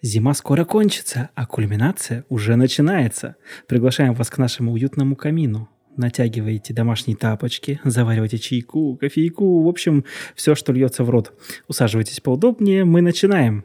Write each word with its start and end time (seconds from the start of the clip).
Зима 0.00 0.34
скоро 0.34 0.64
кончится, 0.64 1.30
а 1.34 1.46
кульминация 1.46 2.24
уже 2.28 2.54
начинается. 2.54 3.36
Приглашаем 3.66 4.14
вас 4.14 4.30
к 4.30 4.38
нашему 4.38 4.72
уютному 4.72 5.16
камину. 5.16 5.68
Натягиваете 5.96 6.72
домашние 6.72 7.16
тапочки, 7.16 7.80
заваривайте 7.82 8.38
чайку, 8.38 8.96
кофейку, 8.96 9.64
в 9.64 9.68
общем, 9.68 10.04
все, 10.36 10.54
что 10.54 10.72
льется 10.72 11.02
в 11.02 11.10
рот. 11.10 11.32
Усаживайтесь 11.66 12.20
поудобнее, 12.20 12.84
мы 12.84 13.00
начинаем. 13.00 13.64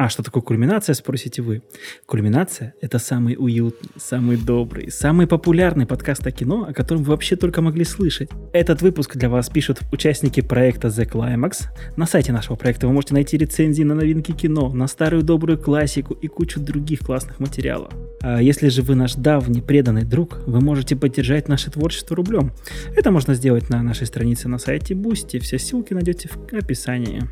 А 0.00 0.08
что 0.08 0.22
такое 0.22 0.44
кульминация, 0.44 0.94
спросите 0.94 1.42
вы? 1.42 1.60
Кульминация– 2.06 2.72
это 2.80 3.00
самый 3.00 3.34
уютный, 3.36 3.90
самый 3.96 4.36
добрый, 4.36 4.92
самый 4.92 5.26
популярный 5.26 5.86
подкаст 5.86 6.24
о 6.24 6.30
кино, 6.30 6.66
о 6.68 6.72
котором 6.72 7.02
вы 7.02 7.10
вообще 7.10 7.34
только 7.34 7.62
могли 7.62 7.82
слышать. 7.82 8.30
Этот 8.52 8.80
выпуск 8.80 9.16
для 9.16 9.28
вас 9.28 9.48
пишут 9.48 9.80
участники 9.90 10.40
проекта 10.40 10.86
The 10.86 11.04
Climax. 11.04 11.64
На 11.96 12.06
сайте 12.06 12.30
нашего 12.30 12.54
проекта 12.54 12.86
вы 12.86 12.92
можете 12.92 13.14
найти 13.14 13.36
рецензии 13.38 13.82
на 13.82 13.96
новинки 13.96 14.30
кино, 14.30 14.72
на 14.72 14.86
старую 14.86 15.24
добрую 15.24 15.58
классику 15.58 16.14
и 16.14 16.28
кучу 16.28 16.60
других 16.60 17.00
классных 17.00 17.40
материалов. 17.40 17.92
А 18.22 18.40
если 18.40 18.68
же 18.68 18.82
вы 18.82 18.94
наш 18.94 19.14
давний 19.14 19.62
преданный 19.62 20.04
друг, 20.04 20.38
вы 20.46 20.60
можете 20.60 20.94
поддержать 20.94 21.48
наше 21.48 21.72
творчество 21.72 22.14
рублем. 22.14 22.52
Это 22.94 23.10
можно 23.10 23.34
сделать 23.34 23.68
на 23.68 23.82
нашей 23.82 24.06
странице 24.06 24.46
на 24.46 24.58
сайте 24.58 24.94
Boosty. 24.94 25.40
Все 25.40 25.58
ссылки 25.58 25.92
найдете 25.92 26.28
в 26.28 26.54
описании. 26.54 27.24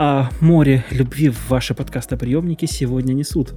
А 0.00 0.30
море 0.40 0.84
любви 0.92 1.28
в 1.28 1.50
ваши 1.50 1.74
подкастоприемники 1.74 2.66
сегодня 2.66 3.14
несут 3.14 3.54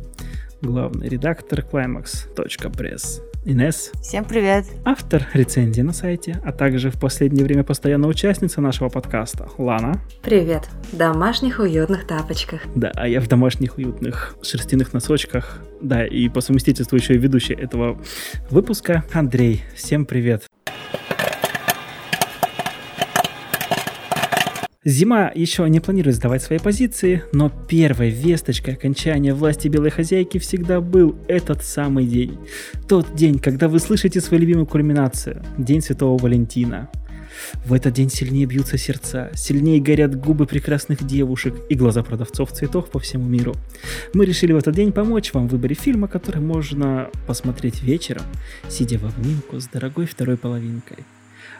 главный 0.59 1.07
редактор 1.07 1.59
climax.press 1.59 3.21
Инес. 3.45 3.91
Всем 4.01 4.25
привет. 4.25 4.65
Автор 4.83 5.27
рецензии 5.33 5.81
на 5.81 5.93
сайте, 5.93 6.41
а 6.43 6.51
также 6.51 6.89
в 6.89 6.99
последнее 6.99 7.45
время 7.45 7.63
постоянная 7.63 8.09
участница 8.09 8.59
нашего 8.59 8.89
подкаста 8.89 9.49
Лана. 9.59 10.01
Привет. 10.23 10.67
В 10.91 10.97
домашних 10.97 11.59
уютных 11.59 12.07
тапочках. 12.07 12.61
Да, 12.73 12.91
а 12.95 13.07
я 13.07 13.21
в 13.21 13.27
домашних 13.27 13.77
уютных 13.77 14.35
шерстяных 14.41 14.93
носочках. 14.93 15.59
Да, 15.79 16.03
и 16.07 16.27
по 16.27 16.41
совместительству 16.41 16.95
еще 16.97 17.13
и 17.13 17.17
ведущий 17.19 17.53
этого 17.53 17.99
выпуска 18.49 19.03
Андрей. 19.13 19.63
Всем 19.75 20.07
привет. 20.07 20.47
Зима 24.83 25.31
еще 25.35 25.69
не 25.69 25.79
планирует 25.79 26.15
сдавать 26.15 26.41
свои 26.41 26.57
позиции, 26.57 27.23
но 27.33 27.49
первой 27.49 28.09
весточкой 28.09 28.73
окончания 28.73 29.31
власти 29.35 29.67
белой 29.67 29.91
хозяйки 29.91 30.39
всегда 30.39 30.81
был 30.81 31.15
этот 31.27 31.63
самый 31.63 32.07
день. 32.07 32.39
Тот 32.87 33.13
день, 33.13 33.37
когда 33.37 33.67
вы 33.67 33.77
слышите 33.77 34.19
свою 34.21 34.41
любимую 34.41 34.65
кульминацию– 34.65 35.45
День 35.59 35.83
Святого 35.83 36.19
Валентина. 36.19 36.89
В 37.63 37.73
этот 37.73 37.93
день 37.93 38.09
сильнее 38.09 38.47
бьются 38.47 38.79
сердца, 38.79 39.29
сильнее 39.35 39.79
горят 39.79 40.19
губы 40.19 40.47
прекрасных 40.47 41.05
девушек 41.05 41.53
и 41.69 41.75
глаза 41.75 42.01
продавцов 42.01 42.51
цветов 42.51 42.89
по 42.89 42.97
всему 42.97 43.25
миру. 43.25 43.53
Мы 44.15 44.25
решили 44.25 44.51
в 44.51 44.57
этот 44.57 44.73
день 44.73 44.91
помочь 44.91 45.31
вам 45.31 45.47
в 45.47 45.51
выборе 45.51 45.75
фильма, 45.75 46.07
который 46.07 46.41
можно 46.41 47.11
посмотреть 47.27 47.83
вечером, 47.83 48.23
сидя 48.67 48.97
в 48.97 49.05
обнимку 49.05 49.59
с 49.59 49.67
дорогой 49.67 50.07
второй 50.07 50.37
половинкой. 50.37 50.97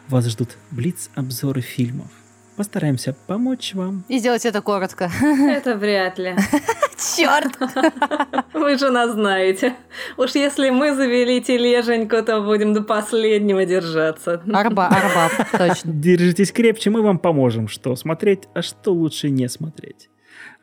Вас 0.08 0.28
ждут 0.28 0.58
блиц-обзоры 0.72 1.62
фильмов, 1.62 2.10
Постараемся 2.58 3.16
помочь 3.28 3.74
вам. 3.74 4.04
И 4.10 4.20
сделать 4.20 4.46
это 4.46 4.62
коротко. 4.62 5.10
Это 5.22 5.76
вряд 5.76 6.20
ли. 6.20 6.36
Черт! 7.16 7.58
Вы 8.54 8.78
же 8.78 8.92
нас 8.92 9.12
знаете. 9.12 9.76
Уж 10.18 10.36
если 10.36 10.70
мы 10.70 10.96
завели 10.96 11.42
тележеньку, 11.42 12.22
то 12.24 12.42
будем 12.42 12.74
до 12.74 12.84
последнего 12.84 13.66
держаться. 13.66 14.44
Арба, 14.54 14.88
арба, 14.88 15.30
точно. 15.52 15.92
Держитесь 15.94 16.52
крепче, 16.52 16.90
мы 16.90 17.02
вам 17.02 17.20
поможем, 17.20 17.68
что 17.68 17.96
смотреть, 17.96 18.42
а 18.54 18.62
что 18.62 18.94
лучше 18.94 19.30
не 19.30 19.48
смотреть. 19.48 20.10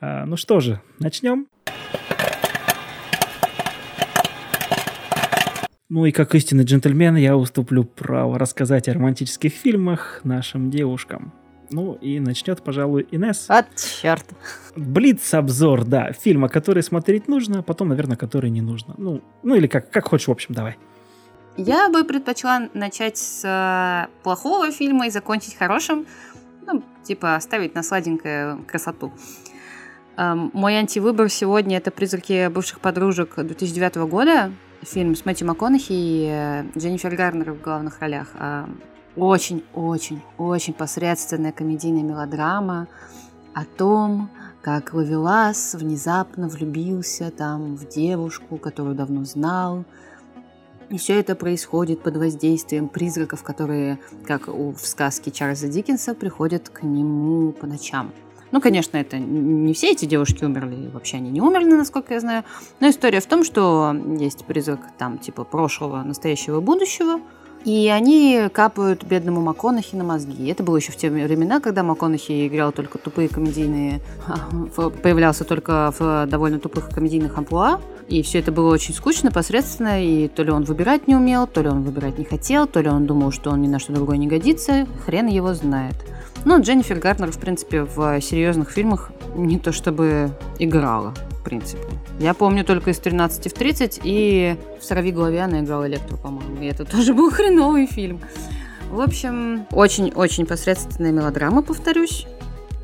А, 0.01 0.27
ну 0.27 0.37
что 0.37 0.61
же, 0.61 0.81
начнем? 0.99 1.49
Ну 5.89 6.05
и 6.05 6.13
как 6.13 6.35
истинный 6.35 6.65
джентльмен 6.65 7.17
я 7.17 7.35
уступлю 7.35 7.83
право 7.83 8.39
рассказать 8.39 8.89
о 8.89 8.93
романтических 8.93 9.51
фильмах 9.51 10.21
нашим 10.23 10.71
девушкам. 10.71 11.33
Ну 11.71 11.95
и 11.95 12.21
начнет, 12.21 12.63
пожалуй, 12.63 13.07
Инес. 13.11 13.47
От 13.49 13.67
черт. 13.77 14.25
Блиц-обзор, 14.77 15.85
да, 15.85 16.13
фильма, 16.13 16.49
который 16.49 16.83
смотреть 16.83 17.29
нужно, 17.29 17.61
а 17.61 17.63
потом, 17.63 17.89
наверное, 17.89 18.17
который 18.17 18.51
не 18.51 18.63
нужно. 18.63 18.95
Ну, 18.97 19.23
ну 19.43 19.55
или 19.55 19.67
как, 19.67 19.91
как 19.91 20.09
хочешь, 20.09 20.29
в 20.29 20.33
общем, 20.33 20.55
давай. 20.55 20.77
Я 21.57 21.89
бы 21.91 22.05
предпочла 22.05 22.69
начать 22.73 23.19
с 23.19 23.43
э, 23.45 24.09
плохого 24.23 24.71
фильма 24.71 25.09
и 25.09 25.11
закончить 25.11 25.57
хорошим. 25.57 26.07
Ну, 26.65 26.83
типа 27.03 27.35
оставить 27.35 27.75
на 27.75 27.83
сладенькое 27.83 28.59
красоту. 28.69 29.13
Эм, 30.17 30.51
мой 30.53 30.77
антивыбор 30.77 31.29
сегодня 31.29 31.79
это 31.79 31.91
«Призраки 31.91 32.49
бывших 32.49 32.81
подружек» 32.81 33.35
2009 33.37 33.97
года. 34.09 34.53
Фильм 34.83 35.17
с 35.17 35.25
Мэтью 35.25 35.49
МакКонахи 35.49 35.93
и 35.93 36.29
э, 36.31 36.65
Дженнифер 36.79 37.17
Гарнер 37.17 37.53
в 37.53 37.61
главных 37.61 38.01
ролях. 38.01 38.29
Очень-очень-очень 39.19 40.75
посредственная 40.75 41.51
комедийная 41.51 42.05
мелодрама 42.05 42.87
о 43.53 43.65
том, 43.65 44.31
как 44.63 44.95
Лавелас 44.95 45.75
внезапно 45.75 46.49
влюбился 46.49 47.33
там 47.33 47.75
в 47.75 47.89
девушку, 47.89 48.59
которую 48.59 48.95
давно 48.95 49.25
знал. 49.25 49.85
И 50.89 50.99
все 50.99 51.19
это 51.19 51.35
происходит 51.35 52.01
под 52.01 52.17
воздействием 52.17 52.89
призраков, 52.89 53.43
которые, 53.43 53.99
как 54.25 54.47
в 54.47 54.79
сказке 54.79 55.33
Чарльза 55.33 55.69
Диккенса, 55.69 56.15
приходят 56.15 56.69
к 56.69 56.85
нему 56.85 57.53
по 57.53 57.67
ночам. 57.67 58.13
Ну, 58.53 58.61
конечно, 58.61 58.97
это 58.97 59.19
не 59.19 59.75
все 59.75 59.91
эти 59.91 60.07
девушки 60.07 60.45
умерли, 60.45 60.89
вообще 60.89 61.17
они 61.17 61.31
не 61.31 61.43
умерли, 61.43 61.75
насколько 61.75 62.15
я 62.15 62.21
знаю. 62.21 62.45
Но 62.81 62.89
история 62.89 63.21
в 63.21 63.27
том, 63.27 63.43
что 63.43 63.95
есть 64.19 64.45
призрак 64.47 64.81
там 64.97 65.19
типа 65.19 65.43
прошлого, 65.43 66.05
настоящего, 66.05 66.61
будущего– 66.61 67.21
и 67.65 67.89
они 67.89 68.49
капают 68.53 69.05
бедному 69.05 69.41
МакКонахи 69.41 69.97
на 69.97 70.05
мозги. 70.05 70.49
Это 70.49 70.63
было 70.63 70.77
еще 70.77 70.93
в 70.93 70.97
те 70.97 71.11
времена, 71.11 71.61
когда 71.61 71.83
МакКонахи 71.83 72.47
играл 72.47 72.73
только 72.73 72.99
тупые 72.99 73.29
комедийные... 73.29 74.01
появлялся 75.03 75.45
только 75.45 75.93
в 75.99 76.27
довольно 76.27 76.59
тупых 76.59 76.91
комедийных 76.91 77.37
амплуа. 77.37 77.81
И 78.09 78.23
все 78.23 78.39
это 78.39 78.53
было 78.53 78.73
очень 78.73 78.95
скучно, 78.95 79.31
посредственно, 79.31 80.03
и 80.03 80.29
то 80.29 80.43
ли 80.43 80.51
он 80.51 80.65
выбирать 80.65 81.09
не 81.09 81.15
умел, 81.15 81.47
то 81.47 81.61
ли 81.61 81.69
он 81.69 81.83
выбирать 81.83 82.19
не 82.19 82.25
хотел, 82.25 82.67
то 82.67 82.81
ли 82.81 82.89
он 82.89 83.07
думал, 83.07 83.33
что 83.33 83.51
он 83.51 83.61
ни 83.61 83.69
на 83.69 83.79
что 83.79 83.93
другое 83.93 84.17
не 84.17 84.27
годится, 84.27 84.87
хрен 85.05 85.27
его 85.27 85.53
знает. 85.53 85.95
Ну, 86.49 86.59
Дженнифер 86.63 86.99
Гарнер, 86.99 87.31
в 87.31 87.39
принципе, 87.39 87.83
в 87.83 88.23
серьезных 88.23 88.71
фильмах 88.71 89.11
не 89.37 89.59
то 89.59 89.71
чтобы 89.71 90.31
играла, 90.59 91.13
в 91.33 91.45
принципе. 91.45 91.83
Я 92.19 92.33
помню 92.33 92.65
только 92.65 92.91
из 92.91 92.99
13 92.99 93.53
в 93.53 93.55
30 93.55 94.01
и 94.03 94.57
в 94.81 94.83
«Сорови 94.83 95.13
голове» 95.13 95.43
она 95.43 95.61
играла 95.61 95.87
Электру, 95.87 96.17
по-моему. 96.17 96.63
И 96.63 96.65
это 96.65 96.87
тоже 96.87 97.13
был 97.13 97.31
хреновый 97.35 97.85
фильм. 97.85 98.21
В 98.89 99.03
общем, 99.03 99.67
очень-очень 99.73 100.47
посредственная 100.47 101.13
мелодрама, 101.13 101.61
повторюсь. 101.61 102.27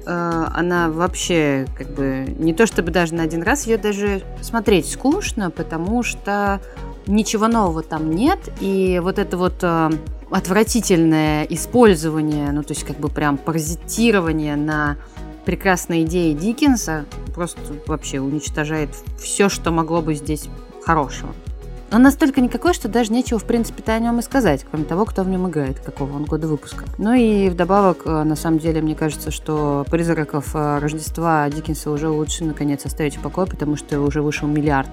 Э, 0.04 0.44
она 0.52 0.91
вообще, 0.91 1.66
как 1.75 1.88
бы, 1.94 2.26
не 2.38 2.52
то 2.52 2.66
чтобы 2.66 2.91
даже 2.91 3.14
на 3.14 3.22
один 3.22 3.42
раз, 3.42 3.66
ее 3.66 3.78
даже 3.78 4.20
смотреть 4.42 4.91
скучно, 4.91 5.50
потому 5.50 6.02
что 6.02 6.60
ничего 7.06 7.48
нового 7.48 7.82
там 7.82 8.10
нет. 8.10 8.41
И 8.60 9.00
вот 9.02 9.19
это 9.19 9.38
вот 9.38 9.54
э, 9.62 9.91
отвратительное 10.31 11.45
использование, 11.45 12.53
ну, 12.53 12.62
то 12.62 12.73
есть 12.73 12.85
как 12.85 12.99
бы 12.99 13.09
прям 13.09 13.37
паразитирование 13.37 14.57
на 14.57 14.97
прекрасной 15.45 16.05
идеи 16.05 16.33
Диккенса 16.33 17.05
просто 17.35 17.61
вообще 17.87 18.21
уничтожает 18.21 18.91
все, 19.19 19.49
что 19.49 19.71
могло 19.71 20.01
бы 20.03 20.15
здесь 20.15 20.49
хорошего. 20.85 21.35
Он 21.93 22.03
настолько 22.03 22.41
никакой, 22.41 22.75
что 22.75 22.89
даже 22.89 23.12
нечего, 23.12 23.39
в 23.39 23.45
принципе-то, 23.45 23.95
о 23.95 23.99
нем 24.01 24.19
и 24.19 24.23
сказать, 24.23 24.67
кроме 24.69 24.85
того, 24.85 25.05
кто 25.05 25.23
в 25.23 25.29
нем 25.29 25.49
играет, 25.49 25.79
какого 25.79 26.17
он 26.17 26.25
года 26.25 26.49
выпуска. 26.49 26.87
Ну 26.99 27.12
и 27.12 27.49
вдобавок, 27.49 28.03
э, 28.05 28.25
на 28.25 28.35
самом 28.35 28.59
деле, 28.59 28.82
мне 28.82 28.97
кажется, 28.97 29.31
что 29.31 29.87
призраков 29.88 30.56
э, 30.56 30.79
Рождества 30.81 31.49
Диккенса 31.49 31.93
уже 31.93 32.09
лучше, 32.09 32.44
наконец, 32.44 32.85
оставить 32.85 33.17
в 33.17 33.20
покое, 33.20 33.47
потому 33.47 33.77
что 33.77 34.00
уже 34.00 34.23
вышел 34.23 34.49
миллиард 34.49 34.88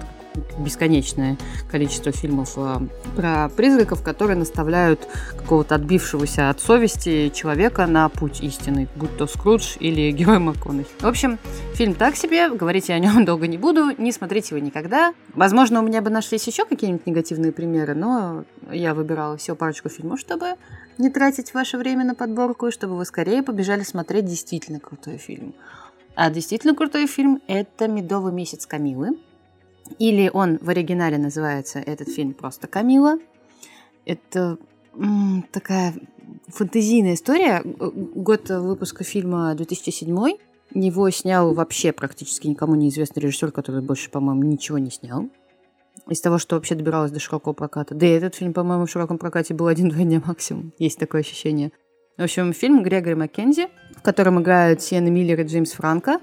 бесконечное 0.58 1.36
количество 1.70 2.12
фильмов 2.12 2.54
э, 2.56 2.78
про 3.16 3.48
призраков, 3.50 4.02
которые 4.02 4.36
наставляют 4.36 5.06
какого-то 5.36 5.74
отбившегося 5.74 6.50
от 6.50 6.60
совести 6.60 7.30
человека 7.30 7.86
на 7.86 8.08
путь 8.08 8.40
истины, 8.42 8.88
будь 8.96 9.16
то 9.16 9.26
Скрудж 9.26 9.76
или 9.80 10.10
Герой 10.10 10.38
МакКонахи. 10.38 10.90
В 11.00 11.06
общем, 11.06 11.38
фильм 11.74 11.94
так 11.94 12.16
себе, 12.16 12.50
говорить 12.50 12.88
я 12.88 12.96
о 12.96 12.98
нем 12.98 13.24
долго 13.26 13.46
не 13.46 13.58
буду, 13.58 13.90
не 13.98 14.12
смотрите 14.12 14.54
его 14.54 14.64
никогда. 14.64 15.14
Возможно, 15.34 15.80
у 15.80 15.82
меня 15.82 16.02
бы 16.02 16.10
нашлись 16.10 16.46
еще 16.46 16.64
какие-нибудь 16.64 17.06
негативные 17.06 17.52
примеры, 17.52 17.94
но 17.94 18.44
я 18.70 18.94
выбирала 18.94 19.36
всего 19.36 19.56
парочку 19.56 19.88
фильмов, 19.88 20.20
чтобы 20.20 20.56
не 20.98 21.10
тратить 21.10 21.54
ваше 21.54 21.78
время 21.78 22.04
на 22.04 22.14
подборку, 22.14 22.68
и 22.68 22.70
чтобы 22.70 22.96
вы 22.96 23.04
скорее 23.04 23.42
побежали 23.42 23.82
смотреть 23.82 24.26
действительно 24.26 24.78
крутой 24.78 25.18
фильм. 25.18 25.54
А 26.14 26.30
действительно 26.30 26.74
крутой 26.74 27.06
фильм– 27.06 27.40
это 27.46 27.88
«Медовый 27.88 28.32
месяц 28.32 28.66
Камилы», 28.66 29.16
или 29.98 30.30
он 30.32 30.58
в 30.60 30.68
оригинале 30.68 31.18
называется 31.18 31.78
этот 31.78 32.08
фильм 32.08 32.34
просто 32.34 32.66
«Камила». 32.66 33.18
Это 34.04 34.58
такая 35.52 35.94
фантазийная 36.48 37.14
история. 37.14 37.62
Год 37.64 38.48
выпуска 38.50 39.04
фильма 39.04 39.54
2007. 39.54 40.36
Его 40.74 41.10
снял 41.10 41.54
вообще 41.54 41.92
практически 41.92 42.46
никому 42.46 42.74
неизвестный 42.74 43.22
режиссер, 43.22 43.52
который 43.52 43.82
больше, 43.82 44.10
по-моему, 44.10 44.42
ничего 44.42 44.78
не 44.78 44.90
снял. 44.90 45.28
Из 46.08 46.20
того, 46.20 46.38
что 46.38 46.56
вообще 46.56 46.74
добиралось 46.74 47.12
до 47.12 47.20
широкого 47.20 47.52
проката. 47.52 47.94
Да 47.94 48.06
и 48.06 48.10
этот 48.10 48.34
фильм, 48.34 48.52
по-моему, 48.52 48.86
в 48.86 48.90
широком 48.90 49.18
прокате 49.18 49.54
был 49.54 49.66
один-два 49.66 50.02
дня 50.02 50.22
максимум. 50.26 50.72
Есть 50.78 50.98
такое 50.98 51.20
ощущение. 51.20 51.70
В 52.16 52.22
общем, 52.22 52.52
фильм 52.52 52.82
Грегори 52.82 53.14
Маккензи, 53.14 53.68
в 53.96 54.02
котором 54.02 54.40
играют 54.40 54.82
Сиена 54.82 55.08
Миллер 55.08 55.40
и 55.40 55.44
Джеймс 55.44 55.72
Франко. 55.72 56.18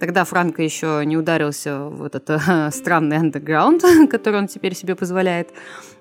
Тогда 0.00 0.24
Франко 0.24 0.62
еще 0.62 1.02
не 1.04 1.16
ударился 1.16 1.84
в 1.84 2.02
этот 2.02 2.28
э, 2.30 2.70
странный 2.72 3.16
андерграунд, 3.16 3.82
который 4.10 4.40
он 4.40 4.48
теперь 4.48 4.74
себе 4.74 4.94
позволяет. 4.94 5.50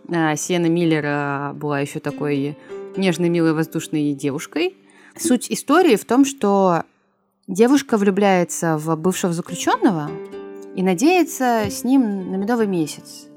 А 0.10 0.36
Сиена 0.36 0.68
Миллер 0.68 1.04
э, 1.06 1.54
была 1.54 1.80
еще 1.80 2.00
такой 2.00 2.58
нежной, 2.98 3.30
милой, 3.30 3.54
воздушной 3.54 4.14
девушкой. 4.14 4.76
Суть 5.18 5.52
истории 5.52 5.96
в 5.96 6.06
том, 6.06 6.26
что 6.26 6.84
девушка 7.48 7.98
влюбляется 7.98 8.78
в 8.78 8.96
бывшего 8.96 9.34
заключенного 9.34 10.10
и 10.76 10.82
надеется 10.82 11.66
с 11.70 11.84
ним 11.84 12.32
на 12.32 12.36
медовый 12.36 12.68
месяц. 12.68 13.28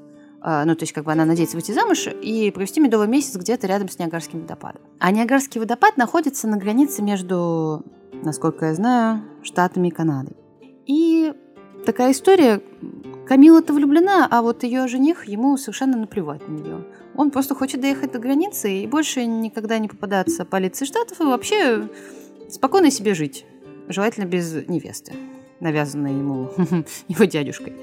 А, 0.41 0.65
ну, 0.65 0.75
то 0.75 0.83
есть, 0.83 0.93
как 0.93 1.03
бы 1.03 1.11
она 1.11 1.25
надеется 1.25 1.55
выйти 1.55 1.71
замуж 1.71 2.07
и 2.07 2.51
провести 2.51 2.79
медовый 2.79 3.07
месяц 3.07 3.35
где-то 3.35 3.67
рядом 3.67 3.89
с 3.89 3.99
Ниагарским 3.99 4.41
водопадом. 4.41 4.81
А 4.99 5.11
Ниагарский 5.11 5.59
водопад 5.59 5.97
находится 5.97 6.47
на 6.47 6.57
границе 6.57 7.01
между, 7.01 7.83
насколько 8.23 8.67
я 8.67 8.73
знаю, 8.73 9.23
Штатами 9.43 9.89
и 9.89 9.91
Канадой. 9.91 10.35
И 10.87 11.33
такая 11.85 12.11
история. 12.11 12.61
Камила-то 13.27 13.73
влюблена, 13.73 14.27
а 14.29 14.41
вот 14.41 14.63
ее 14.63 14.87
жених, 14.87 15.25
ему 15.25 15.57
совершенно 15.57 15.97
наплевать 15.97 16.47
на 16.47 16.53
нее. 16.53 16.85
Он 17.13 17.29
просто 17.29 17.55
хочет 17.55 17.81
доехать 17.81 18.13
до 18.13 18.19
границы 18.19 18.71
и 18.71 18.87
больше 18.87 19.25
никогда 19.25 19.79
не 19.79 19.89
попадаться 19.89 20.45
полиции 20.45 20.85
штатов 20.85 21.19
и 21.19 21.25
вообще 21.25 21.89
спокойно 22.49 22.89
себе 22.89 23.13
жить. 23.13 23.45
Желательно 23.89 24.25
без 24.25 24.53
невесты, 24.67 25.13
навязанной 25.59 26.13
ему 26.13 26.51
его 27.07 27.25
дядюшкой. 27.25 27.75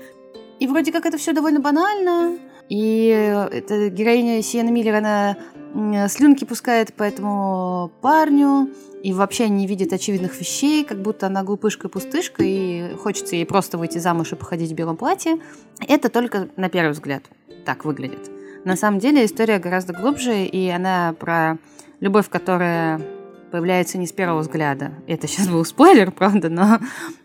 И 0.60 0.66
вроде 0.66 0.92
как 0.92 1.06
это 1.06 1.18
все 1.18 1.32
довольно 1.32 1.60
банально. 1.60 2.38
И 2.68 3.06
эта 3.08 3.90
героиня 3.90 4.42
Сиена 4.42 4.70
Миллер, 4.70 4.94
она 4.94 5.36
слюнки 6.08 6.44
пускает 6.44 6.94
по 6.94 7.02
этому 7.02 7.90
парню 8.00 8.70
и 9.02 9.12
вообще 9.12 9.48
не 9.48 9.66
видит 9.66 9.92
очевидных 9.92 10.38
вещей, 10.40 10.84
как 10.84 11.02
будто 11.02 11.26
она 11.26 11.42
глупышка-пустышка, 11.42 12.42
и 12.42 12.94
хочется 12.94 13.36
ей 13.36 13.44
просто 13.44 13.76
выйти 13.76 13.98
замуж 13.98 14.32
и 14.32 14.36
походить 14.36 14.70
в 14.70 14.74
белом 14.74 14.96
платье. 14.96 15.38
Это 15.86 16.08
только 16.08 16.48
на 16.56 16.70
первый 16.70 16.92
взгляд 16.92 17.22
так 17.66 17.84
выглядит. 17.84 18.30
На 18.64 18.76
самом 18.76 18.98
деле 18.98 19.26
история 19.26 19.58
гораздо 19.58 19.92
глубже, 19.92 20.46
и 20.46 20.70
она 20.70 21.14
про 21.18 21.58
любовь, 22.00 22.30
которая 22.30 23.02
появляется 23.54 23.98
не 23.98 24.06
с 24.08 24.10
первого 24.10 24.40
взгляда. 24.40 24.94
Это 25.06 25.28
сейчас 25.28 25.46
был 25.46 25.64
спойлер, 25.64 26.10
правда, 26.10 26.48
но 26.48 26.80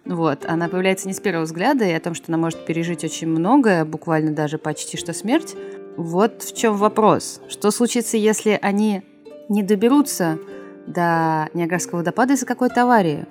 вот, 0.06 0.46
она 0.46 0.68
появляется 0.68 1.08
не 1.08 1.16
с 1.16 1.20
первого 1.20 1.46
взгляда, 1.46 1.86
и 1.86 1.92
о 1.92 2.00
том, 2.00 2.14
что 2.14 2.26
она 2.28 2.38
может 2.38 2.68
пережить 2.68 3.04
очень 3.04 3.28
многое, 3.28 3.84
буквально 3.84 4.30
даже 4.30 4.60
почти 4.60 4.96
что 4.96 5.12
смерть. 5.14 5.56
Вот 5.98 6.44
в 6.44 6.56
чем 6.56 6.76
вопрос. 6.76 7.42
Что 7.50 7.72
случится, 7.72 8.16
если 8.16 8.60
они 8.62 9.02
не 9.50 9.64
доберутся 9.64 10.38
до 10.86 11.50
Ниагарского 11.56 11.98
водопада 12.02 12.34
из-за 12.34 12.46
какой-то 12.46 12.84
аварии? 12.84 13.26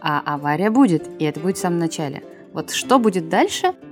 А 0.00 0.22
авария 0.24 0.70
будет, 0.70 1.06
и 1.18 1.26
это 1.26 1.40
будет 1.40 1.58
в 1.58 1.60
самом 1.60 1.78
начале. 1.78 2.22
Вот 2.54 2.70
что 2.70 2.98
будет 2.98 3.28
дальше– 3.28 3.74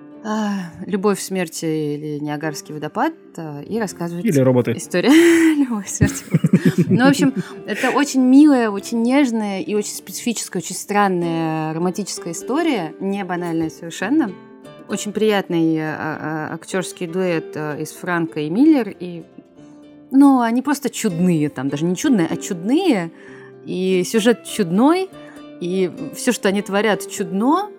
«Любовь, 0.87 1.21
смерти» 1.21 1.65
или 1.65 2.19
«Ниагарский 2.19 2.75
водопад» 2.75 3.15
а, 3.37 3.61
и 3.63 3.79
рассказывает... 3.79 4.25
Или 4.25 4.41
роботы. 4.41 4.73
История 4.77 5.11
«Любовь, 5.55 5.89
смерти». 5.89 6.25
Ну, 6.89 7.05
в 7.05 7.09
общем, 7.09 7.33
это 7.67 7.91
очень 7.91 8.23
милая, 8.23 8.71
очень 8.71 9.03
нежная 9.03 9.61
и 9.61 9.75
очень 9.75 9.95
специфическая, 9.95 10.61
очень 10.61 10.75
странная 10.75 11.73
романтическая 11.75 12.33
история, 12.33 12.95
не 12.99 13.25
банальная 13.25 13.71
совершенно. 13.71 14.33
Очень 14.89 15.13
приятный 15.13 15.79
а, 15.81 16.51
актерский 16.55 17.07
дуэт 17.07 17.57
из 17.57 17.93
Франка 17.93 18.41
и 18.41 18.51
Миллер, 18.51 18.89
и 18.99 19.25
ну, 20.11 20.41
они 20.41 20.63
просто 20.63 20.91
чудные 20.91 21.49
там, 21.49 21.69
даже 21.69 21.85
не 21.85 21.97
чудные, 21.97 22.29
а 22.31 22.37
чудные, 22.37 23.11
и 23.65 24.03
сюжет 24.05 24.45
чудной, 24.45 25.09
и 25.61 25.91
все, 26.15 26.33
что 26.33 26.49
они 26.49 26.63
творят, 26.63 27.09
чудно, 27.11 27.71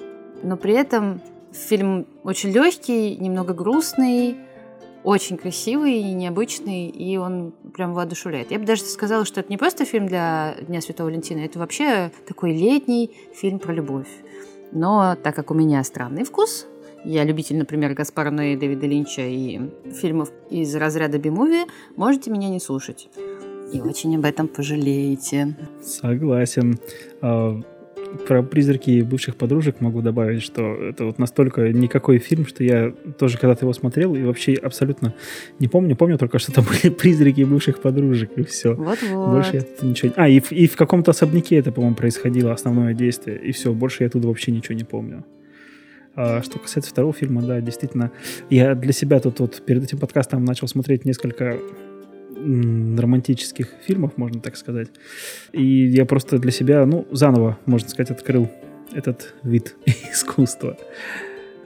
но 0.43 0.57
при 0.57 0.73
этом 0.73 1.21
Фильм 1.51 2.07
очень 2.23 2.51
легкий, 2.51 3.15
немного 3.15 3.53
грустный, 3.53 4.37
очень 5.03 5.37
красивый 5.37 6.01
и 6.01 6.13
необычный, 6.13 6.87
и 6.89 7.17
он 7.17 7.53
прям 7.73 7.93
воодушевляет. 7.93 8.51
Я 8.51 8.59
бы 8.59 8.65
даже 8.65 8.83
сказала, 8.83 9.25
что 9.25 9.39
это 9.39 9.49
не 9.49 9.57
просто 9.57 9.85
фильм 9.85 10.07
для 10.07 10.55
Дня 10.61 10.81
Святого 10.81 11.07
Валентина, 11.07 11.39
это 11.39 11.59
вообще 11.59 12.11
такой 12.27 12.51
летний 12.53 13.11
фильм 13.33 13.59
про 13.59 13.73
любовь. 13.73 14.09
Но 14.71 15.15
так 15.15 15.35
как 15.35 15.49
у 15.51 15.53
меня 15.53 15.83
странный 15.83 16.25
вкус, 16.25 16.67
я 17.05 17.23
любитель, 17.23 17.57
например, 17.57 17.93
Гаспара 17.93 18.31
Ноэ, 18.31 18.57
Дэвида 18.57 18.85
Линча 18.85 19.21
и 19.21 19.61
фильмов 19.93 20.29
из 20.49 20.75
разряда 20.75 21.17
би-муви, 21.17 21.65
можете 21.95 22.29
меня 22.29 22.49
не 22.49 22.59
слушать. 22.59 23.07
И 23.71 23.79
очень 23.79 24.15
об 24.17 24.25
этом 24.25 24.47
пожалеете. 24.47 25.55
Согласен. 25.81 26.79
Про 28.27 28.43
призраки 28.43 29.01
бывших 29.01 29.35
подружек 29.35 29.79
могу 29.81 30.01
добавить, 30.01 30.41
что 30.41 30.75
это 30.75 31.05
вот 31.05 31.19
настолько 31.19 31.71
никакой 31.71 32.19
фильм, 32.19 32.45
что 32.45 32.63
я 32.63 32.93
тоже 33.17 33.37
когда-то 33.37 33.65
его 33.65 33.73
смотрел 33.73 34.15
и 34.15 34.23
вообще 34.23 34.53
абсолютно 34.53 35.13
не 35.59 35.67
помню. 35.67 35.95
Помню 35.95 36.17
только, 36.17 36.39
что 36.39 36.51
там 36.51 36.65
были 36.83 36.93
призраки 36.93 37.41
бывших 37.41 37.79
подружек 37.79 38.31
и 38.35 38.43
все. 38.43 38.73
Вот-вот. 38.75 39.29
Больше 39.31 39.57
я 39.57 39.87
ничего... 39.87 40.13
А, 40.15 40.27
и 40.27 40.39
в, 40.39 40.51
и 40.51 40.67
в 40.67 40.75
каком-то 40.75 41.11
особняке 41.11 41.57
это, 41.57 41.71
по-моему, 41.71 41.95
происходило 41.95 42.51
основное 42.51 42.93
действие. 42.93 43.39
И 43.39 43.51
все, 43.51 43.73
больше 43.73 44.03
я 44.03 44.07
оттуда 44.07 44.27
вообще 44.27 44.51
ничего 44.51 44.75
не 44.75 44.83
помню. 44.83 45.25
А 46.15 46.41
что 46.41 46.57
касается 46.57 46.89
второго 46.89 47.13
фильма, 47.13 47.43
да, 47.43 47.61
действительно, 47.61 48.11
я 48.49 48.73
для 48.73 48.91
себя 48.91 49.19
тут 49.19 49.39
вот 49.39 49.61
перед 49.63 49.83
этим 49.83 49.99
подкастом 49.99 50.43
начал 50.43 50.67
смотреть 50.67 51.05
несколько 51.05 51.59
романтических 52.47 53.69
фильмов, 53.85 54.17
можно 54.17 54.39
так 54.41 54.55
сказать. 54.55 54.89
И 55.51 55.87
я 55.87 56.05
просто 56.05 56.39
для 56.39 56.51
себя, 56.51 56.85
ну, 56.85 57.07
заново, 57.11 57.57
можно 57.65 57.89
сказать, 57.89 58.11
открыл 58.11 58.49
этот 58.93 59.33
вид 59.43 59.75
искусства. 60.11 60.77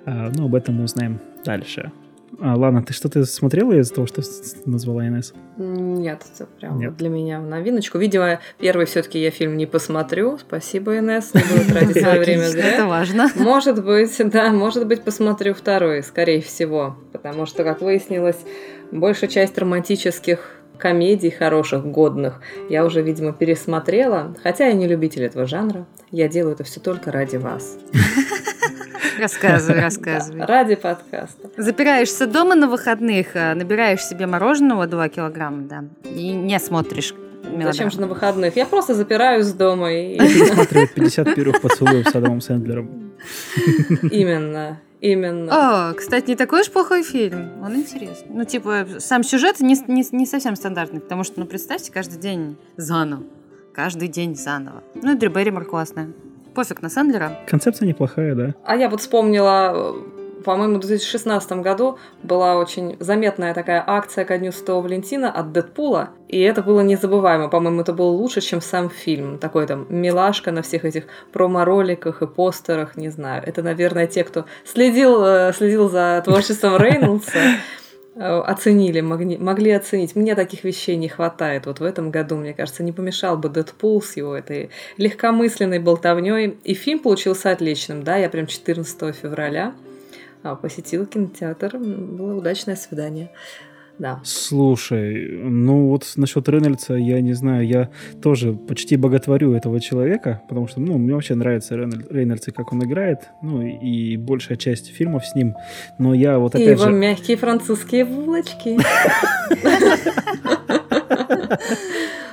А, 0.05 0.31
ну, 0.35 0.45
об 0.45 0.55
этом 0.55 0.75
мы 0.75 0.85
узнаем 0.85 1.19
дальше. 1.45 1.91
А, 2.39 2.55
ладно, 2.55 2.81
ты 2.81 2.93
что-то 2.93 3.25
смотрела 3.25 3.73
из 3.73 3.91
того, 3.91 4.07
что 4.07 4.21
назвала 4.65 5.07
Инесс? 5.07 5.33
Нет, 5.57 6.23
это 6.33 6.45
прям 6.45 6.79
Нет. 6.79 6.95
для 6.97 7.09
меня 7.09 7.39
новиночку. 7.39 7.97
Видимо, 7.97 8.39
первый 8.57 8.85
все-таки 8.85 9.21
я 9.21 9.31
фильм 9.31 9.57
не 9.57 9.65
посмотрю. 9.65 10.37
Спасибо, 10.39 10.97
Инесс, 10.97 11.33
не 11.33 11.41
буду 11.41 11.69
тратить 11.69 12.01
свое 12.01 12.19
время 12.19 12.47
зря. 12.47 12.71
Это 12.71 12.85
важно. 12.87 13.29
Может 13.35 13.83
быть, 13.83 14.15
да, 14.31 14.51
может 14.51 14.87
быть, 14.87 15.03
посмотрю 15.03 15.53
второй, 15.53 16.01
скорее 16.03 16.41
всего. 16.41 16.95
Потому 17.11 17.45
что, 17.45 17.63
как 17.63 17.81
выяснилось, 17.81 18.39
большая 18.91 19.29
часть 19.29 19.57
романтических 19.57 20.60
комедий 20.81 21.29
хороших, 21.29 21.85
годных, 21.85 22.41
я 22.69 22.83
уже, 22.83 23.01
видимо, 23.01 23.31
пересмотрела. 23.31 24.35
Хотя 24.43 24.67
я 24.67 24.73
не 24.73 24.87
любитель 24.87 25.23
этого 25.23 25.45
жанра. 25.45 25.85
Я 26.09 26.27
делаю 26.27 26.55
это 26.55 26.63
все 26.63 26.79
только 26.79 27.11
ради 27.11 27.37
вас. 27.37 27.77
Рассказывай, 29.19 29.79
рассказывай. 29.81 30.39
Да, 30.39 30.47
ради 30.47 30.75
подкаста. 30.75 31.49
Запираешься 31.55 32.25
дома 32.25 32.55
на 32.55 32.67
выходных, 32.67 33.27
а 33.35 33.53
набираешь 33.53 34.03
себе 34.03 34.25
мороженого 34.25 34.87
2 34.87 35.09
килограмма, 35.09 35.61
да, 35.63 35.83
и 36.03 36.31
не 36.31 36.59
смотришь 36.59 37.13
мелодрам. 37.43 37.73
Зачем 37.73 37.91
же 37.91 38.01
на 38.01 38.07
выходных? 38.07 38.55
Я 38.55 38.65
просто 38.65 38.95
запираюсь 38.95 39.51
дома 39.53 39.93
и... 39.93 40.19
Смотреть 40.45 40.93
51 40.93 41.61
поцелуев 41.61 42.07
с 42.07 42.15
Адамом 42.15 42.41
Сэндлером. 42.41 43.11
Именно. 44.11 44.79
Именно. 45.01 45.89
О, 45.89 45.93
кстати, 45.93 46.29
не 46.29 46.35
такой 46.35 46.61
уж 46.61 46.69
плохой 46.69 47.01
фильм. 47.03 47.63
Он 47.63 47.75
интересный. 47.75 48.29
Ну, 48.29 48.45
типа, 48.45 48.85
сам 48.99 49.23
сюжет 49.23 49.59
не, 49.59 49.75
не, 49.87 50.05
не 50.11 50.25
совсем 50.27 50.55
стандартный, 50.55 51.01
потому 51.01 51.23
что, 51.23 51.39
ну, 51.39 51.47
представьте, 51.47 51.91
каждый 51.91 52.19
день 52.19 52.55
заново. 52.77 53.23
Каждый 53.73 54.07
день 54.07 54.35
заново. 54.35 54.83
Ну, 54.93 55.13
и 55.13 55.17
Дрю 55.17 55.31
Берримор 55.31 55.65
классная. 55.65 56.11
Пофиг 56.53 56.83
на 56.83 56.89
Сэндлера. 56.89 57.39
Концепция 57.47 57.87
неплохая, 57.87 58.35
да. 58.35 58.55
А 58.63 58.75
я 58.75 58.89
вот 58.89 59.01
вспомнила 59.01 59.95
по-моему, 60.43 60.75
в 60.75 60.79
2016 60.79 61.51
году 61.53 61.97
была 62.23 62.57
очень 62.57 62.97
заметная 62.99 63.53
такая 63.53 63.83
акция 63.85 64.25
ко 64.25 64.37
Дню 64.37 64.51
Святого 64.51 64.81
Валентина 64.81 65.31
от 65.31 65.51
Дэдпула, 65.51 66.09
и 66.27 66.39
это 66.39 66.61
было 66.61 66.81
незабываемо. 66.81 67.49
По-моему, 67.49 67.81
это 67.81 67.93
было 67.93 68.09
лучше, 68.09 68.41
чем 68.41 68.61
сам 68.61 68.89
фильм. 68.89 69.37
Такой 69.37 69.67
там 69.67 69.85
милашка 69.89 70.51
на 70.51 70.61
всех 70.61 70.85
этих 70.85 71.05
промо-роликах 71.31 72.21
и 72.21 72.27
постерах, 72.27 72.95
не 72.95 73.09
знаю. 73.09 73.43
Это, 73.45 73.61
наверное, 73.61 74.07
те, 74.07 74.23
кто 74.23 74.45
следил, 74.65 75.23
э, 75.23 75.53
следил 75.53 75.89
за 75.89 76.21
творчеством 76.25 76.77
Рейнольдса, 76.77 77.39
э, 78.15 78.19
оценили, 78.19 79.01
могли, 79.01 79.37
могли 79.37 79.71
оценить. 79.71 80.15
Мне 80.15 80.35
таких 80.35 80.63
вещей 80.63 80.95
не 80.95 81.09
хватает. 81.09 81.65
Вот 81.65 81.79
в 81.79 81.83
этом 81.83 82.11
году, 82.11 82.35
мне 82.37 82.53
кажется, 82.53 82.83
не 82.83 82.91
помешал 82.91 83.37
бы 83.37 83.49
Дэдпул 83.49 84.01
с 84.01 84.15
его 84.17 84.35
этой 84.35 84.69
легкомысленной 84.97 85.79
болтовней. 85.79 86.57
И 86.63 86.73
фильм 86.73 86.99
получился 86.99 87.51
отличным, 87.51 88.03
да, 88.03 88.17
я 88.17 88.29
прям 88.29 88.47
14 88.47 89.15
февраля 89.15 89.73
посетил 90.61 91.05
кинотеатр. 91.05 91.77
Было 91.77 92.35
удачное 92.35 92.75
свидание. 92.75 93.31
да. 93.97 94.19
Слушай, 94.23 95.39
ну 95.43 95.87
вот 95.89 96.11
насчет 96.15 96.49
Рейнольдса, 96.49 96.95
я 96.95 97.21
не 97.21 97.33
знаю, 97.33 97.67
я 97.67 97.91
тоже 98.21 98.53
почти 98.53 98.97
боготворю 98.97 99.53
этого 99.53 99.79
человека, 99.79 100.41
потому 100.49 100.67
что, 100.67 100.81
ну, 100.81 100.97
мне 100.97 101.13
вообще 101.13 101.35
нравится 101.35 101.75
Рейнольдс 101.75 102.47
и 102.47 102.51
как 102.51 102.73
он 102.73 102.83
играет, 102.83 103.29
ну, 103.43 103.61
и 103.61 104.17
большая 104.17 104.57
часть 104.57 104.87
фильмов 104.87 105.25
с 105.25 105.35
ним, 105.35 105.55
но 105.99 106.13
я 106.13 106.39
вот 106.39 106.55
опять 106.55 106.67
и 106.67 106.71
его 106.71 106.85
же... 106.85 106.91
мягкие 106.91 107.37
французские 107.37 108.05
булочки. 108.05 108.79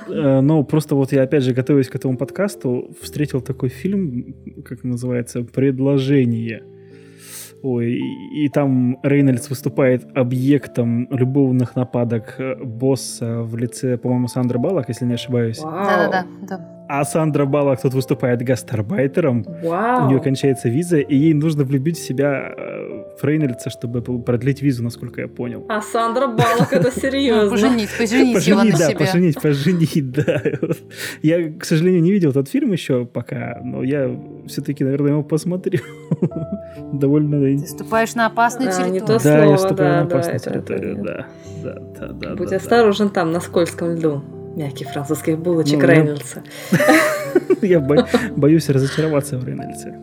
Э, 0.09 0.41
но 0.41 0.63
просто 0.63 0.95
вот 0.95 1.11
я 1.11 1.23
опять 1.23 1.43
же, 1.43 1.53
готовясь 1.53 1.87
к 1.87 1.95
этому 1.95 2.17
подкасту, 2.17 2.89
встретил 3.01 3.41
такой 3.41 3.69
фильм, 3.69 4.35
как 4.65 4.83
называется, 4.83 5.43
«Предложение». 5.43 6.63
Ой, 7.61 7.91
и, 7.91 8.45
и 8.45 8.49
там 8.49 8.99
Рейнольдс 9.03 9.49
выступает 9.49 10.05
объектом 10.15 11.07
любовных 11.11 11.75
нападок 11.75 12.35
э, 12.37 12.55
босса 12.55 13.41
в 13.41 13.57
лице, 13.57 13.97
по-моему, 13.97 14.27
Сандры 14.27 14.59
Баллок, 14.59 14.87
если 14.87 15.05
не 15.05 15.15
ошибаюсь. 15.15 15.59
Да-да-да. 15.59 16.78
А 16.91 17.05
Сандра 17.05 17.45
Баллок 17.45 17.79
тут 17.79 17.93
выступает 17.93 18.41
гастарбайтером. 18.41 19.45
Вау. 19.61 20.05
У 20.05 20.09
нее 20.09 20.19
кончается 20.19 20.69
виза, 20.69 20.97
и 20.97 21.15
ей 21.15 21.35
нужно 21.35 21.63
влюбить 21.63 21.99
в 21.99 22.03
себя 22.03 22.51
э, 22.57 23.15
в 23.15 23.23
Рейнольдса, 23.23 23.69
чтобы 23.69 24.01
продлить 24.01 24.63
визу, 24.63 24.83
насколько 24.83 25.21
я 25.21 25.27
понял. 25.27 25.63
А 25.69 25.83
Сандра 25.83 26.25
Баллок, 26.25 26.73
это 26.73 26.89
серьезно. 26.99 27.51
Поженить, 27.51 27.89
поженить 27.95 28.47
его 28.47 28.63
на 28.63 28.71
да, 28.71 28.87
себе. 28.87 28.97
Поженить, 28.97 29.39
поженить, 29.39 30.11
да. 30.13 30.41
Я, 31.21 31.53
к 31.53 31.63
сожалению, 31.63 32.01
не 32.01 32.11
видел 32.11 32.31
этот 32.31 32.49
фильм 32.49 32.71
еще 32.71 33.05
пока, 33.05 33.59
но 33.63 33.83
я 33.83 34.09
все-таки, 34.47 34.83
наверное, 34.83 35.11
его 35.11 35.21
посмотрю. 35.21 35.81
Довольно... 36.91 37.39
Ты 37.39 37.67
ступаешь 37.67 38.15
на 38.15 38.25
опасную 38.25 38.71
территорию. 38.71 39.19
Да, 39.23 39.37
я 39.37 39.43
слово, 39.43 39.57
ступаю 39.57 39.93
на 39.93 40.01
опасную 40.01 40.39
территорию, 40.39 41.03
да. 41.03 41.27
Да, 41.63 41.79
да, 41.99 42.07
да. 42.13 42.35
Будь 42.35 42.51
осторожен 42.51 43.09
там, 43.09 43.31
на 43.31 43.41
скользком 43.41 43.93
льду. 43.93 44.23
Мягких 44.55 44.89
французских 44.91 45.37
булочек 45.39 45.79
Ну, 45.81 45.87
Рейнольдса. 45.87 46.43
да. 46.71 46.77
Я 47.61 47.79
бо- 47.79 48.07
боюсь 48.35 48.69
разочароваться 48.69 49.37
в 49.37 49.45
Рейнольдсе. 49.45 49.95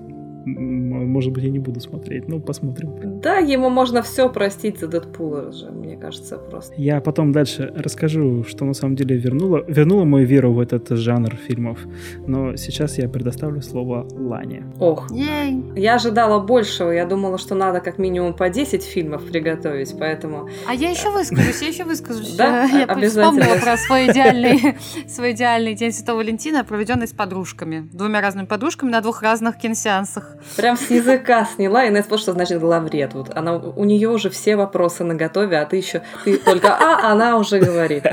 Может 1.16 1.32
быть, 1.32 1.44
я 1.44 1.50
не 1.50 1.58
буду 1.58 1.80
смотреть, 1.80 2.28
ну, 2.28 2.40
посмотрим. 2.40 3.20
Да, 3.22 3.38
ему 3.38 3.70
можно 3.70 4.02
все 4.02 4.28
простить 4.28 4.78
за 4.80 4.86
Дэдпула 4.86 5.50
же, 5.50 5.70
мне 5.70 5.96
кажется, 5.96 6.36
просто. 6.36 6.74
Я 6.76 7.00
потом 7.00 7.32
дальше 7.32 7.72
расскажу, 7.74 8.44
что 8.44 8.66
на 8.66 8.74
самом 8.74 8.96
деле 8.96 9.16
вернуло, 9.16 9.64
вернуло 9.66 10.04
мою 10.04 10.26
веру 10.26 10.52
в 10.52 10.60
этот 10.60 10.90
жанр 10.90 11.34
фильмов. 11.36 11.78
Но 12.26 12.54
сейчас 12.56 12.98
я 12.98 13.08
предоставлю 13.08 13.62
слово 13.62 14.06
Лане. 14.12 14.66
Ох, 14.78 15.10
Ей. 15.10 15.64
я 15.74 15.94
ожидала 15.94 16.38
большего. 16.38 16.90
Я 16.90 17.06
думала, 17.06 17.38
что 17.38 17.54
надо 17.54 17.80
как 17.80 17.96
минимум 17.96 18.34
по 18.34 18.50
10 18.50 18.82
фильмов 18.84 19.24
приготовить, 19.24 19.94
поэтому... 19.98 20.50
А 20.68 20.74
я 20.74 20.90
еще 20.90 21.10
выскажусь, 21.10 21.62
я 21.62 21.68
еще 21.68 21.84
выскажусь. 21.86 22.36
Да, 22.36 22.64
я 22.64 22.84
обязательно. 22.84 23.30
вспомнила 23.32 23.58
про 23.64 23.78
свой 23.78 24.10
идеальный, 24.10 24.76
свой 25.08 25.32
идеальный 25.32 25.74
день 25.74 25.92
Святого 25.92 26.18
Валентина, 26.18 26.62
проведенный 26.62 27.08
с 27.08 27.12
подружками. 27.14 27.88
Двумя 27.90 28.20
разными 28.20 28.44
подружками 28.44 28.90
на 28.90 29.00
двух 29.00 29.22
разных 29.22 29.56
киносеансах. 29.56 30.36
Прям 30.58 30.76
с 30.76 30.90
языка 31.06 31.44
сняла, 31.44 31.84
и 31.84 31.88
Инесс, 31.88 32.06
что 32.06 32.32
значит 32.32 32.60
главред. 32.60 33.14
Вот 33.14 33.30
она, 33.34 33.56
у 33.56 33.84
нее 33.84 34.08
уже 34.08 34.30
все 34.30 34.56
вопросы 34.56 35.04
на 35.04 35.14
готове, 35.14 35.58
а 35.58 35.66
ты 35.66 35.76
еще, 35.76 36.02
ты 36.24 36.36
только 36.38 36.68
«а», 36.68 37.10
она 37.12 37.36
уже 37.38 37.58
говорит. 37.58 38.04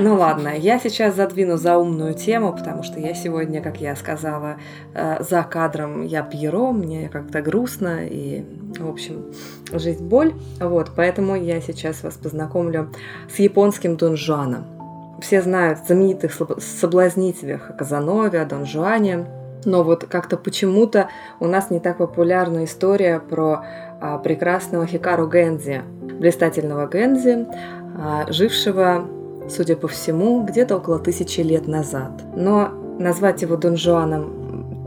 Ну 0.00 0.14
ладно, 0.14 0.52
я 0.56 0.78
сейчас 0.78 1.16
задвину 1.16 1.56
за 1.56 1.78
умную 1.78 2.14
тему, 2.14 2.52
потому 2.52 2.82
что 2.82 3.00
я 3.00 3.14
сегодня, 3.14 3.62
как 3.62 3.80
я 3.80 3.96
сказала, 3.96 4.58
э, 4.94 5.22
за 5.24 5.42
кадром 5.42 6.04
я 6.04 6.22
Пьеро, 6.22 6.72
мне 6.72 7.08
как-то 7.08 7.40
грустно, 7.40 8.06
и, 8.06 8.44
в 8.78 8.88
общем, 8.88 9.32
жизнь 9.72 10.06
боль. 10.06 10.34
Вот, 10.60 10.90
поэтому 10.94 11.34
я 11.36 11.60
сейчас 11.60 12.02
вас 12.02 12.14
познакомлю 12.14 12.92
с 13.34 13.38
японским 13.38 13.96
Дон 13.96 14.16
Жуаном. 14.16 14.66
Все 15.20 15.42
знают 15.42 15.80
знаменитых 15.86 16.32
соблазнителях 16.60 17.70
о 17.70 17.72
Казанове, 17.72 18.44
Дон 18.44 18.66
Жуане, 18.66 19.26
но 19.64 19.82
вот 19.82 20.04
как-то 20.04 20.36
почему-то 20.36 21.08
у 21.40 21.46
нас 21.46 21.70
не 21.70 21.80
так 21.80 21.98
популярна 21.98 22.64
история 22.64 23.20
про 23.20 23.64
а, 24.00 24.18
прекрасного 24.18 24.86
Хикару 24.86 25.28
Гензи, 25.28 25.82
блистательного 26.18 26.88
Гензи, 26.88 27.46
а, 27.98 28.30
жившего, 28.30 29.06
судя 29.48 29.76
по 29.76 29.88
всему, 29.88 30.44
где-то 30.44 30.76
около 30.76 30.98
тысячи 30.98 31.40
лет 31.40 31.66
назад. 31.66 32.12
Но 32.36 32.68
назвать 32.98 33.42
его 33.42 33.56
Дон 33.56 33.76
Жуаном 33.76 34.38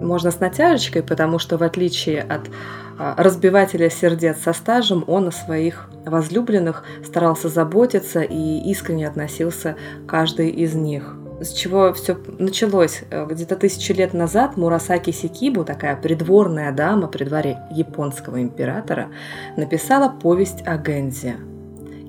можно 0.02 0.32
с 0.32 0.40
натяжечкой, 0.40 1.04
потому 1.04 1.38
что 1.40 1.58
в 1.58 1.64
отличие 1.64 2.22
от 2.22 2.50
а, 2.98 3.16
разбивателя 3.18 3.90
сердец 3.90 4.38
со 4.44 4.54
стажем, 4.54 5.04
он 5.08 5.28
о 5.28 5.32
своих 5.32 5.90
возлюбленных 6.06 6.84
старался 7.06 7.50
заботиться 7.50 8.22
и 8.22 8.70
искренне 8.72 9.08
относился 9.08 9.76
к 10.06 10.10
каждой 10.10 10.50
из 10.50 10.74
них 10.74 11.16
с 11.42 11.54
чего 11.54 11.92
все 11.94 12.18
началось. 12.40 13.02
Э, 13.10 13.26
Где-то 13.26 13.56
тысячу 13.56 13.94
лет 13.94 14.14
назад 14.14 14.58
Мурасаки 14.58 15.12
Сикибу, 15.12 15.64
такая 15.66 15.96
придворная 15.96 16.72
дама 16.72 17.08
при 17.08 17.24
дворе 17.24 17.60
японского 17.72 18.42
императора, 18.42 19.10
написала 19.58 20.10
повесть 20.10 20.66
о 20.66 20.78
Гензе. 20.78 21.36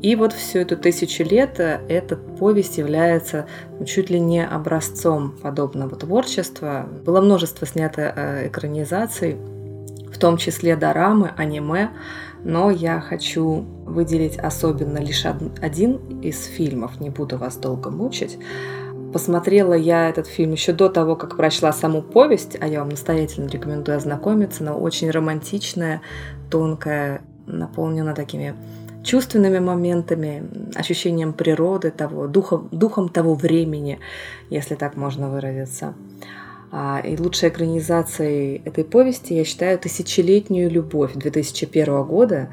И 0.03 0.17
вот 0.17 0.33
всю 0.33 0.59
эту 0.59 0.77
тысячу 0.77 1.23
лет 1.23 1.61
э, 1.61 1.81
эта 1.89 2.17
повесть 2.17 2.79
является 2.79 3.47
ну, 3.79 3.87
чуть 3.87 4.11
ли 4.11 4.19
не 4.19 4.45
образцом 4.45 5.33
подобного 5.43 5.97
творчества. 5.97 6.89
Было 7.05 7.21
множество 7.21 7.67
снято 7.67 8.13
э, 8.15 8.49
экранизаций, 8.49 9.37
в 10.13 10.19
том 10.19 10.37
числе 10.37 10.77
дорамы, 10.77 11.31
аниме, 11.37 11.91
но 12.45 12.71
я 12.71 13.01
хочу 13.01 13.65
выделить 13.87 14.37
особенно 14.39 14.99
лишь 14.99 15.25
од- 15.25 15.59
один 15.63 16.21
из 16.21 16.45
фильмов, 16.45 17.01
не 17.01 17.09
буду 17.09 17.39
вас 17.39 17.57
долго 17.57 17.91
мучить. 17.91 18.39
Посмотрела 19.13 19.75
я 19.75 20.09
этот 20.09 20.27
фильм 20.27 20.53
еще 20.53 20.73
до 20.73 20.89
того, 20.89 21.17
как 21.17 21.37
прочла 21.37 21.73
саму 21.73 22.01
повесть, 22.01 22.57
а 22.61 22.67
я 22.67 22.81
вам 22.81 22.89
настоятельно 22.89 23.49
рекомендую 23.49 23.99
ознакомиться. 23.99 24.63
Она 24.63 24.75
очень 24.75 25.11
романтичная, 25.11 26.01
тонкая, 26.51 27.21
наполнена 27.47 28.15
такими 28.15 28.55
чувственными 29.05 29.59
моментами, 29.59 30.45
ощущением 30.75 31.33
природы, 31.33 31.91
того, 31.91 32.27
духом, 32.27 32.69
духом 32.71 33.09
того 33.09 33.35
времени, 33.35 33.99
если 34.49 34.77
так 34.77 34.97
можно 34.97 35.29
выразиться. 35.29 35.95
А, 36.71 37.01
И 37.05 37.17
лучшей 37.17 37.51
экранизацией 37.51 38.63
этой 38.65 38.85
повести 38.85 39.35
я 39.35 39.45
считаю 39.45 39.79
«Тысячелетнюю 39.79 40.71
любовь» 40.71 41.13
2001 41.15 42.05
года 42.05 42.49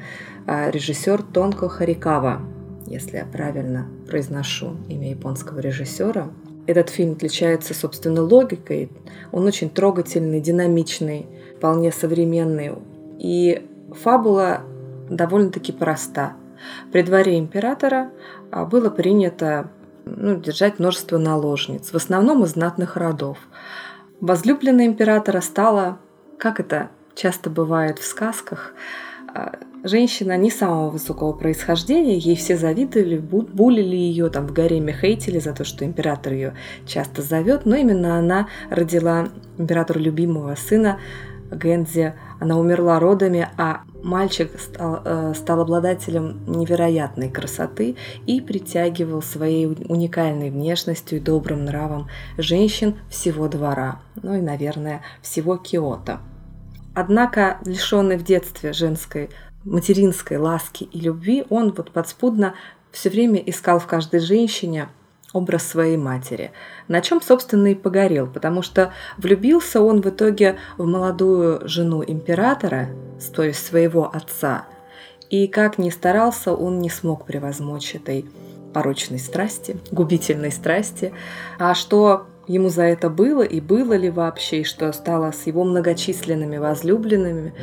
а, 0.45 0.69
режиссер 0.69 1.21
Тонко 1.21 1.69
Харикава, 1.69 2.41
если 2.85 3.17
я 3.17 3.25
правильно 3.25 3.87
произношу 4.09 4.75
имя 4.89 5.11
японского 5.11 5.59
режиссера. 5.59 6.29
Этот 6.69 6.91
фильм 6.91 7.13
отличается, 7.13 7.73
собственно, 7.73 8.21
логикой. 8.21 8.91
Он 9.31 9.47
очень 9.47 9.71
трогательный, 9.71 10.39
динамичный, 10.39 11.25
вполне 11.57 11.91
современный. 11.91 12.73
И 13.17 13.67
фабула 14.03 14.61
довольно-таки 15.09 15.71
проста. 15.71 16.33
При 16.91 17.01
дворе 17.01 17.39
императора 17.39 18.11
а, 18.51 18.65
было 18.65 18.91
принято 18.91 19.71
ну, 20.05 20.35
держать 20.39 20.77
множество 20.77 21.17
наложниц, 21.17 21.91
в 21.91 21.95
основном 21.95 22.43
из 22.43 22.51
знатных 22.51 22.97
родов. 22.97 23.39
Возлюбленная 24.21 24.85
императора 24.85 25.41
стала, 25.41 25.97
как 26.37 26.59
это 26.59 26.91
часто 27.15 27.49
бывает 27.49 27.97
в 27.97 28.05
сказках, 28.05 28.75
женщина 29.83 30.37
не 30.37 30.51
самого 30.51 30.89
высокого 30.89 31.33
происхождения, 31.33 32.17
ей 32.17 32.35
все 32.35 32.57
завидовали, 32.57 33.17
бу- 33.17 33.49
булили 33.51 33.95
ее, 33.95 34.29
там 34.29 34.47
в 34.47 34.53
гареме 34.53 34.93
хейтили 34.93 35.39
за 35.39 35.53
то, 35.53 35.63
что 35.63 35.85
император 35.85 36.33
ее 36.33 36.53
часто 36.85 37.21
зовет, 37.21 37.65
но 37.65 37.75
именно 37.75 38.17
она 38.17 38.47
родила 38.69 39.29
императору 39.57 39.99
любимого 39.99 40.55
сына 40.55 40.99
Гензи. 41.51 42.13
Она 42.39 42.57
умерла 42.57 42.99
родами, 42.99 43.49
а 43.57 43.81
мальчик 44.01 44.51
стал, 44.59 45.01
э, 45.03 45.33
стал 45.35 45.61
обладателем 45.61 46.39
невероятной 46.47 47.29
красоты 47.29 47.95
и 48.25 48.39
притягивал 48.39 49.21
своей 49.21 49.65
уникальной 49.65 50.51
внешностью 50.51 51.17
и 51.17 51.21
добрым 51.21 51.65
нравом 51.65 52.07
женщин 52.37 52.95
всего 53.09 53.47
двора, 53.47 53.99
ну 54.21 54.35
и, 54.35 54.41
наверное, 54.41 55.01
всего 55.21 55.57
Киота. 55.57 56.21
Однако, 56.95 57.59
лишенный 57.65 58.17
в 58.17 58.23
детстве 58.23 58.73
женской 58.73 59.29
материнской 59.63 60.37
ласки 60.37 60.85
и 60.85 60.99
любви, 60.99 61.45
он 61.49 61.71
вот 61.71 61.91
подспудно 61.91 62.55
все 62.91 63.09
время 63.09 63.39
искал 63.39 63.79
в 63.79 63.87
каждой 63.87 64.19
женщине 64.19 64.89
образ 65.31 65.63
своей 65.63 65.97
матери, 65.97 66.51
на 66.87 67.01
чем, 67.01 67.21
собственно, 67.21 67.67
и 67.67 67.75
погорел, 67.75 68.25
потому 68.25 68.63
что 68.63 68.93
влюбился 69.17 69.79
он 69.81 70.01
в 70.01 70.07
итоге 70.07 70.57
в 70.77 70.85
молодую 70.85 71.67
жену 71.67 72.03
императора, 72.05 72.89
то 73.35 73.43
есть 73.43 73.63
своего 73.63 74.09
отца, 74.11 74.65
и 75.29 75.47
как 75.47 75.77
ни 75.77 75.91
старался, 75.91 76.53
он 76.53 76.79
не 76.79 76.89
смог 76.89 77.25
превозмочь 77.25 77.93
этой 77.93 78.25
порочной 78.73 79.19
страсти, 79.19 79.77
губительной 79.91 80.51
страсти. 80.51 81.13
А 81.57 81.75
что 81.75 82.27
ему 82.49 82.69
за 82.69 82.83
это 82.83 83.09
было 83.09 83.43
и 83.43 83.61
было 83.61 83.93
ли 83.93 84.09
вообще, 84.09 84.61
и 84.61 84.63
что 84.63 84.91
стало 84.91 85.31
с 85.31 85.47
его 85.47 85.63
многочисленными 85.63 86.57
возлюбленными, 86.57 87.53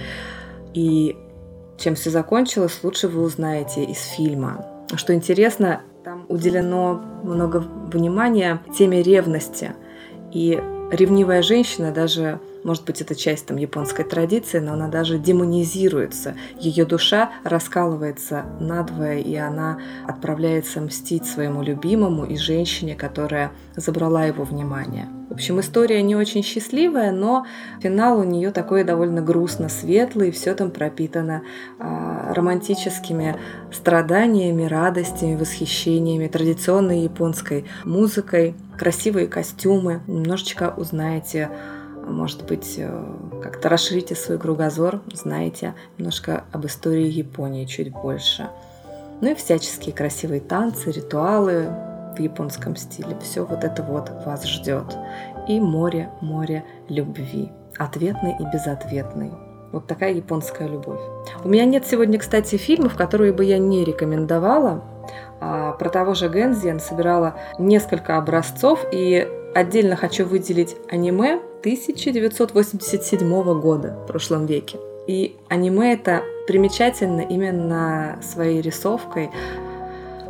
и 0.73 1.17
чем 1.77 1.95
все 1.95 2.11
закончилось, 2.11 2.81
лучше 2.83 3.09
вы 3.09 3.23
узнаете 3.23 3.85
из 3.85 4.01
фильма. 4.01 4.65
что 4.95 5.13
интересно, 5.13 5.83
там 6.05 6.25
уделено 6.29 7.03
много 7.25 7.59
внимания 7.93 8.63
теме 8.79 9.03
ревности. 9.03 9.75
И 10.33 10.63
ревнивая 10.93 11.43
женщина 11.43 11.91
даже 11.91 12.41
может 12.67 12.85
быть, 12.85 13.01
это 13.01 13.15
часть 13.15 13.47
там 13.47 13.59
японской 13.59 14.03
традиции, 14.03 14.59
но 14.59 14.73
она 14.73 14.89
даже 14.89 15.19
демонизируется. 15.19 16.35
Ее 16.59 16.85
душа 16.85 17.31
раскалывается 17.45 18.45
надвое, 18.59 19.19
и 19.19 19.37
она 19.37 19.79
отправляется 20.05 20.81
мстить 20.81 21.27
своему 21.27 21.63
любимому 21.63 22.25
и 22.25 22.37
женщине, 22.37 22.97
которая 22.97 23.53
забрала 23.77 24.25
его 24.25 24.43
внимание. 24.43 25.09
В 25.31 25.35
общем, 25.35 25.61
история 25.61 26.03
не 26.03 26.17
очень 26.17 26.43
счастливая, 26.43 27.13
но 27.13 27.47
финал 27.81 28.19
у 28.19 28.25
нее 28.25 28.51
такой 28.51 28.83
довольно 28.83 29.23
грустно 29.23 29.69
светлый, 29.69 30.33
все 30.33 30.53
там 30.55 30.73
пропитано 30.73 31.43
а, 31.79 32.33
романтическими 32.35 33.37
страданиями, 33.73 34.65
радостями, 34.65 35.37
восхищениями, 35.37 36.27
традиционной 36.27 37.03
японской 37.03 37.65
музыкой, 37.85 38.55
красивые 38.77 39.29
костюмы. 39.29 40.01
Немножечко 40.09 40.75
узнаете 40.77 41.51
может 42.07 42.47
быть, 42.47 42.77
э, 42.79 43.05
как-то 43.43 43.69
расширите 43.69 44.15
свой 44.15 44.39
кругозор, 44.39 45.01
знаете 45.13 45.75
немножко 45.99 46.45
об 46.53 46.67
истории 46.67 47.07
Японии 47.07 47.65
чуть 47.65 47.93
больше. 47.93 48.49
Ну 49.21 49.31
и 49.31 49.35
всяческие 49.35 49.95
красивые 49.95 50.41
танцы, 50.41 50.91
ритуалы 50.91 51.69
в 52.17 52.21
японском 52.21 52.77
стиле. 52.77 53.17
Все 53.23 53.45
вот 53.45 53.65
это 53.65 53.83
вот 53.83 54.11
вас 54.25 54.45
ждет. 54.47 54.97
И 55.49 55.61
море, 55.61 56.11
море 56.21 56.65
любви. 56.89 57.51
Ответный 57.79 58.37
и 58.39 58.45
безответный. 58.53 59.33
Вот 59.73 59.87
такая 59.87 60.13
японская 60.13 60.69
любовь. 60.69 61.01
У 61.45 61.49
меня 61.49 61.65
нет 61.65 61.87
сегодня, 61.87 62.19
кстати, 62.19 62.57
фильмов, 62.57 62.95
которые 62.95 63.33
бы 63.33 63.45
я 63.45 63.59
не 63.59 63.85
рекомендовала. 63.85 64.83
А 65.41 65.73
про 65.73 65.91
того 65.91 66.15
же 66.15 66.29
Гензи 66.29 66.67
я 66.67 66.79
собирала 66.79 67.35
несколько 67.59 68.17
образцов, 68.17 68.85
и 68.93 69.29
отдельно 69.57 69.97
хочу 69.97 70.27
выделить 70.27 70.77
аниме 70.89 71.41
1987 71.61 73.61
года 73.61 73.99
в 74.03 74.07
прошлом 74.07 74.47
веке. 74.47 74.79
И 75.07 75.37
аниме 75.49 75.95
это 75.95 76.23
примечательно 76.47 77.23
именно 77.23 78.21
своей 78.23 78.61
рисовкой. 78.61 79.31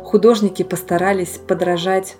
Художники 0.03 0.63
постарались 0.63 1.39
подражать 1.45 2.15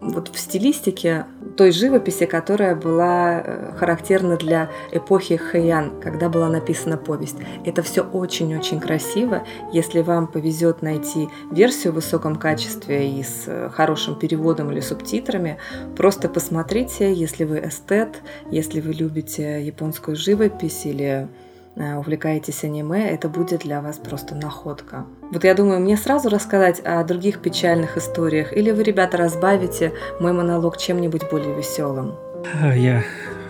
вот 0.00 0.28
в 0.28 0.38
стилистике 0.38 1.24
той 1.56 1.72
живописи, 1.72 2.26
которая 2.26 2.74
была 2.74 3.40
э, 3.40 3.72
характерна 3.76 4.36
для 4.36 4.70
эпохи 4.92 5.36
Хэйян, 5.36 6.00
когда 6.00 6.28
была 6.28 6.48
написана 6.48 6.98
повесть. 6.98 7.36
Это 7.64 7.82
все 7.82 8.02
очень-очень 8.02 8.78
красиво. 8.78 9.44
Если 9.72 10.02
вам 10.02 10.26
повезет 10.26 10.82
найти 10.82 11.28
версию 11.50 11.92
в 11.92 11.96
высоком 11.96 12.36
качестве 12.36 13.10
и 13.10 13.22
с 13.22 13.44
э, 13.46 13.70
хорошим 13.72 14.18
переводом 14.18 14.70
или 14.70 14.80
субтитрами, 14.80 15.58
просто 15.96 16.28
посмотрите, 16.28 17.12
если 17.12 17.44
вы 17.44 17.60
эстет, 17.60 18.22
если 18.50 18.80
вы 18.80 18.92
любите 18.92 19.64
японскую 19.64 20.16
живопись 20.16 20.84
или 20.84 21.28
увлекаетесь 21.76 22.64
аниме, 22.64 23.10
это 23.10 23.28
будет 23.28 23.60
для 23.60 23.80
вас 23.80 23.98
просто 23.98 24.34
находка. 24.34 25.04
Вот 25.30 25.44
я 25.44 25.54
думаю, 25.54 25.80
мне 25.80 25.96
сразу 25.96 26.28
рассказать 26.30 26.80
о 26.80 27.04
других 27.04 27.40
печальных 27.40 27.98
историях, 27.98 28.56
или 28.56 28.70
вы, 28.70 28.82
ребята, 28.82 29.18
разбавите 29.18 29.92
мой 30.18 30.32
монолог 30.32 30.78
чем-нибудь 30.78 31.30
более 31.30 31.54
веселым? 31.54 32.14
А, 32.62 32.74
я 32.74 33.02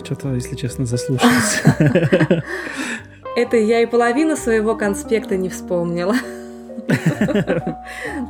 что-то, 0.02 0.34
если 0.34 0.56
честно, 0.56 0.86
заслушался. 0.86 1.76
Это 3.36 3.56
я 3.56 3.80
и 3.80 3.86
половину 3.86 4.36
своего 4.36 4.74
конспекта 4.74 5.36
не 5.36 5.48
вспомнила. 5.48 6.14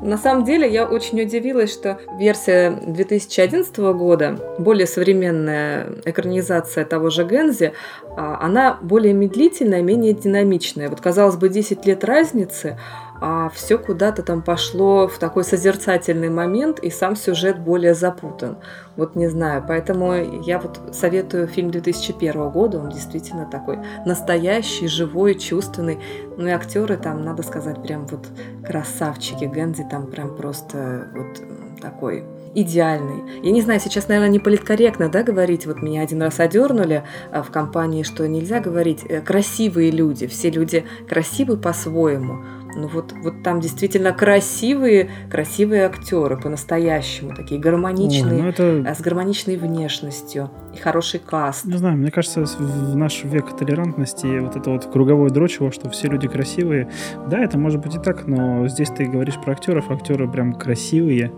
На 0.02 0.18
самом 0.18 0.44
деле 0.44 0.70
я 0.70 0.86
очень 0.86 1.20
удивилась, 1.20 1.72
что 1.72 1.98
версия 2.18 2.70
2011 2.86 3.76
года, 3.76 4.38
более 4.58 4.86
современная 4.86 5.88
экранизация 6.04 6.84
того 6.84 7.10
же 7.10 7.24
Гензи, 7.24 7.72
а, 8.16 8.38
она 8.40 8.78
более 8.80 9.12
медлительная, 9.12 9.82
менее 9.82 10.12
динамичная. 10.12 10.88
Вот 10.88 11.00
казалось 11.00 11.36
бы 11.36 11.48
10 11.48 11.84
лет 11.86 12.04
разницы, 12.04 12.78
а 13.20 13.48
все 13.50 13.78
куда-то 13.78 14.22
там 14.22 14.42
пошло 14.42 15.08
в 15.08 15.18
такой 15.18 15.44
созерцательный 15.44 16.30
момент, 16.30 16.78
и 16.80 16.90
сам 16.90 17.16
сюжет 17.16 17.58
более 17.58 17.94
запутан. 17.94 18.58
Вот 18.96 19.14
не 19.14 19.28
знаю, 19.28 19.64
поэтому 19.66 20.14
я 20.14 20.58
вот 20.58 20.80
советую 20.92 21.46
фильм 21.48 21.70
2001 21.70 22.50
года, 22.50 22.78
он 22.78 22.90
действительно 22.90 23.46
такой 23.46 23.78
настоящий, 24.04 24.88
живой, 24.88 25.34
чувственный. 25.34 25.98
Ну 26.36 26.46
и 26.46 26.50
актеры 26.50 26.96
там, 26.96 27.24
надо 27.24 27.42
сказать, 27.42 27.82
прям 27.82 28.06
вот 28.06 28.26
красавчики. 28.64 29.44
Гэнзи 29.44 29.86
там 29.90 30.06
прям 30.06 30.36
просто 30.36 31.08
вот 31.14 31.80
такой 31.80 32.24
идеальный. 32.56 33.22
Я 33.42 33.52
не 33.52 33.60
знаю, 33.60 33.80
сейчас, 33.80 34.08
наверное, 34.08 34.30
не 34.30 34.38
политкорректно, 34.38 35.10
да, 35.10 35.22
говорить, 35.22 35.66
вот 35.66 35.82
меня 35.82 36.00
один 36.00 36.22
раз 36.22 36.40
одернули 36.40 37.04
а, 37.30 37.42
в 37.42 37.50
компании, 37.50 38.02
что 38.02 38.26
нельзя 38.26 38.60
говорить 38.60 39.04
э, 39.06 39.20
красивые 39.20 39.90
люди, 39.90 40.26
все 40.26 40.50
люди 40.50 40.86
красивы 41.06 41.58
по-своему. 41.58 42.38
Ну 42.76 42.88
вот, 42.88 43.14
вот 43.22 43.42
там 43.42 43.60
действительно 43.60 44.12
красивые, 44.12 45.08
красивые 45.30 45.86
актеры 45.86 46.36
по-настоящему, 46.36 47.34
такие 47.34 47.58
гармоничные, 47.58 48.40
О, 48.40 48.42
ну 48.42 48.48
это... 48.48 48.94
с 48.94 49.00
гармоничной 49.00 49.56
внешностью 49.56 50.50
и 50.74 50.78
хороший 50.78 51.18
каст. 51.18 51.64
Не 51.64 51.78
знаю, 51.78 51.96
мне 51.96 52.10
кажется, 52.10 52.44
в 52.44 52.96
наш 52.96 53.24
век 53.24 53.56
толерантности 53.56 54.40
вот 54.40 54.56
это 54.56 54.70
вот 54.70 54.84
круговое 54.92 55.30
дрочево, 55.30 55.72
что 55.72 55.88
все 55.88 56.08
люди 56.08 56.28
красивые, 56.28 56.90
да, 57.30 57.40
это 57.40 57.56
может 57.56 57.80
быть 57.80 57.94
и 57.94 57.98
так, 57.98 58.26
но 58.26 58.68
здесь 58.68 58.90
ты 58.90 59.06
говоришь 59.06 59.36
про 59.42 59.52
актеров, 59.52 59.90
актеры 59.90 60.30
прям 60.30 60.52
красивые, 60.52 61.32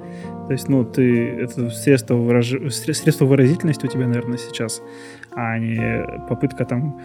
то 0.48 0.53
есть, 0.53 0.68
ну, 0.68 0.83
ты, 0.83 1.29
это 1.42 1.68
средство, 1.68 2.14
выраж... 2.14 2.55
средство 2.72 3.27
выразительности 3.27 3.85
у 3.85 3.88
тебя, 3.88 4.09
наверное, 4.09 4.38
сейчас, 4.38 4.81
а 5.31 5.59
не 5.59 6.24
попытка 6.27 6.64
там 6.64 6.98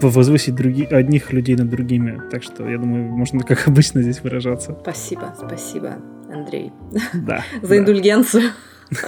возвысить 0.00 0.54
други, 0.54 0.84
одних 0.84 1.32
людей 1.32 1.56
над 1.56 1.68
другими. 1.68 2.20
Так 2.30 2.42
что, 2.42 2.68
я 2.68 2.78
думаю, 2.78 3.04
можно 3.04 3.40
как 3.40 3.66
обычно 3.68 4.02
здесь 4.02 4.22
выражаться. 4.22 4.76
Спасибо, 4.80 5.34
спасибо, 5.36 5.96
Андрей. 6.32 6.72
Да. 7.14 7.42
За 7.62 7.78
индульгенцию. 7.78 8.50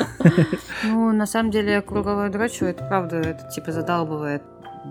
Ну, 0.84 1.12
на 1.12 1.26
самом 1.26 1.50
деле, 1.50 1.80
круговое 1.80 2.30
дрочево, 2.30 2.68
это 2.68 2.84
правда, 2.84 3.16
это 3.16 3.48
типа 3.48 3.72
задалбывает. 3.72 4.42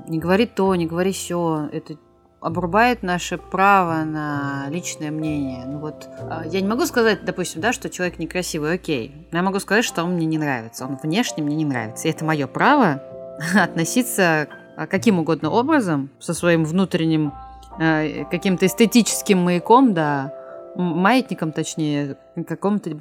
Не 0.07 0.19
говори 0.19 0.45
то, 0.45 0.73
не 0.75 0.85
говори 0.85 1.11
все. 1.11 1.69
Это 1.71 1.95
обрубает 2.45 3.01
наше 3.01 3.37
право 3.37 4.03
на 4.03 4.67
личное 4.69 5.09
мнение. 5.09 5.65
Ну 5.65 5.79
вот, 5.79 6.07
а, 6.19 6.43
я 6.45 6.61
не 6.61 6.67
могу 6.67 6.85
сказать, 6.85 7.25
допустим, 7.25 7.59
да, 7.61 7.73
что 7.73 7.89
человек 7.89 8.19
некрасивый, 8.19 8.73
окей. 8.73 9.27
Но 9.31 9.39
я 9.39 9.43
могу 9.43 9.59
сказать, 9.59 9.83
что 9.83 10.03
он 10.03 10.13
мне 10.13 10.27
не 10.27 10.37
нравится. 10.37 10.85
Он 10.85 10.97
внешне 11.01 11.43
мне 11.43 11.55
не 11.55 11.65
нравится. 11.65 12.07
И 12.07 12.11
это 12.11 12.23
мое 12.23 12.45
право 12.45 13.01
относиться 13.55 14.47
каким 14.75 15.19
угодно 15.19 15.49
образом, 15.49 16.09
со 16.19 16.33
своим 16.33 16.65
внутренним 16.65 17.33
э, 17.79 18.25
каким-то 18.25 18.65
эстетическим 18.65 19.39
маяком, 19.39 19.93
да, 19.93 20.33
маятником, 20.75 21.51
точнее, 21.51 22.17
какому-то 22.43 22.91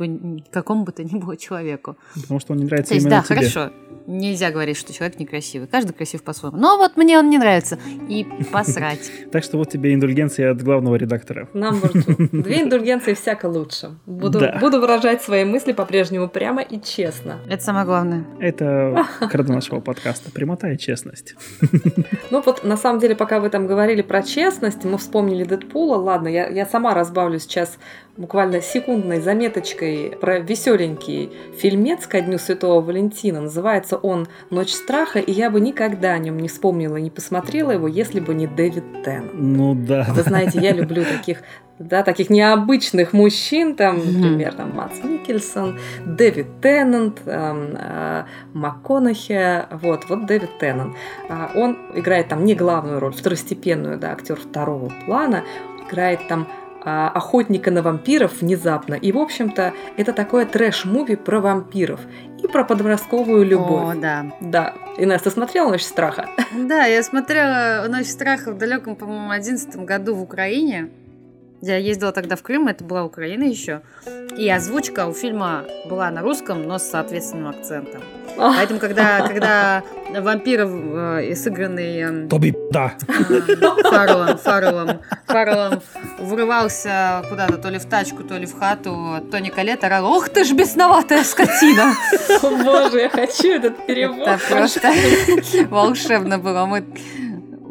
какому 0.50 0.84
бы 0.84 0.92
то 0.92 1.02
ни 1.02 1.18
было 1.18 1.36
человеку. 1.36 1.96
Потому 2.14 2.40
что 2.40 2.52
он 2.52 2.58
не 2.58 2.64
нравится 2.64 2.90
То 2.90 2.94
есть, 2.94 3.06
именно 3.06 3.20
да, 3.20 3.26
тебе. 3.26 3.48
хорошо. 3.48 3.72
Нельзя 4.06 4.50
говорить, 4.50 4.76
что 4.76 4.92
человек 4.92 5.18
некрасивый. 5.18 5.66
Каждый 5.66 5.94
красив 5.94 6.22
по-своему. 6.22 6.58
Но 6.58 6.76
вот 6.76 6.96
мне 6.96 7.18
он 7.18 7.30
не 7.30 7.38
нравится. 7.38 7.78
И 8.08 8.26
посрать. 8.52 9.10
Так 9.32 9.42
что 9.42 9.58
вот 9.58 9.70
тебе 9.70 9.94
индульгенция 9.94 10.52
от 10.52 10.62
главного 10.62 10.94
редактора. 10.96 11.48
Two. 11.52 12.42
Две 12.42 12.62
индульгенции 12.62 13.14
всяко 13.14 13.46
лучше. 13.46 13.96
Буду, 14.06 14.40
буду 14.60 14.80
выражать 14.80 15.22
свои 15.22 15.44
мысли 15.44 15.72
по-прежнему 15.72 16.28
прямо 16.28 16.62
и 16.62 16.80
честно. 16.80 17.40
Это 17.48 17.62
самое 17.64 17.84
главное. 17.84 18.24
Это 18.38 19.06
крадо 19.30 19.52
нашего 19.52 19.80
подкаста. 19.80 20.30
Прямота 20.30 20.70
и 20.70 20.78
честность. 20.78 21.34
Ну 22.30 22.42
вот, 22.44 22.64
на 22.64 22.76
самом 22.76 23.00
деле, 23.00 23.14
пока 23.14 23.38
вы 23.38 23.48
там 23.48 23.66
говорили 23.66 24.02
про 24.02 24.22
честность, 24.22 24.84
мы 24.84 24.98
вспомнили 24.98 25.44
Дэдпула. 25.44 25.96
Ладно, 25.96 26.28
я, 26.28 26.48
я 26.48 26.66
сама 26.66 26.94
разбавлю 26.94 27.38
сейчас 27.38 27.78
буквально 28.16 28.61
секундной 28.61 29.20
заметочкой 29.20 30.16
про 30.20 30.38
веселенький 30.38 31.33
фильмец 31.57 32.07
ко 32.07 32.20
Дню 32.20 32.38
Святого 32.38 32.81
Валентина. 32.81 33.40
Называется 33.40 33.96
он 33.96 34.29
«Ночь 34.50 34.72
страха», 34.72 35.18
и 35.18 35.33
я 35.33 35.50
бы 35.50 35.61
никогда 35.61 36.12
о 36.12 36.18
нем 36.18 36.38
не 36.38 36.48
вспомнила 36.48 36.96
и 36.96 37.03
не 37.03 37.11
посмотрела 37.11 37.72
его, 37.72 37.88
если 37.88 38.20
бы 38.20 38.35
не 38.35 38.46
Дэвид 38.46 38.85
Тен. 39.05 39.31
Ну 39.33 39.74
да. 39.74 40.07
Вы 40.11 40.22
знаете, 40.22 40.61
я 40.61 40.72
люблю 40.72 41.05
таких 41.05 41.42
да, 41.81 42.05
таких 42.05 42.31
необычных 42.31 43.12
мужчин, 43.12 43.74
там, 43.74 43.96
например, 43.96 44.55
там 44.55 44.77
Мац 44.77 45.03
Микельсон, 45.03 45.77
Дэвид 46.07 46.61
Теннант, 46.61 47.20
эм, 47.27 47.77
э, 47.77 48.24
МакКонахи, 48.53 49.66
вот, 49.72 50.09
вот 50.09 50.27
Дэвид 50.27 50.57
Теннант. 50.61 50.94
Э, 51.29 51.48
он 51.57 51.77
играет 51.94 52.29
там 52.29 52.44
не 52.44 52.55
главную 52.55 53.00
роль, 53.00 53.12
второстепенную, 53.12 53.98
да, 53.98 54.12
актер 54.12 54.37
второго 54.37 54.92
плана, 55.05 55.42
играет 55.85 56.29
там 56.29 56.46
а, 56.46 56.63
охотника 56.84 57.70
на 57.70 57.82
вампиров 57.82 58.40
внезапно. 58.40 58.94
И, 58.94 59.12
в 59.12 59.18
общем-то, 59.18 59.72
это 59.96 60.12
такое 60.12 60.46
трэш-муви 60.46 61.16
про 61.16 61.40
вампиров 61.40 62.00
и 62.42 62.46
про 62.46 62.64
подростковую 62.64 63.44
любовь. 63.44 63.96
О, 63.96 64.00
да. 64.00 64.26
Да. 64.40 64.74
Инесс, 64.98 65.22
ты 65.22 65.30
смотрела 65.30 65.70
«Ночь 65.70 65.82
страха»? 65.82 66.28
Да, 66.54 66.84
я 66.84 67.02
смотрела 67.02 67.86
«Ночь 67.88 68.06
страха» 68.06 68.52
в 68.52 68.58
далеком, 68.58 68.96
по-моему, 68.96 69.30
одиннадцатом 69.30 69.86
году 69.86 70.14
в 70.14 70.22
Украине. 70.22 70.90
Я 71.60 71.78
ездила 71.78 72.12
тогда 72.12 72.36
в 72.36 72.42
Крым, 72.42 72.68
это 72.68 72.84
была 72.84 73.04
Украина 73.04 73.44
еще. 73.44 73.80
И 74.36 74.48
озвучка 74.50 75.06
у 75.06 75.14
фильма 75.14 75.64
была 75.88 76.10
на 76.10 76.20
русском, 76.20 76.66
но 76.66 76.78
с 76.78 76.82
соответственным 76.82 77.48
акцентом. 77.48 78.02
Поэтому, 78.36 78.80
когда, 78.80 79.26
когда 79.28 79.82
вампиров, 80.14 80.70
э, 80.70 81.34
сыгранный... 81.34 82.24
Э, 82.24 82.28
Тоби, 82.28 82.54
да. 82.70 82.92
Э, 83.08 83.40
Фарреллом, 83.82 84.38
Фарреллом, 84.38 85.00
Фарреллом 85.26 85.80
врывался 86.24 87.24
куда-то, 87.28 87.58
то 87.58 87.68
ли 87.68 87.78
в 87.78 87.84
тачку, 87.87 88.22
то 88.22 88.37
ли 88.37 88.46
в 88.46 88.58
хату, 88.58 89.22
Тони 89.30 89.50
Калет 89.50 89.84
орал, 89.84 90.06
ох 90.06 90.28
ты 90.28 90.44
ж 90.44 90.52
бесноватая 90.52 91.24
скотина! 91.24 91.94
О 92.42 92.50
боже, 92.64 93.00
я 93.00 93.08
хочу 93.08 93.52
этот 93.52 93.87
перевод. 93.87 94.26
Это 94.26 94.40
просто 94.48 94.92
волшебно 95.70 96.38
было. 96.38 96.66
Мы 96.66 96.84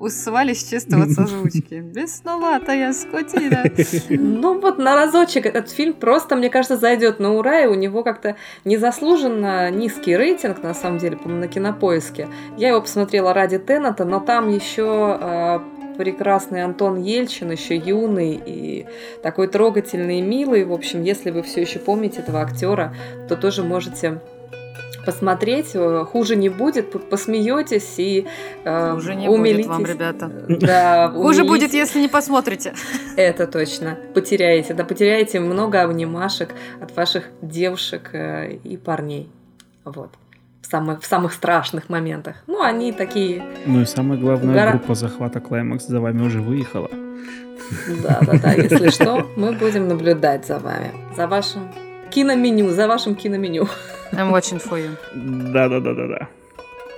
вот 0.03 0.11
с 0.11 1.17
озвучки. 1.17 1.75
Бесноватая 1.75 2.91
скотина. 2.91 3.63
Ну 4.09 4.59
вот 4.59 4.77
на 4.77 4.95
разочек 4.95 5.45
этот 5.45 5.69
фильм 5.69 5.93
просто, 5.93 6.35
мне 6.35 6.49
кажется, 6.49 6.75
зайдет 6.75 7.19
на 7.19 7.33
ура, 7.33 7.61
и 7.61 7.67
у 7.67 7.73
него 7.73 8.03
как-то 8.03 8.35
незаслуженно 8.65 9.71
низкий 9.71 10.17
рейтинг, 10.17 10.61
на 10.61 10.73
самом 10.73 10.97
деле, 10.97 11.17
на 11.23 11.47
кинопоиске. 11.47 12.27
Я 12.57 12.69
его 12.69 12.81
посмотрела 12.81 13.33
ради 13.33 13.59
Теннета, 13.59 14.03
но 14.03 14.19
там 14.19 14.49
еще 14.49 15.17
э, 15.21 15.59
прекрасный 15.97 16.63
Антон 16.63 17.01
Ельчин, 17.01 17.51
еще 17.51 17.75
юный 17.75 18.41
и 18.45 18.85
такой 19.21 19.47
трогательный 19.47 20.19
и 20.19 20.21
милый. 20.21 20.63
В 20.65 20.73
общем, 20.73 21.03
если 21.03 21.31
вы 21.31 21.41
все 21.43 21.61
еще 21.61 21.79
помните 21.79 22.19
этого 22.21 22.41
актера, 22.41 22.93
то 23.27 23.35
тоже 23.35 23.63
можете 23.63 24.19
посмотреть, 25.05 25.71
э, 25.73 26.05
хуже 26.09 26.35
не 26.35 26.49
будет, 26.49 26.91
посмеетесь 27.09 27.95
и 27.97 28.25
э, 28.63 28.91
Хуже 28.93 29.15
не 29.15 29.27
умилитесь. 29.27 29.65
будет 29.67 29.69
вам, 29.69 29.85
ребята. 29.85 30.31
Да, 30.47 31.09
хуже 31.13 31.43
будет, 31.43 31.73
если 31.73 31.99
не 31.99 32.07
посмотрите. 32.07 32.73
Это 33.17 33.45
точно. 33.47 33.97
Потеряете. 34.13 34.73
Да, 34.73 34.83
потеряете 34.85 35.39
много 35.39 35.81
обнимашек 35.81 36.51
от 36.81 36.95
ваших 36.95 37.25
девушек 37.41 38.11
э, 38.13 38.53
и 38.63 38.77
парней. 38.77 39.29
Вот. 39.83 40.09
В 40.73 40.75
самых, 40.75 41.01
в 41.01 41.05
самых 41.05 41.33
страшных 41.33 41.87
моментах. 41.87 42.37
Ну, 42.47 42.63
они 42.63 42.91
такие... 42.91 43.43
Ну 43.67 43.81
и 43.81 43.85
самое 43.85 44.19
главное, 44.19 44.55
гора... 44.55 44.71
группа 44.71 44.95
захвата 44.95 45.39
Клаймакс 45.39 45.85
за 45.85 46.01
вами 46.01 46.23
уже 46.23 46.41
выехала. 46.41 46.89
Да, 48.01 48.19
да, 48.25 48.39
да. 48.39 48.53
Если 48.53 48.89
что, 48.89 49.29
мы 49.35 49.51
будем 49.51 49.87
наблюдать 49.87 50.47
за 50.47 50.57
вами. 50.57 50.89
За 51.15 51.27
вашим 51.27 51.71
киноменю, 52.09 52.71
за 52.71 52.87
вашим 52.87 53.13
киноменю. 53.13 53.67
I'm 54.13 54.31
watching 54.31 54.59
for 54.59 54.79
you. 54.83 54.97
Да-да-да-да-да. 55.53 56.27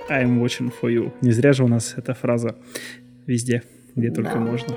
I'm 0.08 0.40
watching 0.40 0.72
for 0.80 0.90
you. 0.90 1.12
Не 1.20 1.32
зря 1.32 1.52
же 1.52 1.62
у 1.62 1.68
нас 1.68 1.96
эта 1.98 2.14
фраза 2.14 2.56
везде, 3.26 3.62
где 3.94 4.10
только 4.10 4.36
да. 4.36 4.40
можно. 4.40 4.74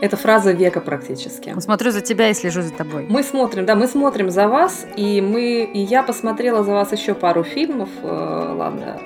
Это 0.00 0.16
фраза 0.16 0.52
века 0.52 0.80
практически. 0.80 1.54
Смотрю 1.58 1.90
за 1.90 2.00
тебя 2.00 2.30
и 2.30 2.34
слежу 2.34 2.62
за 2.62 2.72
тобой. 2.72 3.06
Мы 3.08 3.22
смотрим, 3.22 3.66
да, 3.66 3.74
мы 3.74 3.88
смотрим 3.88 4.30
за 4.30 4.48
вас, 4.48 4.86
и 4.96 5.20
мы, 5.20 5.64
и 5.64 5.80
я 5.80 6.02
посмотрела 6.02 6.62
за 6.62 6.72
вас 6.72 6.92
еще 6.92 7.14
пару 7.14 7.42
фильмов. 7.42 7.88
Э, 8.02 8.54
ладно, 8.56 9.00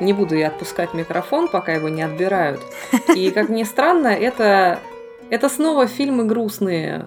не 0.00 0.12
буду 0.12 0.34
я 0.34 0.48
отпускать 0.48 0.92
микрофон, 0.92 1.48
пока 1.48 1.72
его 1.72 1.88
не 1.88 2.02
отбирают. 2.02 2.60
И 3.14 3.30
как 3.30 3.48
ни 3.48 3.62
странно, 3.64 4.08
это 4.08 4.78
это 5.30 5.48
снова 5.48 5.86
фильмы 5.86 6.24
грустные, 6.26 7.06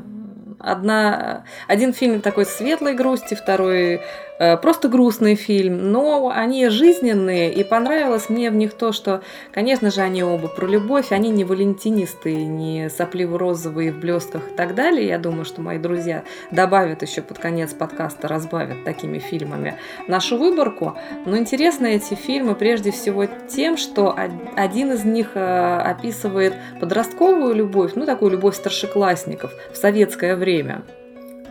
Одна, 0.60 1.46
один 1.68 1.94
фильм 1.94 2.20
такой 2.20 2.46
светлой 2.46 2.96
грусти, 2.96 3.36
второй 3.36 4.02
просто 4.62 4.88
грустный 4.88 5.36
фильм, 5.36 5.92
но 5.92 6.32
они 6.34 6.70
жизненные, 6.70 7.54
и 7.54 7.64
понравилось 7.64 8.30
мне 8.30 8.52
в 8.52 8.56
них 8.56 8.74
то, 8.74 8.92
что, 8.92 9.22
конечно 9.52 9.92
же, 9.92 10.02
они 10.02 10.24
оба 10.24 10.48
про 10.48 10.68
любовь, 10.68 11.12
они 11.12 11.30
не 11.30 11.44
валентинисты, 11.44 12.36
не 12.36 12.90
сопливо-розовые 12.90 13.92
в 13.92 14.00
блестках 14.00 14.50
и 14.50 14.56
так 14.56 14.76
далее. 14.76 15.08
Я 15.08 15.18
думаю, 15.18 15.46
что 15.46 15.62
мои 15.62 15.78
друзья 15.78 16.24
добавят 16.52 17.02
еще 17.02 17.22
под 17.22 17.40
конец 17.40 17.74
подкаста, 17.74 18.28
разбавят 18.28 18.84
такими 18.84 19.20
фильмами 19.20 19.78
нашу 20.08 20.38
выборку. 20.38 20.98
Но 21.26 21.38
интересны 21.38 21.96
эти 21.96 22.14
фильмы 22.14 22.56
прежде 22.56 22.92
всего 22.92 23.26
тем, 23.48 23.78
что 23.78 24.16
один 24.56 24.94
из 24.94 25.04
них 25.04 25.32
э, 25.36 25.80
описывает 25.80 26.54
подростковую 26.80 27.54
любовь, 27.56 27.94
ну 27.96 28.06
такую 28.06 28.32
любовь 28.32 28.56
старшеклассников 28.56 29.52
в 29.72 29.78
советское 29.78 30.36
время. 30.36 30.84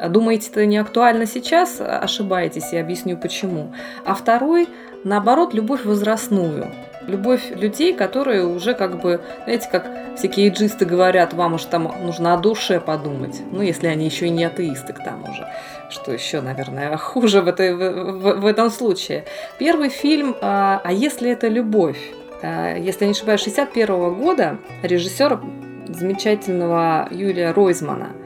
Думаете, 0.09 0.50
это 0.50 0.66
не 0.66 0.76
актуально 0.76 1.26
сейчас? 1.26 1.80
Ошибаетесь, 1.80 2.72
я 2.72 2.80
объясню 2.80 3.16
почему. 3.16 3.72
А 4.04 4.14
второй, 4.14 4.68
наоборот, 5.04 5.54
любовь 5.54 5.85
возрастную. 5.85 6.70
Любовь 7.06 7.50
людей, 7.50 7.94
которые 7.94 8.44
уже 8.44 8.74
как 8.74 9.00
бы, 9.00 9.20
знаете, 9.44 9.68
как 9.70 9.88
всякие 10.16 10.48
эйджисты 10.48 10.85
говорят, 10.85 11.35
вам 11.35 11.54
уж 11.54 11.64
там 11.64 11.85
нужно 12.02 12.35
о 12.35 12.37
душе 12.37 12.80
подумать. 12.80 13.40
Ну, 13.52 13.62
если 13.62 13.87
они 13.87 14.06
еще 14.06 14.26
и 14.26 14.30
не 14.30 14.44
атеисты 14.44 14.92
к 14.92 15.02
тому 15.02 15.32
же. 15.32 15.46
Что 15.88 16.12
еще, 16.12 16.40
наверное, 16.40 16.96
хуже 16.98 17.40
в, 17.42 17.48
этой, 17.48 17.74
в, 17.74 18.40
в, 18.40 18.46
этом 18.46 18.70
случае. 18.70 19.24
Первый 19.59 19.88
фильм 19.88 20.37
«А, 20.40 20.80
а 20.82 20.92
если 20.92 21.30
это 21.30 21.48
любовь?» 21.48 21.98
а, 22.42 22.76
Если 22.76 23.04
я 23.04 23.06
не 23.06 23.12
ошибаюсь, 23.12 23.42
61 23.42 24.14
года 24.14 24.59
режиссера 24.82 25.40
замечательного 25.88 27.09
Юлия 27.12 27.52
Ройзмана– 27.52 28.09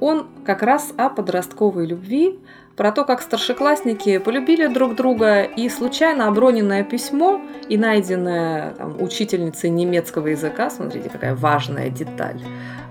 он 0.00 0.26
как 0.44 0.62
раз 0.62 0.92
о 0.96 1.08
подростковой 1.08 1.86
любви, 1.86 2.38
про 2.78 2.92
то, 2.92 3.04
как 3.04 3.20
старшеклассники 3.22 4.18
полюбили 4.18 4.68
друг 4.68 4.94
друга, 4.94 5.42
и 5.42 5.68
случайно 5.68 6.28
оброненное 6.28 6.84
письмо 6.84 7.40
и 7.68 7.76
найденное 7.76 8.70
там, 8.74 9.02
учительницей 9.02 9.68
немецкого 9.68 10.28
языка, 10.28 10.70
смотрите, 10.70 11.10
какая 11.10 11.34
важная 11.34 11.90
деталь, 11.90 12.40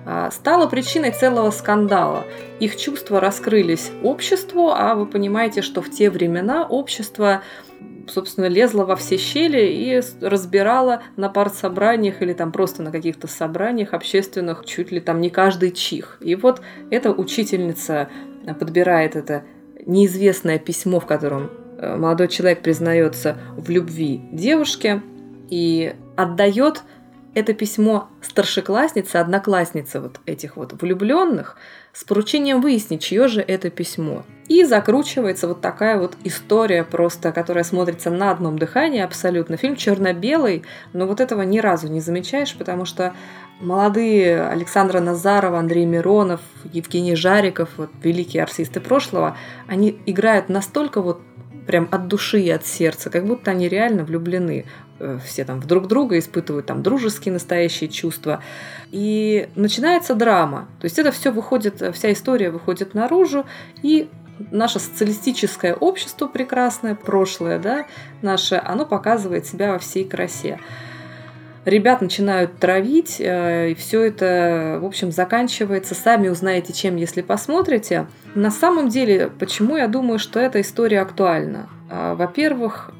а, 0.06 0.30
стало 0.32 0.68
причиной 0.68 1.12
целого 1.12 1.52
скандала. 1.52 2.26
Их 2.60 2.76
чувства 2.76 3.22
раскрылись 3.22 3.92
обществу, 4.04 4.72
а 4.72 4.96
вы 4.96 5.06
понимаете, 5.06 5.62
что 5.62 5.82
в 5.82 5.90
те 5.90 6.10
времена 6.10 6.68
общество 6.68 7.42
собственно, 8.10 8.46
лезла 8.46 8.86
во 8.86 8.96
все 8.96 9.18
щели 9.18 9.68
и 9.68 10.02
разбирала 10.22 11.04
на 11.16 11.30
партсобраниях 11.30 12.22
или 12.22 12.34
там 12.34 12.52
просто 12.52 12.84
на 12.84 12.92
каких-то 12.92 13.28
собраниях 13.28 13.94
общественных 13.94 14.66
чуть 14.66 14.92
ли 14.92 15.00
там 15.00 15.22
не 15.22 15.30
каждый 15.30 15.72
чих. 15.72 16.18
И 16.22 16.36
вот 16.36 16.62
эта 16.90 17.12
учительница 17.12 18.10
подбирает 18.60 19.16
это 19.16 19.44
неизвестное 19.86 20.60
письмо, 20.60 21.00
в 21.00 21.06
котором 21.06 21.50
э, 21.78 21.96
молодой 21.96 22.28
человек 22.28 22.62
признается 22.62 23.38
в 23.56 23.70
любви 23.70 24.22
девушке 24.32 25.02
и 25.50 25.94
отдает 26.16 26.84
это 27.38 27.54
письмо 27.54 28.10
старшекласснице, 28.22 29.18
однокласснице 29.18 30.00
вот 30.00 30.20
этих 30.26 30.58
вот 30.58 30.74
влюбленных 30.82 31.56
с 31.94 32.04
поручением 32.04 32.62
выяснить, 32.62 33.04
чье 33.04 33.28
же 33.28 33.42
это 33.42 33.70
письмо. 33.70 34.24
И 34.48 34.64
закручивается 34.64 35.48
вот 35.48 35.62
такая 35.62 36.00
вот 36.00 36.18
история 36.24 36.84
просто, 36.84 37.32
которая 37.32 37.64
смотрится 37.64 38.10
на 38.10 38.32
одном 38.32 38.58
дыхании 38.58 39.02
абсолютно. 39.02 39.56
Фильм 39.56 39.76
черно-белый, 39.76 40.64
но 40.94 41.06
вот 41.06 41.20
этого 41.20 41.44
ни 41.44 41.60
разу 41.60 41.90
не 41.90 42.00
замечаешь, 42.00 42.56
потому 42.58 42.86
что 42.86 43.14
молодые 43.60 44.42
Александра 44.42 45.00
Назарова, 45.00 45.60
Андрей 45.60 45.86
Миронов, 45.86 46.42
Евгений 46.74 47.16
Жариков, 47.16 47.70
вот 47.78 47.92
великие 48.02 48.42
артисты 48.42 48.80
прошлого, 48.80 49.38
они 49.68 50.02
играют 50.08 50.50
настолько 50.50 51.04
вот 51.04 51.22
прям 51.66 51.88
от 51.92 52.08
души 52.08 52.42
и 52.42 52.50
от 52.50 52.66
сердца, 52.66 53.10
как 53.10 53.26
будто 53.26 53.52
они 53.52 53.68
реально 53.68 54.04
влюблены. 54.04 54.66
Э, 55.00 55.20
все 55.26 55.44
там 55.46 55.60
в 55.60 55.66
друг 55.68 55.88
друга 55.88 56.18
испытывают 56.18 56.66
там 56.66 56.84
дружеские 56.84 57.34
настоящие 57.34 57.90
чувства. 57.90 58.44
И 58.92 59.50
начинается 59.56 60.16
драма. 60.16 60.68
То 60.80 60.86
есть 60.86 61.00
это 61.00 61.12
все 61.12 61.32
выходит, 61.32 61.82
вся 61.94 62.12
история 62.12 62.50
выходит 62.50 62.94
наружу, 62.94 63.46
и 63.82 64.10
наше 64.52 64.80
социалистическое 64.80 65.74
общество 65.74 66.28
прекрасное, 66.28 66.96
прошлое, 66.96 67.60
да, 67.60 67.86
наше, 68.22 68.62
оно 68.64 68.86
показывает 68.86 69.46
себя 69.46 69.72
во 69.72 69.80
всей 69.80 70.06
красе. 70.06 70.60
Ребят 71.68 72.00
начинают 72.00 72.60
травить, 72.60 73.18
э, 73.20 73.72
и 73.72 73.76
все 73.76 74.04
это, 74.04 74.80
в 74.82 74.86
общем, 74.86 75.12
заканчивается. 75.12 75.96
Сами 75.96 76.30
узнаете, 76.30 76.72
чем, 76.72 76.96
если 76.96 77.22
посмотрите. 77.22 78.08
На 78.36 78.52
самом 78.52 78.88
деле, 78.88 79.30
почему 79.38 79.76
я 79.76 79.90
думаю, 79.90 80.18
что 80.18 80.40
эта 80.40 80.62
история 80.62 81.02
актуальна? 81.02 81.68
А, 81.90 82.16
во-первых, 82.16 82.92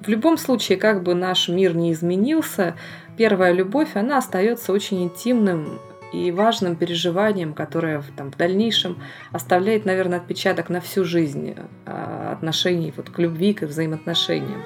в 0.00 0.06
любом 0.06 0.38
случае, 0.38 0.78
как 0.78 1.02
бы 1.02 1.14
наш 1.14 1.48
мир 1.48 1.74
не 1.74 1.90
изменился, 1.90 2.76
первая 3.16 3.50
любовь, 3.50 3.96
она 3.96 4.18
остается 4.18 4.72
очень 4.72 5.02
интимным 5.02 5.80
и 6.12 6.30
важным 6.30 6.76
переживанием, 6.76 7.54
которое 7.54 8.02
там, 8.16 8.30
в 8.30 8.36
дальнейшем 8.36 8.98
оставляет, 9.32 9.84
наверное, 9.84 10.18
отпечаток 10.18 10.68
на 10.68 10.80
всю 10.80 11.04
жизнь 11.04 11.54
а, 11.86 12.32
отношений 12.32 12.92
вот, 12.96 13.10
к 13.10 13.18
любви, 13.18 13.54
к 13.54 13.62
взаимоотношениям. 13.62 14.62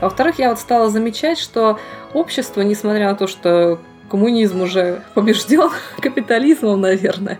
А 0.00 0.04
во-вторых, 0.04 0.38
я 0.38 0.50
вот 0.50 0.58
стала 0.58 0.90
замечать, 0.90 1.38
что 1.38 1.78
общество, 2.12 2.60
несмотря 2.60 3.08
на 3.10 3.14
то, 3.14 3.26
что 3.26 3.80
коммунизм 4.10 4.60
уже 4.62 5.02
побежден 5.14 5.70
капитализмом, 6.00 6.80
наверное, 6.80 7.38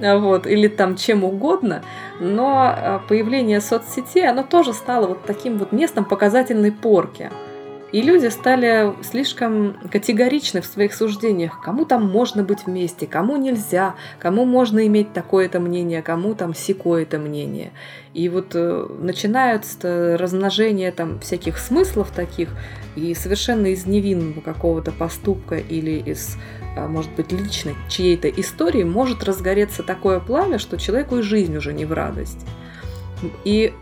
вот, 0.00 0.46
или 0.46 0.68
там 0.68 0.96
чем 0.96 1.24
угодно, 1.24 1.82
но 2.20 2.74
а, 2.74 3.02
появление 3.08 3.60
соцсетей, 3.60 4.28
оно 4.28 4.42
тоже 4.42 4.72
стало 4.72 5.06
вот 5.06 5.24
таким 5.24 5.58
вот 5.58 5.72
местом 5.72 6.04
показательной 6.04 6.72
порки. 6.72 7.30
И 7.92 8.02
люди 8.02 8.26
стали 8.26 8.94
слишком 9.02 9.76
категоричны 9.92 10.60
в 10.60 10.66
своих 10.66 10.92
суждениях. 10.92 11.60
Кому 11.62 11.84
там 11.84 12.10
можно 12.10 12.42
быть 12.42 12.66
вместе, 12.66 13.06
кому 13.06 13.36
нельзя, 13.36 13.94
кому 14.18 14.44
можно 14.44 14.86
иметь 14.86 15.12
такое-то 15.12 15.60
мнение, 15.60 16.02
кому 16.02 16.34
там 16.34 16.52
секое-то 16.52 17.18
мнение. 17.18 17.72
И 18.12 18.28
вот 18.28 18.52
э, 18.54 18.86
начинается 18.98 20.16
размножение 20.18 20.90
там 20.90 21.20
всяких 21.20 21.58
смыслов 21.58 22.10
таких, 22.10 22.48
и 22.96 23.14
совершенно 23.14 23.66
из 23.66 23.86
невинного 23.86 24.40
какого-то 24.40 24.90
поступка 24.90 25.56
или 25.56 25.92
из, 25.92 26.36
а, 26.76 26.88
может 26.88 27.12
быть, 27.12 27.30
личной 27.30 27.74
чьей-то 27.88 28.28
истории 28.28 28.82
может 28.82 29.22
разгореться 29.22 29.82
такое 29.82 30.18
пламя, 30.18 30.58
что 30.58 30.76
человеку 30.76 31.18
и 31.18 31.22
жизнь 31.22 31.56
уже 31.56 31.72
не 31.72 31.84
в 31.84 31.92
радость. 31.92 32.46
И 33.44 33.72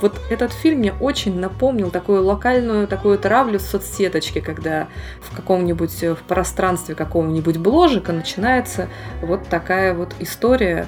вот 0.00 0.20
этот 0.28 0.52
фильм 0.52 0.80
мне 0.80 0.92
очень 0.92 1.38
напомнил 1.38 1.90
такую 1.90 2.24
локальную 2.24 2.86
такую 2.88 3.18
травлю 3.18 3.58
в 3.58 3.62
соцсеточке, 3.62 4.40
когда 4.40 4.88
в 5.20 5.34
каком-нибудь 5.34 6.02
э, 6.02 6.14
в 6.14 6.22
пространстве 6.22 6.94
какого-нибудь 6.94 7.58
бложика 7.58 8.12
начинается 8.12 8.88
вот 9.22 9.48
такая 9.48 9.94
вот 9.94 10.14
история, 10.18 10.86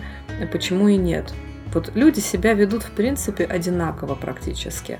почему 0.50 0.88
и 0.88 0.96
нет. 0.96 1.32
Вот 1.72 1.92
люди 1.94 2.20
себя 2.20 2.52
ведут 2.52 2.82
в 2.82 2.90
принципе 2.90 3.44
одинаково 3.44 4.14
практически. 4.14 4.98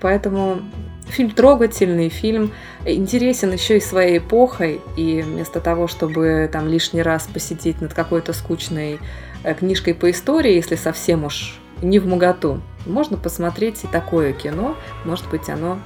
Поэтому 0.00 0.60
фильм 1.08 1.30
трогательный, 1.30 2.10
фильм 2.10 2.52
интересен 2.84 3.52
еще 3.52 3.78
и 3.78 3.80
своей 3.80 4.18
эпохой, 4.18 4.80
и 4.96 5.22
вместо 5.22 5.60
того, 5.60 5.88
чтобы 5.88 6.50
там 6.52 6.68
лишний 6.68 7.02
раз 7.02 7.28
посидеть 7.32 7.80
над 7.80 7.94
какой-то 7.94 8.32
скучной 8.32 8.98
э, 9.42 9.54
книжкой 9.54 9.94
по 9.94 10.10
истории, 10.10 10.52
если 10.52 10.74
совсем 10.74 11.24
уж 11.24 11.58
не 11.82 11.98
в 11.98 12.06
моготу. 12.06 12.60
Можно 12.84 13.16
посмотреть 13.16 13.84
и 13.84 13.86
такое 13.86 14.32
кино. 14.32 14.76
Может 15.04 15.28
быть, 15.28 15.48
оно 15.48 15.78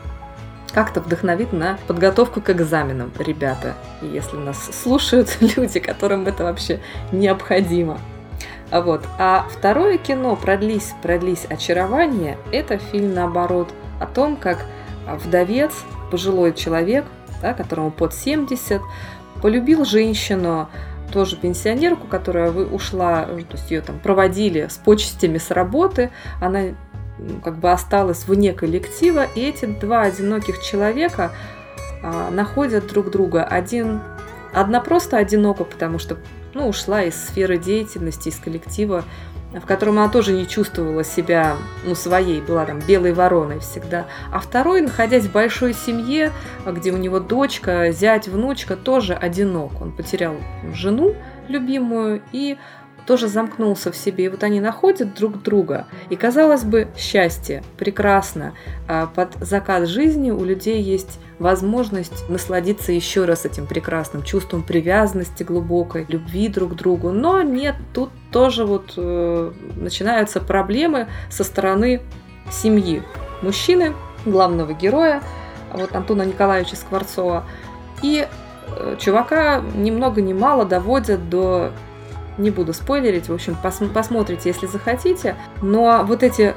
как-то 0.72 1.00
вдохновит 1.00 1.52
на 1.52 1.78
подготовку 1.86 2.40
к 2.40 2.50
экзаменам, 2.50 3.10
ребята. 3.18 3.74
Если 4.02 4.36
нас 4.36 4.70
слушают 4.82 5.36
люди, 5.56 5.80
которым 5.80 6.26
это 6.26 6.44
вообще 6.44 6.80
необходимо. 7.12 7.98
А 8.70 8.82
вот. 8.82 9.02
А 9.18 9.46
второе 9.50 9.98
кино 9.98 10.36
«Продлись, 10.36 10.94
продлись 11.02 11.44
очарование»– 11.48 12.38
это 12.52 12.78
фильм, 12.78 13.14
наоборот, 13.14 13.68
о 14.00 14.06
том, 14.06 14.36
как 14.36 14.64
вдовец, 15.06 15.72
пожилой 16.10 16.52
человек, 16.52 17.04
да, 17.42 17.52
которому 17.52 17.90
под 17.90 18.14
70, 18.14 18.80
полюбил 19.42 19.84
женщину, 19.84 20.68
тоже 21.10 21.36
пенсионерку, 21.36 22.06
которая 22.06 22.50
ушла, 22.50 23.24
то 23.24 23.56
есть 23.56 23.70
ее 23.70 23.80
там 23.80 23.98
проводили 23.98 24.66
с 24.68 24.76
почестями 24.76 25.38
с 25.38 25.50
работы, 25.50 26.10
она 26.40 26.74
как 27.44 27.58
бы 27.58 27.70
осталась 27.70 28.26
вне 28.26 28.52
коллектива, 28.52 29.26
и 29.34 29.40
эти 29.40 29.66
два 29.66 30.02
одиноких 30.02 30.62
человека 30.62 31.32
а, 32.02 32.30
находят 32.30 32.86
друг 32.86 33.10
друга. 33.10 33.44
Один, 33.44 34.00
одна 34.54 34.80
просто 34.80 35.18
одинока, 35.18 35.64
потому 35.64 35.98
что 35.98 36.16
ну, 36.54 36.68
ушла 36.68 37.02
из 37.02 37.14
сферы 37.14 37.58
деятельности, 37.58 38.28
из 38.28 38.36
коллектива, 38.36 39.04
в 39.52 39.66
котором 39.66 39.98
она 39.98 40.08
тоже 40.08 40.32
не 40.32 40.46
чувствовала 40.46 41.02
себя 41.02 41.56
ну, 41.84 41.94
своей, 41.94 42.40
была 42.40 42.66
там 42.66 42.80
белой 42.80 43.12
вороной 43.12 43.58
всегда. 43.60 44.06
А 44.32 44.38
второй, 44.38 44.80
находясь 44.80 45.24
в 45.24 45.32
большой 45.32 45.74
семье, 45.74 46.32
где 46.66 46.92
у 46.92 46.96
него 46.96 47.18
дочка, 47.18 47.90
зять, 47.90 48.28
внучка, 48.28 48.76
тоже 48.76 49.14
одинок. 49.14 49.80
Он 49.80 49.92
потерял 49.92 50.36
жену 50.72 51.14
любимую 51.48 52.22
и 52.32 52.58
тоже 53.06 53.26
замкнулся 53.26 53.90
в 53.90 53.96
себе. 53.96 54.26
И 54.26 54.28
вот 54.28 54.44
они 54.44 54.60
находят 54.60 55.14
друг 55.14 55.42
друга. 55.42 55.86
И, 56.10 56.16
казалось 56.16 56.62
бы, 56.62 56.88
счастье, 56.96 57.64
прекрасно. 57.76 58.52
А 58.86 59.06
под 59.06 59.34
закат 59.40 59.88
жизни 59.88 60.30
у 60.30 60.44
людей 60.44 60.80
есть 60.80 61.18
возможность 61.40 62.28
насладиться 62.28 62.92
еще 62.92 63.24
раз 63.24 63.46
этим 63.46 63.66
прекрасным 63.66 64.22
чувством 64.22 64.62
привязанности 64.62 65.42
глубокой, 65.42 66.06
любви 66.08 66.46
друг 66.48 66.74
к 66.74 66.76
другу. 66.76 67.10
Но 67.10 67.42
нет, 67.42 67.74
тут 67.92 68.10
тоже 68.32 68.64
вот 68.64 68.94
э, 68.96 69.52
начинаются 69.76 70.40
проблемы 70.40 71.08
со 71.30 71.44
стороны 71.44 72.00
семьи. 72.50 73.02
Мужчины, 73.42 73.94
главного 74.24 74.72
героя, 74.72 75.22
вот 75.72 75.94
Антона 75.94 76.22
Николаевича 76.22 76.76
Скворцова, 76.76 77.44
и 78.02 78.26
э, 78.68 78.96
чувака 78.98 79.62
ни 79.74 79.90
много 79.90 80.20
ни 80.22 80.32
мало 80.32 80.64
доводят 80.64 81.28
до 81.28 81.72
не 82.38 82.50
буду 82.50 82.72
спойлерить, 82.72 83.28
в 83.28 83.34
общем, 83.34 83.56
пос 83.62 83.80
посмотрите, 83.92 84.48
если 84.48 84.66
захотите. 84.66 85.36
Но 85.60 86.02
вот 86.04 86.22
эти 86.22 86.54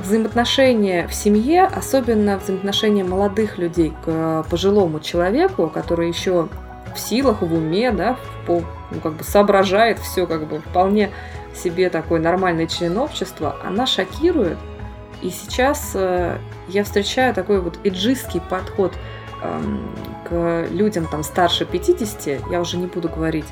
взаимоотношения 0.00 1.08
в 1.08 1.14
семье, 1.14 1.64
особенно 1.64 2.38
взаимоотношения 2.38 3.04
молодых 3.04 3.58
людей 3.58 3.92
к 4.04 4.44
пожилому 4.50 5.00
человеку, 5.00 5.68
который 5.68 6.08
еще 6.08 6.48
в 6.94 6.98
силах, 6.98 7.42
в 7.42 7.52
уме, 7.52 7.90
да, 7.92 8.16
по, 8.46 8.62
ну, 8.90 9.00
как 9.02 9.14
бы 9.14 9.24
соображает 9.24 9.98
все, 9.98 10.26
как 10.26 10.46
бы 10.46 10.60
вполне 10.60 11.10
себе 11.54 11.90
такой 11.90 12.20
нормальный 12.20 12.66
член 12.66 12.96
общества, 12.98 13.56
она 13.64 13.86
шокирует. 13.86 14.58
И 15.22 15.30
сейчас 15.30 15.92
э, 15.94 16.38
я 16.68 16.84
встречаю 16.84 17.34
такой 17.34 17.60
вот 17.60 17.78
иджистский 17.82 18.40
подход 18.40 18.92
э, 19.42 19.60
к 20.28 20.66
людям 20.70 21.06
там 21.06 21.22
старше 21.22 21.64
50, 21.64 22.50
я 22.50 22.60
уже 22.60 22.76
не 22.76 22.86
буду 22.86 23.08
говорить 23.08 23.46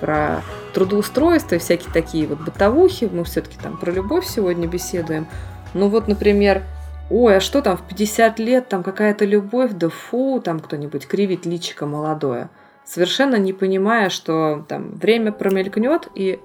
про 0.00 0.42
трудоустройство 0.74 1.54
и 1.54 1.58
всякие 1.58 1.92
такие 1.92 2.26
вот 2.26 2.40
бытовухи, 2.40 3.08
мы 3.12 3.22
все-таки 3.22 3.56
там 3.62 3.76
про 3.76 3.92
любовь 3.92 4.26
сегодня 4.26 4.66
беседуем. 4.66 5.28
Ну 5.74 5.88
вот, 5.88 6.08
например, 6.08 6.64
ой, 7.08 7.36
а 7.36 7.40
что 7.40 7.62
там 7.62 7.76
в 7.76 7.82
50 7.82 8.38
лет, 8.40 8.68
там 8.68 8.82
какая-то 8.82 9.24
любовь, 9.24 9.72
да 9.74 9.88
фу, 9.90 10.40
там 10.44 10.58
кто-нибудь 10.58 11.06
кривит 11.06 11.46
личико 11.46 11.86
молодое. 11.86 12.48
Совершенно 12.92 13.36
не 13.36 13.54
понимая, 13.54 14.10
что 14.10 14.66
там 14.68 14.90
время 14.96 15.32
промелькнет, 15.32 16.08
и 16.14 16.40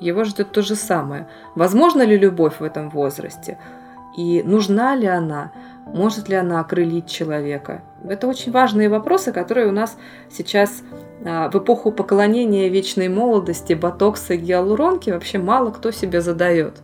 его 0.00 0.24
ждет 0.24 0.50
то 0.50 0.60
же 0.60 0.74
самое. 0.74 1.28
Возможно 1.54 2.02
ли 2.02 2.18
любовь 2.18 2.54
в 2.58 2.64
этом 2.64 2.90
возрасте? 2.90 3.56
И 4.18 4.42
нужна 4.42 4.96
ли 4.96 5.06
она? 5.06 5.52
Может 5.86 6.28
ли 6.28 6.34
она 6.34 6.58
окрылить 6.58 7.08
человека? 7.08 7.84
Это 8.02 8.26
очень 8.26 8.50
важные 8.50 8.88
вопросы, 8.88 9.30
которые 9.30 9.68
у 9.68 9.70
нас 9.70 9.96
сейчас 10.28 10.82
а, 11.24 11.48
в 11.48 11.54
эпоху 11.54 11.92
поклонения 11.92 12.68
вечной 12.68 13.08
молодости, 13.08 13.74
ботокса 13.74 14.34
и 14.34 14.38
гиалуронки 14.38 15.10
вообще 15.10 15.38
мало 15.38 15.70
кто 15.70 15.92
себе 15.92 16.20
задает. 16.20 16.82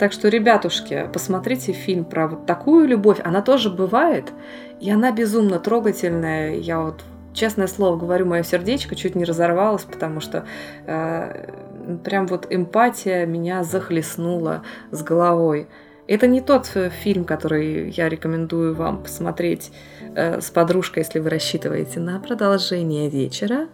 Так 0.00 0.10
что, 0.10 0.26
ребятушки, 0.26 1.08
посмотрите 1.12 1.70
фильм 1.72 2.04
про 2.04 2.26
вот 2.26 2.44
такую 2.44 2.88
любовь. 2.88 3.20
Она 3.22 3.40
тоже 3.40 3.70
бывает, 3.70 4.32
и 4.80 4.90
она 4.90 5.12
безумно 5.12 5.60
трогательная. 5.60 6.56
Я 6.56 6.80
вот, 6.80 7.04
честное 7.38 7.66
слово 7.66 7.96
говорю, 7.96 8.26
мое 8.26 8.42
сердечко 8.42 8.94
чуть 8.94 9.14
не 9.14 9.24
разорвалось, 9.24 9.84
потому 9.84 10.20
что 10.20 10.44
э, 10.86 11.50
прям 12.04 12.26
вот 12.26 12.46
эмпатия 12.50 13.24
меня 13.26 13.64
захлестнула 13.64 14.62
с 14.90 15.02
головой. 15.02 15.68
Это 16.06 16.26
не 16.26 16.40
тот 16.40 16.70
э, 16.74 16.90
фильм, 16.90 17.24
который 17.24 17.90
я 17.90 18.08
рекомендую 18.08 18.74
вам 18.74 19.02
посмотреть 19.02 19.72
э, 20.14 20.40
с 20.40 20.50
подружкой, 20.50 21.02
если 21.02 21.20
вы 21.20 21.30
рассчитываете 21.30 22.00
на 22.00 22.18
продолжение 22.18 23.08
вечера. 23.08 23.68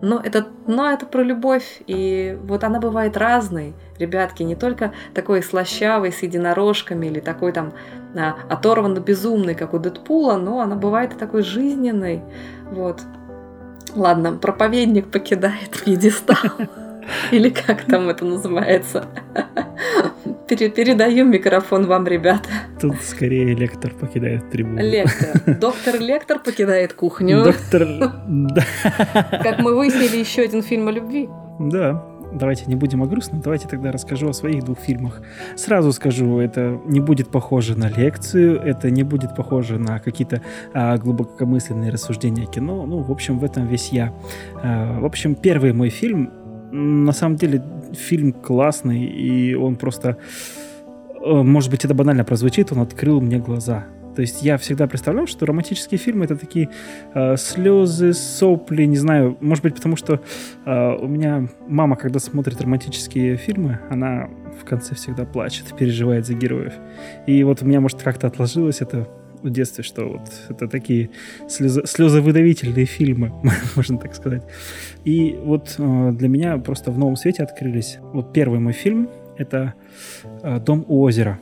Но 0.00 0.20
это, 0.22 0.46
но 0.66 0.90
это 0.90 1.06
про 1.06 1.22
любовь, 1.22 1.82
и 1.86 2.38
вот 2.44 2.62
она 2.62 2.78
бывает 2.78 3.16
разной, 3.16 3.74
ребятки, 3.98 4.44
не 4.44 4.54
только 4.54 4.92
такой 5.12 5.42
слащавый 5.42 6.12
с 6.12 6.22
единорожками 6.22 7.06
или 7.06 7.18
такой 7.18 7.50
там 7.52 7.72
оторванно 8.48 9.00
безумный, 9.00 9.54
как 9.54 9.74
у 9.74 9.78
Дэдпула, 9.78 10.36
но 10.36 10.60
она 10.60 10.76
бывает 10.76 11.14
и 11.14 11.16
такой 11.16 11.42
жизненной, 11.42 12.22
вот. 12.70 13.02
Ладно, 13.94 14.32
проповедник 14.32 15.10
покидает 15.10 15.70
пьедестал. 15.84 16.36
Или 17.30 17.50
как 17.50 17.84
там 17.84 18.08
это 18.08 18.24
называется? 18.24 19.06
Передаю 20.48 21.24
микрофон 21.24 21.86
вам, 21.86 22.06
ребята. 22.06 22.48
Тут 22.80 22.96
скорее 23.02 23.54
лектор 23.54 23.92
покидает 23.92 24.50
трибуну. 24.50 24.80
Лектор. 24.80 25.56
Доктор 25.58 26.00
Лектор 26.00 26.38
покидает 26.38 26.94
кухню. 26.94 27.44
Доктор... 27.44 28.12
Как 29.42 29.58
мы 29.58 29.74
выяснили, 29.74 30.18
еще 30.18 30.42
один 30.42 30.62
фильм 30.62 30.88
о 30.88 30.90
любви. 30.90 31.28
Да, 31.58 32.02
давайте 32.32 32.66
не 32.66 32.74
будем 32.74 33.02
о 33.02 33.06
грустном, 33.06 33.40
давайте 33.40 33.68
тогда 33.68 33.92
расскажу 33.92 34.28
о 34.28 34.32
своих 34.32 34.64
двух 34.64 34.78
фильмах. 34.78 35.22
Сразу 35.56 35.92
скажу, 35.92 36.38
это 36.38 36.78
не 36.86 37.00
будет 37.00 37.28
похоже 37.28 37.78
на 37.78 37.88
лекцию, 37.88 38.60
это 38.60 38.90
не 38.90 39.02
будет 39.02 39.34
похоже 39.34 39.78
на 39.78 39.98
какие-то 39.98 40.42
а, 40.74 40.96
глубокомысленные 40.96 41.90
рассуждения 41.90 42.46
кино. 42.46 42.86
Ну, 42.86 42.98
в 42.98 43.10
общем, 43.10 43.38
в 43.38 43.44
этом 43.44 43.66
весь 43.66 43.88
я. 43.90 44.12
А, 44.62 45.00
в 45.00 45.04
общем, 45.04 45.34
первый 45.34 45.72
мой 45.72 45.90
фильм 45.90 46.30
на 46.70 47.12
самом 47.12 47.36
деле 47.36 47.62
фильм 47.94 48.32
классный, 48.32 49.04
и 49.04 49.54
он 49.54 49.76
просто... 49.76 50.18
Э, 51.24 51.42
может 51.42 51.70
быть, 51.70 51.84
это 51.84 51.94
банально 51.94 52.24
прозвучит, 52.24 52.72
он 52.72 52.80
открыл 52.80 53.20
мне 53.20 53.38
глаза. 53.38 53.86
То 54.18 54.22
есть 54.22 54.42
я 54.42 54.58
всегда 54.58 54.88
представлял, 54.88 55.28
что 55.28 55.46
романтические 55.46 55.96
фильмы 55.96 56.24
это 56.24 56.34
такие 56.34 56.70
э, 57.14 57.36
слезы, 57.36 58.12
сопли, 58.12 58.82
не 58.82 58.96
знаю, 58.96 59.36
может 59.40 59.62
быть, 59.62 59.76
потому 59.76 59.94
что 59.94 60.20
э, 60.66 60.96
у 61.00 61.06
меня 61.06 61.48
мама, 61.68 61.94
когда 61.94 62.18
смотрит 62.18 62.60
романтические 62.60 63.36
фильмы, 63.36 63.78
она 63.90 64.28
в 64.60 64.64
конце 64.64 64.96
всегда 64.96 65.24
плачет, 65.24 65.66
переживает 65.78 66.26
за 66.26 66.34
героев. 66.34 66.72
И 67.28 67.44
вот 67.44 67.62
у 67.62 67.64
меня, 67.64 67.80
может, 67.80 68.02
как-то 68.02 68.26
отложилось 68.26 68.80
это 68.80 69.06
в 69.40 69.50
детстве, 69.50 69.84
что 69.84 70.08
вот 70.08 70.28
это 70.48 70.66
такие 70.66 71.10
слезо, 71.48 71.86
слезовыдавительные 71.86 72.86
фильмы, 72.86 73.32
можно 73.76 73.98
так 73.98 74.16
сказать. 74.16 74.42
И 75.04 75.38
вот 75.44 75.76
э, 75.78 76.10
для 76.10 76.26
меня 76.26 76.58
просто 76.58 76.90
в 76.90 76.98
новом 76.98 77.14
свете 77.14 77.44
открылись. 77.44 77.98
Вот 78.12 78.32
первый 78.32 78.58
мой 78.58 78.72
фильм— 78.72 79.10
это 79.38 79.74
э, 80.42 80.58
«Дом 80.58 80.84
у 80.88 81.02
озера». 81.02 81.38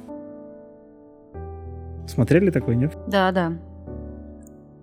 Смотрели 2.06 2.50
такой, 2.50 2.76
нет? 2.76 2.96
Да, 3.06 3.32
да. 3.32 3.52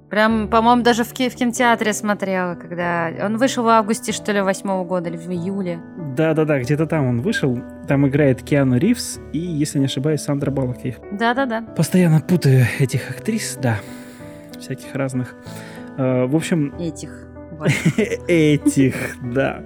Прям, 0.09 0.47
по-моему, 0.47 0.83
даже 0.83 1.03
в, 1.03 1.11
ки- 1.11 1.27
в 1.29 1.35
кинотеатре 1.35 1.91
смотрела, 1.91 2.53
когда... 2.53 3.09
Он 3.25 3.37
вышел 3.37 3.63
в 3.63 3.67
августе, 3.67 4.11
что 4.11 4.31
ли, 4.31 4.41
восьмого 4.41 4.85
года, 4.85 5.09
или 5.09 5.17
в 5.17 5.27
июле. 5.31 5.79
Да-да-да, 6.15 6.59
где-то 6.59 6.85
там 6.85 7.07
он 7.07 7.21
вышел. 7.21 7.59
Там 7.87 8.07
играет 8.07 8.43
Киану 8.43 8.77
Ривз 8.77 9.19
и, 9.31 9.39
если 9.39 9.79
не 9.79 9.85
ошибаюсь, 9.85 10.21
Сандра 10.21 10.51
Баллок. 10.51 10.77
Да-да-да. 11.13 11.61
постоянно 11.75 12.21
путаю, 12.21 12.65
этих 12.79 13.09
актрис, 13.09 13.57
да. 13.59 13.79
Всяких 14.59 14.93
разных. 14.93 15.35
Э, 15.97 16.25
В 16.27 16.35
общем, 16.35 16.75
Этих. 16.79 17.27
Этих, 18.27 18.95
да. 19.21 19.63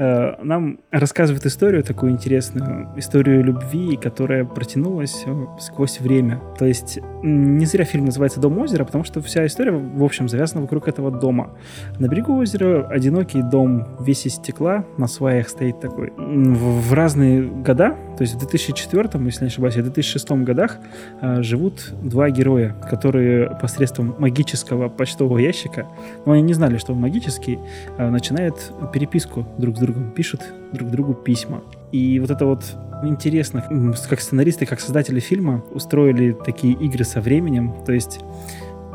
Э, 0.00 0.34
Нам 0.42 0.78
рассказывает 0.90 1.44
историю 1.44 1.84
такую 1.84 2.12
интересную, 2.12 2.88
историю 2.96 3.44
любви, 3.44 3.96
которая 3.96 4.44
протянулась 4.44 5.24
э, 5.26 5.46
сквозь 5.60 6.00
время. 6.00 6.40
То 6.58 6.64
есть 6.64 6.98
не 7.22 7.66
зря 7.66 7.84
фильм 7.84 8.06
называется 8.06 8.40
«Дом 8.40 8.58
озера», 8.58 8.84
потому 8.84 9.04
что 9.04 9.20
вся 9.20 9.44
история, 9.44 9.72
в 9.72 10.02
общем, 10.02 10.28
завязана 10.28 10.62
вокруг 10.62 10.88
этого 10.88 11.10
дома. 11.10 11.50
На 11.98 12.08
берегу 12.08 12.34
озера 12.36 12.86
одинокий 12.88 13.42
дом, 13.42 13.88
весь 14.00 14.24
из 14.24 14.36
стекла, 14.36 14.86
на 14.96 15.06
сваях 15.06 15.48
стоит 15.48 15.80
такой. 15.80 16.12
В 16.16 16.80
в 16.90 16.92
разные 16.92 17.42
года, 17.42 17.94
то 18.16 18.22
есть 18.22 18.34
в 18.34 18.38
2004, 18.38 19.10
если 19.26 19.44
не 19.44 19.48
ошибаюсь, 19.48 19.76
и 19.76 19.80
в 19.80 19.84
2006 19.84 20.30
годах 20.42 20.78
э, 21.20 21.42
живут 21.42 21.92
два 22.02 22.30
героя, 22.30 22.74
которые 22.90 23.56
посредством 23.60 24.16
магического 24.18 24.88
почтового 24.88 25.38
ящика, 25.38 25.86
но 26.26 26.32
они 26.32 26.42
не 26.42 26.54
знали, 26.54 26.78
что 26.78 26.92
он 26.92 27.00
магический, 27.00 27.58
э, 27.96 28.10
начинают 28.10 28.72
переписку 28.92 29.46
друг 29.58 29.76
с 29.76 29.80
другом, 29.80 29.89
пишут 29.92 30.42
друг 30.72 30.90
другу 30.90 31.14
письма. 31.14 31.62
И 31.92 32.20
вот 32.20 32.30
это 32.30 32.46
вот 32.46 32.64
интересно, 33.02 33.64
как 34.08 34.20
сценаристы, 34.20 34.66
как 34.66 34.80
создатели 34.80 35.20
фильма 35.20 35.62
устроили 35.72 36.32
такие 36.32 36.74
игры 36.74 37.04
со 37.04 37.20
временем, 37.20 37.74
то 37.84 37.92
есть 37.92 38.20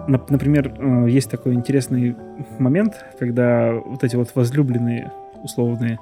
нап- 0.07 0.27
Например, 0.29 0.73
э, 0.77 1.09
есть 1.09 1.29
такой 1.29 1.53
интересный 1.53 2.15
момент, 2.59 3.03
когда 3.19 3.73
вот 3.73 4.03
эти 4.03 4.15
вот 4.15 4.31
возлюбленные 4.35 5.11
условные 5.43 5.99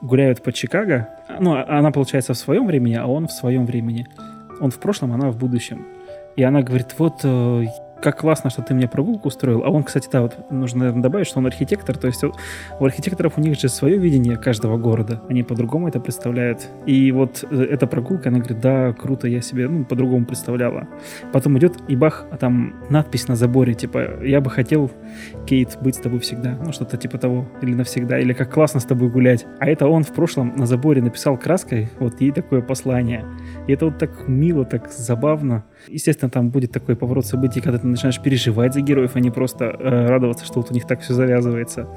гуляют 0.00 0.42
по 0.42 0.52
Чикаго. 0.52 1.08
Ну, 1.40 1.54
а- 1.54 1.78
она, 1.78 1.90
получается, 1.90 2.34
в 2.34 2.38
своем 2.38 2.66
времени, 2.66 2.94
а 2.94 3.06
он 3.06 3.26
в 3.26 3.32
своем 3.32 3.66
времени. 3.66 4.06
Он 4.60 4.70
в 4.70 4.78
прошлом, 4.78 5.12
она 5.12 5.30
в 5.30 5.38
будущем. 5.38 5.86
И 6.36 6.42
она 6.42 6.62
говорит, 6.62 6.94
вот 6.98 7.20
э, 7.24 7.64
как 8.02 8.18
классно, 8.18 8.50
что 8.50 8.62
ты 8.62 8.74
мне 8.74 8.88
прогулку 8.88 9.28
устроил. 9.28 9.62
А 9.64 9.70
он, 9.70 9.84
кстати, 9.84 10.08
да, 10.12 10.22
вот 10.22 10.50
нужно, 10.50 10.80
наверное, 10.80 11.02
добавить, 11.02 11.26
что 11.26 11.38
он 11.38 11.46
архитектор. 11.46 11.96
То 11.96 12.08
есть 12.08 12.22
у 12.24 12.32
у 12.78 12.84
архитекторов 12.84 13.38
у 13.38 13.40
них 13.40 13.58
же 13.58 13.68
свое 13.68 13.96
видение 13.96 14.36
каждого 14.36 14.76
города. 14.76 15.22
Они 15.28 15.42
по-другому 15.42 15.88
это 15.88 16.00
представляют. 16.00 16.68
И 16.86 17.12
вот 17.12 17.44
э, 17.50 17.62
эта 17.62 17.86
прогулка, 17.86 18.28
она 18.28 18.38
говорит, 18.38 18.60
да, 18.60 18.92
круто, 18.92 19.28
я 19.28 19.40
себе, 19.40 19.68
ну, 19.68 19.84
по-другому 19.84 20.26
представляла. 20.26 20.88
Потом 21.32 21.58
идет 21.58 21.78
и 21.88 21.96
бах, 21.96 22.26
а 22.30 22.36
там 22.36 22.74
надпись 22.90 23.28
на 23.28 23.36
заборе, 23.36 23.74
типа, 23.74 24.24
я 24.24 24.40
бы 24.40 24.50
хотел, 24.50 24.90
Кейт, 25.46 25.78
быть 25.80 25.96
с 25.96 25.98
тобой 25.98 26.20
всегда. 26.20 26.58
Ну, 26.64 26.72
что-то 26.72 26.96
типа 26.96 27.18
того. 27.18 27.46
Или 27.60 27.74
навсегда. 27.74 28.18
Или 28.18 28.32
как 28.32 28.52
классно 28.52 28.80
с 28.80 28.84
тобой 28.84 29.08
гулять. 29.10 29.46
А 29.60 29.68
это 29.68 29.86
он 29.86 30.02
в 30.02 30.12
прошлом 30.12 30.54
на 30.56 30.66
заборе 30.66 31.02
написал 31.02 31.36
краской 31.36 31.90
вот 31.98 32.20
ей 32.20 32.32
такое 32.32 32.62
послание. 32.62 33.24
И 33.66 33.72
это 33.72 33.86
вот 33.86 33.98
так 33.98 34.28
мило, 34.28 34.64
так 34.64 34.90
забавно. 34.90 35.64
Естественно, 35.88 36.30
там 36.30 36.50
будет 36.50 36.72
такой 36.72 36.96
поворот 36.96 37.26
событий, 37.26 37.60
когда 37.60 37.78
ты 37.78 37.86
начинаешь 37.86 38.20
переживать 38.20 38.74
за 38.74 38.80
героев, 38.80 39.12
а 39.14 39.20
не 39.20 39.30
просто 39.30 39.64
э, 39.64 40.06
радоваться, 40.06 40.44
что 40.44 40.60
вот 40.60 40.70
у 40.70 40.74
них 40.74 40.86
так 40.86 41.00
все 41.00 41.14
завязывается. 41.14 41.88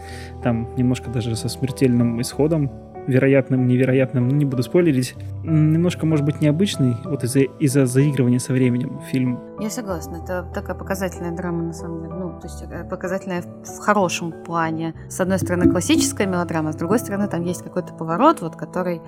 Там 0.43 0.73
немножко 0.75 1.09
даже 1.09 1.35
со 1.35 1.49
смертельным 1.49 2.21
исходом, 2.21 2.71
вероятным, 3.07 3.67
невероятным, 3.67 4.29
ну 4.29 4.35
не 4.35 4.45
буду 4.45 4.63
спойлерить. 4.63 5.15
Немножко, 5.43 6.05
может 6.05 6.25
быть, 6.25 6.41
необычный, 6.41 6.97
вот 7.05 7.23
из-за 7.23 7.41
из 7.41 7.73
заигрывания 7.73 8.39
со 8.39 8.53
временем 8.53 9.01
фильм. 9.11 9.39
Я 9.59 9.69
согласна, 9.69 10.17
это 10.23 10.47
такая 10.53 10.75
показательная 10.75 11.35
драма, 11.35 11.63
на 11.63 11.73
самом 11.73 12.01
деле. 12.01 12.13
Ну, 12.13 12.39
то 12.39 12.47
есть 12.47 12.63
э, 12.63 12.83
показательная 12.89 13.41
в 13.41 13.79
хорошем 13.79 14.31
плане. 14.43 14.93
С 15.09 15.19
одной 15.19 15.39
стороны, 15.39 15.69
классическая 15.69 16.27
мелодрама, 16.27 16.73
с 16.73 16.75
другой 16.75 16.99
стороны, 16.99 17.27
там 17.27 17.43
есть 17.43 17.63
какой-то 17.63 17.93
поворот, 17.93 18.41
вот, 18.41 18.55
который 18.55 19.01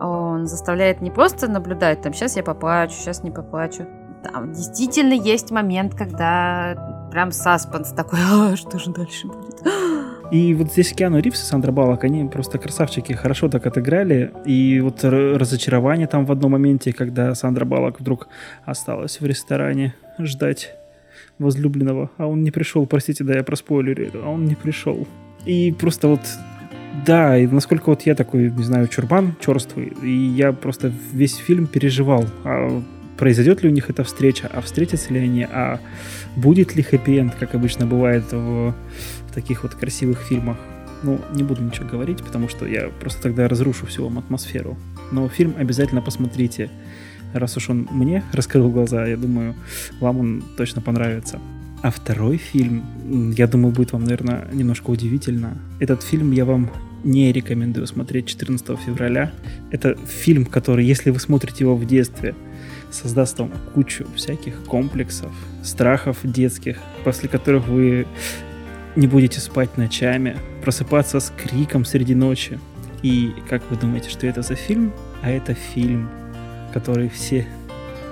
он 0.00 0.46
заставляет 0.46 1.00
не 1.00 1.10
просто 1.10 1.48
наблюдать, 1.48 2.02
там, 2.02 2.14
сейчас 2.14 2.36
я 2.36 2.42
поплачу, 2.42 2.94
сейчас 2.94 3.22
не 3.22 3.30
поплачу. 3.30 3.86
Там 4.22 4.52
действительно 4.52 5.14
есть 5.14 5.50
момент, 5.50 5.94
когда 5.94 7.08
прям 7.10 7.32
саспенс 7.32 7.90
такой, 7.90 8.18
а, 8.30 8.56
что 8.56 8.78
же 8.78 8.90
дальше 8.92 9.26
будет? 9.26 9.62
И 10.30 10.54
вот 10.54 10.70
здесь 10.70 10.92
Киану 10.92 11.20
Ривз 11.20 11.42
и 11.42 11.44
Сандра 11.44 11.72
Баллок, 11.72 12.04
они 12.04 12.24
просто 12.28 12.58
красавчики, 12.58 13.12
хорошо 13.12 13.48
так 13.48 13.66
отыграли. 13.66 14.32
И 14.46 14.80
вот 14.80 15.02
разочарование 15.02 16.06
там 16.06 16.24
в 16.24 16.32
одном 16.32 16.52
моменте, 16.52 16.92
когда 16.92 17.34
Сандра 17.34 17.64
Баллок 17.64 18.00
вдруг 18.00 18.28
осталась 18.64 19.20
в 19.20 19.26
ресторане 19.26 19.94
ждать 20.18 20.74
возлюбленного, 21.38 22.10
а 22.16 22.26
он 22.26 22.42
не 22.42 22.50
пришел, 22.50 22.86
простите, 22.86 23.24
да, 23.24 23.34
я 23.34 23.42
проспойлерю 23.42 24.10
а 24.22 24.28
он 24.28 24.44
не 24.44 24.54
пришел. 24.54 25.08
И 25.46 25.72
просто 25.72 26.08
вот 26.08 26.20
да, 27.06 27.38
и 27.38 27.46
насколько 27.46 27.88
вот 27.88 28.02
я 28.02 28.14
такой, 28.14 28.50
не 28.50 28.62
знаю, 28.62 28.88
чурбан 28.88 29.34
черствый, 29.40 29.92
и 30.02 30.10
я 30.10 30.52
просто 30.52 30.92
весь 31.12 31.36
фильм 31.36 31.66
переживал, 31.66 32.26
а 32.44 32.82
произойдет 33.16 33.62
ли 33.62 33.68
у 33.68 33.72
них 33.72 33.90
эта 33.90 34.02
встреча, 34.02 34.50
а 34.52 34.60
встретятся 34.60 35.12
ли 35.12 35.20
они, 35.20 35.44
а 35.44 35.78
будет 36.36 36.74
ли 36.74 36.82
хэппи-энд, 36.82 37.34
как 37.38 37.54
обычно 37.54 37.86
бывает 37.86 38.24
в, 38.32 38.74
в 39.30 39.32
таких 39.32 39.62
вот 39.62 39.74
красивых 39.74 40.18
фильмах. 40.20 40.56
Ну, 41.02 41.18
не 41.32 41.42
буду 41.42 41.62
ничего 41.62 41.88
говорить, 41.88 42.22
потому 42.22 42.48
что 42.48 42.66
я 42.66 42.88
просто 43.00 43.22
тогда 43.22 43.48
разрушу 43.48 43.86
всю 43.86 44.04
вам 44.04 44.18
атмосферу. 44.18 44.76
Но 45.12 45.28
фильм 45.28 45.54
обязательно 45.56 46.02
посмотрите. 46.02 46.70
Раз 47.32 47.56
уж 47.56 47.70
он 47.70 47.88
мне 47.90 48.22
раскрыл 48.32 48.70
глаза, 48.70 49.06
я 49.06 49.16
думаю, 49.16 49.54
вам 50.00 50.18
он 50.18 50.44
точно 50.56 50.82
понравится. 50.82 51.38
А 51.82 51.90
второй 51.90 52.36
фильм, 52.36 52.84
я 53.36 53.46
думаю, 53.46 53.72
будет 53.72 53.92
вам, 53.92 54.04
наверное, 54.04 54.48
немножко 54.52 54.90
удивительно. 54.90 55.56
Этот 55.78 56.02
фильм 56.02 56.32
я 56.32 56.44
вам 56.44 56.70
не 57.04 57.32
рекомендую 57.32 57.86
смотреть 57.86 58.26
14 58.26 58.78
февраля. 58.78 59.32
Это 59.70 59.96
фильм, 60.06 60.44
который, 60.44 60.84
если 60.84 61.10
вы 61.10 61.20
смотрите 61.20 61.64
его 61.64 61.76
в 61.76 61.86
детстве, 61.86 62.34
создаст 62.90 63.38
вам 63.38 63.52
кучу 63.74 64.06
всяких 64.14 64.62
комплексов, 64.64 65.32
страхов 65.62 66.18
детских, 66.24 66.78
после 67.04 67.28
которых 67.28 67.68
вы 67.68 68.06
не 68.96 69.06
будете 69.06 69.40
спать 69.40 69.76
ночами, 69.76 70.36
просыпаться 70.62 71.20
с 71.20 71.32
криком 71.36 71.84
среди 71.84 72.14
ночи. 72.14 72.58
И 73.02 73.32
как 73.48 73.62
вы 73.70 73.76
думаете, 73.76 74.10
что 74.10 74.26
это 74.26 74.42
за 74.42 74.54
фильм? 74.54 74.92
А 75.22 75.30
это 75.30 75.54
фильм, 75.54 76.10
который 76.72 77.08
все, 77.08 77.46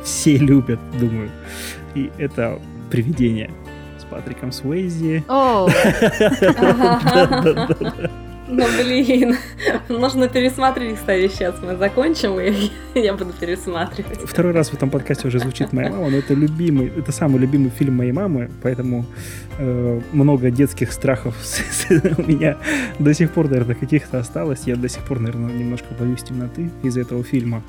все 0.05 0.37
любят, 0.37 0.81
думаю. 0.99 1.31
И 1.95 2.11
это 2.19 2.59
«Привидение» 2.91 3.51
с 3.99 4.05
Патриком 4.05 4.53
Суэйзи. 4.53 5.25
Да-да-да. 7.15 8.11
Ну, 8.51 8.65
блин, 8.83 9.37
нужно 9.89 10.27
пересмотреть, 10.29 10.97
кстати, 10.97 11.29
сейчас 11.29 11.57
мы 11.63 11.77
закончим, 11.77 12.41
и 12.41 12.71
я 12.99 13.13
буду 13.13 13.33
пересматривать. 13.39 14.21
Второй 14.25 14.53
раз 14.53 14.71
в 14.71 14.75
этом 14.75 14.89
подкасте 14.89 15.29
уже 15.29 15.39
звучит 15.39 15.73
моя 15.75 15.91
мама, 15.91 16.09
но 16.09 16.17
это 16.17 16.33
любимый, 16.33 16.91
это 16.97 17.13
самый 17.13 17.39
любимый 17.41 17.71
фильм 17.71 17.97
моей 17.97 18.13
мамы, 18.13 18.51
поэтому 18.63 19.05
э, 19.59 20.01
много 20.13 20.51
детских 20.51 20.93
страхов 20.93 21.37
у 21.91 22.23
меня 22.23 22.57
до 22.99 23.13
сих 23.13 23.33
пор, 23.33 23.51
наверное, 23.51 23.75
каких-то 23.75 24.19
осталось. 24.19 24.63
Я 24.65 24.77
до 24.77 24.89
сих 24.89 25.03
пор, 25.03 25.21
наверное, 25.21 25.53
немножко 25.53 25.89
боюсь 25.99 26.23
темноты 26.23 26.71
из-за 26.83 27.03
этого 27.03 27.23
фильма. 27.23 27.63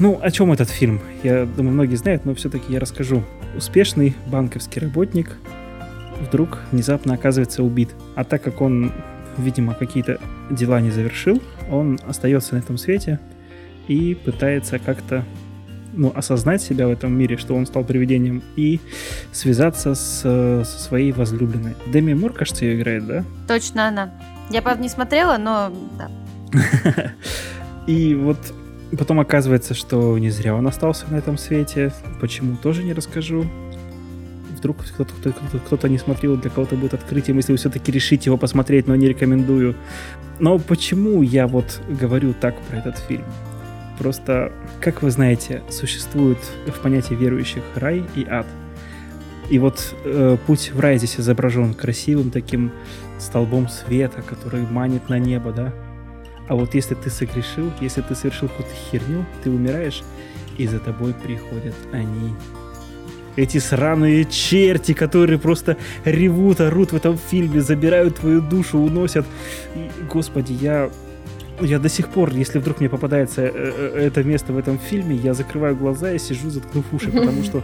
Ну, 0.00 0.18
о 0.20 0.30
чем 0.32 0.52
этот 0.52 0.68
фильм? 0.68 1.00
Я 1.22 1.46
думаю, 1.46 1.74
многие 1.74 1.94
знают, 1.94 2.24
но 2.24 2.34
все-таки 2.34 2.72
я 2.72 2.80
расскажу. 2.80 3.22
Успешный 3.56 4.16
банковский 4.26 4.80
работник 4.80 5.36
вдруг 6.20 6.60
внезапно 6.72 7.14
оказывается 7.14 7.62
убит. 7.62 7.90
А 8.14 8.24
так 8.24 8.42
как 8.42 8.60
он, 8.60 8.92
видимо, 9.36 9.74
какие-то 9.74 10.18
дела 10.50 10.80
не 10.80 10.90
завершил, 10.90 11.42
он 11.70 11.98
остается 12.06 12.54
на 12.54 12.58
этом 12.58 12.78
свете 12.78 13.20
и 13.88 14.14
пытается 14.14 14.78
как-то 14.78 15.24
ну, 15.96 16.12
осознать 16.14 16.62
себя 16.62 16.88
в 16.88 16.90
этом 16.90 17.16
мире, 17.16 17.36
что 17.36 17.54
он 17.54 17.66
стал 17.66 17.84
привидением, 17.84 18.42
и 18.56 18.80
связаться 19.32 19.94
с, 19.94 20.20
со 20.20 20.64
своей 20.64 21.12
возлюбленной. 21.12 21.74
Деми 21.86 22.14
Мур, 22.14 22.32
кажется, 22.32 22.64
ее 22.64 22.76
играет, 22.76 23.06
да? 23.06 23.24
точно 23.46 23.88
она. 23.88 24.10
Я, 24.50 24.62
правда, 24.62 24.82
не 24.82 24.88
смотрела, 24.88 25.38
но 25.38 25.72
да. 25.98 26.10
И 27.86 28.14
вот 28.14 28.38
потом 28.96 29.20
оказывается, 29.20 29.74
что 29.74 30.16
не 30.18 30.30
зря 30.30 30.54
он 30.54 30.66
остался 30.66 31.06
на 31.10 31.16
этом 31.16 31.38
свете. 31.38 31.92
Почему, 32.20 32.56
тоже 32.56 32.82
не 32.82 32.92
расскажу. 32.92 33.46
Вдруг 34.64 34.78
кто-то, 34.78 35.12
кто-то, 35.12 35.58
кто-то 35.58 35.88
не 35.90 35.98
смотрел, 35.98 36.38
для 36.38 36.48
кого-то 36.48 36.74
будет 36.74 36.94
открытием, 36.94 37.36
если 37.36 37.52
вы 37.52 37.58
все-таки 37.58 37.92
решите 37.92 38.30
его 38.30 38.38
посмотреть, 38.38 38.86
но 38.86 38.96
не 38.96 39.06
рекомендую. 39.08 39.74
Но 40.38 40.58
почему 40.58 41.20
я 41.20 41.46
вот 41.46 41.82
говорю 41.86 42.32
так 42.32 42.58
про 42.62 42.78
этот 42.78 42.96
фильм? 42.96 43.26
Просто, 43.98 44.52
как 44.80 45.02
вы 45.02 45.10
знаете, 45.10 45.62
существует 45.68 46.38
в 46.66 46.80
понятии 46.80 47.12
верующих 47.12 47.62
рай 47.74 48.04
и 48.14 48.24
ад. 48.26 48.46
И 49.50 49.58
вот 49.58 49.94
э, 50.06 50.38
путь 50.46 50.72
в 50.72 50.80
рай 50.80 50.96
здесь 50.96 51.20
изображен 51.20 51.74
красивым 51.74 52.30
таким 52.30 52.72
столбом 53.18 53.68
света, 53.68 54.22
который 54.22 54.62
манит 54.62 55.10
на 55.10 55.18
небо, 55.18 55.52
да? 55.52 55.74
А 56.48 56.54
вот 56.54 56.74
если 56.74 56.94
ты 56.94 57.10
согрешил, 57.10 57.70
если 57.82 58.00
ты 58.00 58.14
совершил 58.14 58.48
какую-то 58.48 58.74
херню, 58.90 59.26
ты 59.42 59.50
умираешь, 59.50 60.02
и 60.56 60.66
за 60.66 60.80
тобой 60.80 61.12
приходят 61.12 61.74
они. 61.92 62.32
Эти 63.36 63.58
сраные 63.58 64.24
черти, 64.24 64.94
которые 64.94 65.38
просто 65.38 65.76
ревут, 66.04 66.60
орут 66.60 66.92
в 66.92 66.96
этом 66.96 67.18
фильме, 67.18 67.60
забирают 67.60 68.16
твою 68.16 68.40
душу, 68.40 68.78
уносят. 68.78 69.26
И, 69.74 69.90
господи, 70.08 70.52
я 70.52 70.90
я 71.60 71.78
до 71.78 71.88
сих 71.88 72.08
пор, 72.08 72.32
если 72.32 72.58
вдруг 72.58 72.80
мне 72.80 72.88
попадается 72.88 73.42
э, 73.42 73.50
э, 73.54 74.06
это 74.06 74.24
место 74.24 74.52
в 74.52 74.58
этом 74.58 74.78
фильме, 74.78 75.14
я 75.14 75.34
закрываю 75.34 75.76
глаза 75.76 76.12
и 76.12 76.18
сижу, 76.18 76.50
заткнув 76.50 76.84
уши, 76.92 77.12
потому 77.12 77.44
что, 77.44 77.62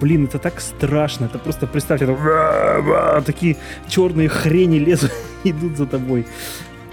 блин, 0.00 0.26
это 0.26 0.38
так 0.38 0.60
страшно. 0.60 1.26
Это 1.26 1.38
просто, 1.38 1.66
представьте, 1.66 2.04
это, 2.04 3.22
такие 3.26 3.56
черные 3.88 4.28
хрени 4.28 4.78
лезут, 4.78 5.12
идут 5.44 5.76
за 5.76 5.86
тобой. 5.86 6.26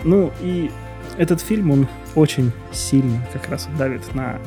Ну, 0.03 0.31
и 0.41 0.71
этот 1.17 1.41
фильм, 1.41 1.71
он 1.71 1.87
очень 2.15 2.51
сильно 2.71 3.27
как 3.33 3.49
раз 3.49 3.67
давит 3.77 4.15
на 4.15 4.39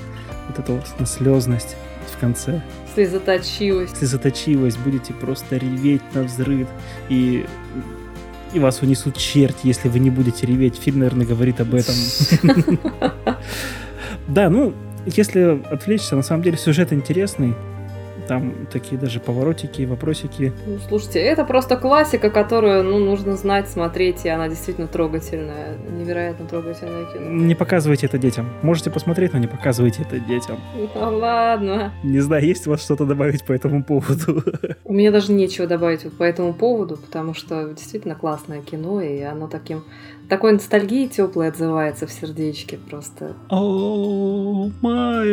вот 0.48 0.58
эту 0.58 0.74
вот 0.74 0.86
на 0.98 1.06
слезность 1.06 1.76
в 2.14 2.18
конце. 2.18 2.62
Слезоточивость. 2.94 3.96
Слезоточивость. 3.96 4.78
Будете 4.78 5.12
просто 5.12 5.56
реветь 5.56 6.02
на 6.14 6.22
взрыв. 6.22 6.68
И 7.08 7.44
и 8.52 8.60
вас 8.60 8.82
унесут 8.82 9.16
черти, 9.16 9.66
если 9.66 9.88
вы 9.88 9.98
не 9.98 10.10
будете 10.10 10.46
реветь. 10.46 10.76
Фильм, 10.76 11.00
наверное, 11.00 11.26
говорит 11.26 11.60
об 11.60 11.74
этом. 11.74 11.94
Да, 14.26 14.48
ну, 14.48 14.72
если 15.04 15.62
отвлечься, 15.70 16.16
на 16.16 16.22
самом 16.22 16.42
деле 16.42 16.56
сюжет 16.56 16.94
интересный. 16.94 17.54
Там 18.28 18.66
такие 18.72 18.98
даже 19.00 19.20
поворотики, 19.20 19.82
вопросики. 19.82 20.52
Ну, 20.66 20.78
слушайте, 20.88 21.20
это 21.20 21.44
просто 21.44 21.76
классика, 21.76 22.30
которую 22.30 22.82
ну, 22.84 22.98
нужно 22.98 23.36
знать, 23.36 23.68
смотреть, 23.68 24.24
и 24.24 24.28
она 24.28 24.48
действительно 24.48 24.86
трогательная. 24.86 25.76
Невероятно 25.90 26.46
трогательная 26.46 27.04
кино. 27.12 27.30
Не 27.30 27.54
показывайте 27.54 28.06
это 28.06 28.18
детям. 28.18 28.48
Можете 28.62 28.90
посмотреть, 28.90 29.32
но 29.32 29.38
не 29.38 29.46
показывайте 29.46 30.02
это 30.02 30.18
детям. 30.18 30.58
Ну 30.74 30.88
ладно. 31.18 31.92
Не 32.02 32.20
знаю, 32.20 32.44
есть 32.44 32.66
у 32.66 32.70
вас 32.70 32.82
что-то 32.82 33.04
добавить 33.04 33.44
по 33.44 33.52
этому 33.52 33.84
поводу? 33.84 34.42
У 34.84 34.92
меня 34.92 35.10
даже 35.10 35.32
нечего 35.32 35.66
добавить 35.66 36.10
по 36.16 36.22
этому 36.22 36.54
поводу, 36.54 36.96
потому 36.96 37.34
что 37.34 37.68
действительно 37.72 38.14
классное 38.14 38.62
кино, 38.62 39.00
и 39.00 39.20
оно 39.20 39.48
таким 39.48 39.84
такой 40.28 40.52
ностальгии 40.52 41.06
теплой 41.06 41.48
отзывается 41.48 42.06
в 42.06 42.12
сердечке 42.12 42.78
просто. 42.78 43.34
Oh, 43.50 44.72
my 44.82 45.24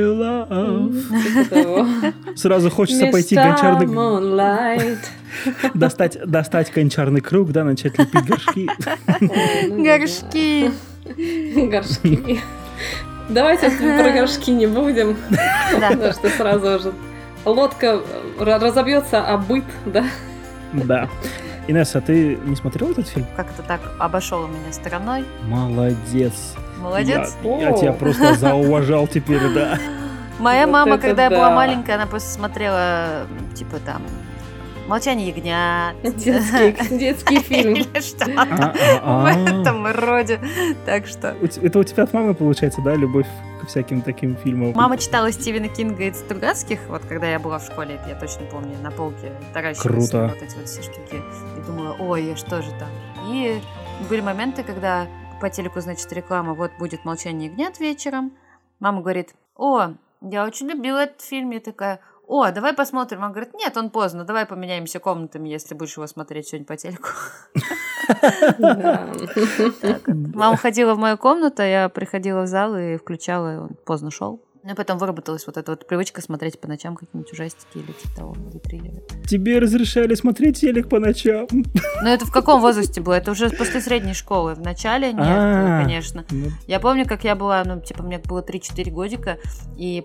love. 1.49 2.35
Сразу 2.35 2.69
хочется 2.69 3.07
пойти 3.07 3.35
гончарный... 3.35 4.97
достать, 5.73 6.17
достать 6.25 6.71
кончарный 6.71 7.21
круг, 7.21 7.51
да, 7.51 7.63
начать 7.63 7.97
лепить 7.97 8.25
горшки. 8.25 8.69
Ну 9.67 9.83
горшки. 9.83 10.71
Горшки. 11.69 12.41
Давайте 13.29 13.69
про 13.71 14.11
горшки 14.11 14.51
не 14.51 14.67
будем. 14.67 15.15
Потому 15.73 16.11
что 16.11 16.29
сразу 16.29 16.79
же 16.79 16.93
лодка 17.45 18.01
разобьется, 18.39 19.21
а 19.25 19.37
быт, 19.37 19.63
да? 19.85 20.05
Да. 20.73 21.09
Инесса, 21.71 21.99
а 21.99 22.01
ты 22.01 22.37
не 22.45 22.55
смотрела 22.55 22.91
этот 22.91 23.07
фильм? 23.07 23.25
Как-то 23.35 23.63
так 23.63 23.81
обошел 23.97 24.43
у 24.43 24.47
меня 24.47 24.71
стороной. 24.71 25.25
Молодец. 25.47 26.53
Молодец. 26.79 27.37
Я, 27.43 27.69
я 27.69 27.71
тебя 27.73 27.93
просто 27.93 28.35
зауважал 28.35 29.07
теперь, 29.07 29.41
да. 29.53 29.79
Моя 30.39 30.67
мама, 30.67 30.97
когда 30.97 31.25
я 31.25 31.29
была 31.29 31.51
маленькая, 31.51 31.95
она 31.95 32.07
просто 32.07 32.29
смотрела, 32.29 33.27
типа 33.55 33.77
там, 33.85 34.01
Молчание 34.87 35.29
ягнят. 35.29 35.95
Детский, 36.17 36.97
детский 36.97 37.39
фильм. 37.39 37.75
Или 37.75 38.01
что 38.01 38.25
а, 38.35 38.73
а, 39.03 39.23
в 39.23 39.25
этом 39.25 39.87
роде. 39.87 40.39
Так 40.85 41.07
что... 41.07 41.35
Это 41.61 41.79
у 41.79 41.83
тебя 41.83 42.03
от 42.03 42.13
мамы 42.13 42.33
получается, 42.33 42.81
да, 42.81 42.95
любовь 42.95 43.27
к 43.61 43.67
всяким 43.67 44.01
таким 44.01 44.35
фильмам? 44.35 44.73
Мама 44.75 44.97
читала 44.97 45.31
Стивена 45.31 45.67
Кинга 45.67 46.03
из 46.05 46.17
Стругацких, 46.17 46.79
вот 46.89 47.03
когда 47.05 47.29
я 47.29 47.39
была 47.39 47.59
в 47.59 47.65
школе, 47.65 47.99
я 48.07 48.15
точно 48.15 48.45
помню, 48.47 48.75
на 48.81 48.91
полке 48.91 49.31
таращилась 49.53 50.09
Круто. 50.09 50.33
вот 50.33 50.41
эти 50.41 50.55
вот 50.55 50.67
все 50.67 50.81
штуки. 50.81 51.21
И 51.57 51.65
думала, 51.65 51.95
ой, 51.99 52.35
что 52.35 52.61
же 52.61 52.71
там? 52.79 52.89
И 53.27 53.61
были 54.09 54.21
моменты, 54.21 54.63
когда 54.63 55.07
по 55.39 55.49
телеку, 55.49 55.79
значит, 55.81 56.11
реклама, 56.13 56.53
вот 56.53 56.71
будет 56.77 57.05
«Молчание 57.05 57.49
ягнят» 57.49 57.79
вечером. 57.79 58.31
Мама 58.79 59.01
говорит, 59.01 59.33
о, 59.55 59.93
я 60.21 60.45
очень 60.45 60.67
любила 60.67 60.99
этот 61.03 61.21
фильм. 61.21 61.49
Я 61.49 61.59
такая, 61.59 61.99
о, 62.31 62.49
давай 62.51 62.73
посмотрим. 62.73 63.23
Он 63.23 63.31
говорит, 63.31 63.53
нет, 63.53 63.75
он 63.75 63.89
поздно, 63.89 64.23
давай 64.23 64.45
поменяемся 64.45 64.99
комнатами, 64.99 65.49
если 65.49 65.75
будешь 65.75 65.97
его 65.97 66.07
смотреть 66.07 66.47
сегодня 66.47 66.65
по 66.65 66.77
телеку. 66.77 67.09
Мама 70.33 70.55
ходила 70.55 70.93
в 70.93 70.97
мою 70.97 71.17
комнату, 71.17 71.61
я 71.61 71.89
приходила 71.89 72.43
в 72.43 72.47
зал 72.47 72.77
и 72.77 72.95
включала, 72.95 73.63
он 73.63 73.71
поздно 73.85 74.11
шел. 74.11 74.39
Ну 74.63 74.71
и 74.71 74.75
потом 74.75 74.97
выработалась 74.99 75.47
вот 75.47 75.57
эта 75.57 75.71
вот 75.71 75.87
привычка 75.87 76.21
смотреть 76.21 76.59
по 76.59 76.67
ночам 76.67 76.95
какие-нибудь 76.95 77.33
ужастики 77.33 77.77
или 77.77 77.91
типа 77.91 78.15
того, 78.15 78.35
или 78.51 78.59
триллеры. 78.59 79.01
Тебе 79.27 79.57
разрешали 79.59 80.13
смотреть 80.13 80.59
телек 80.61 80.87
по 80.87 80.99
ночам? 80.99 81.47
Ну 81.51 82.07
это 82.07 82.25
в 82.25 82.31
каком 82.31 82.61
возрасте 82.61 83.01
было? 83.01 83.13
Это 83.13 83.31
уже 83.31 83.49
после 83.49 83.81
средней 83.81 84.13
школы. 84.13 84.53
В 84.53 84.61
начале 84.61 85.13
нет, 85.13 85.21
А-а-а. 85.27 85.83
конечно. 85.83 86.25
Ну. 86.29 86.49
Я 86.67 86.79
помню, 86.79 87.07
как 87.07 87.23
я 87.23 87.35
была, 87.35 87.63
ну 87.63 87.81
типа 87.81 88.03
мне 88.03 88.19
было 88.19 88.41
3-4 88.41 88.91
годика, 88.91 89.37
и, 89.77 90.03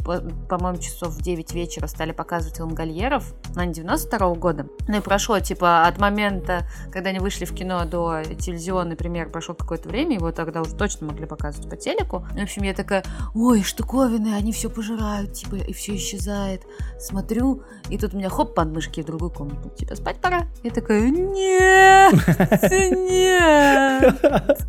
по-моему, 0.49 0.79
часов 0.79 1.15
в 1.15 1.23
9 1.23 1.53
вечера 1.53 1.87
стали 1.87 2.13
показывать 2.13 2.59
лангольеров, 2.59 3.35
на 3.55 3.67
92 3.67 4.35
года. 4.35 4.67
Ну 4.89 4.99
и 4.99 5.01
прошло, 5.01 5.39
типа, 5.41 5.87
от 5.87 5.99
момента, 5.99 6.67
когда 6.93 7.11
они 7.11 7.19
вышли 7.19 7.45
в 7.45 7.55
кино 7.55 7.85
до 7.85 8.23
телевизионный 8.39 8.97
пример, 8.97 9.29
прошло 9.31 9.55
какое-то 9.55 9.89
время, 9.89 10.17
его 10.17 10.33
тогда 10.33 10.63
уже 10.63 10.75
точно 10.75 11.09
могли 11.09 11.27
показывать 11.27 11.69
по 11.69 11.77
телеку. 11.77 12.27
В 12.33 12.43
общем, 12.43 12.63
я 12.63 12.75
такая, 12.75 13.05
ой, 13.35 13.63
штуковины, 13.63 14.35
они 14.35 14.46
они 14.47 14.53
все 14.53 14.71
пожирают, 14.71 15.33
типа, 15.33 15.57
и 15.57 15.73
все 15.73 15.97
исчезает. 15.97 16.63
Смотрю, 17.01 17.63
и 17.91 17.99
тут 17.99 18.15
у 18.15 18.17
меня 18.17 18.29
хоп, 18.29 18.55
подмышки 18.55 19.01
в 19.01 19.05
другую 19.05 19.33
комнату. 19.33 19.71
Типа, 19.71 19.97
спать 19.97 20.21
пора. 20.21 20.47
Я 20.63 20.71
такая, 20.71 21.11
нет, 21.11 22.13
нет. 23.11 24.15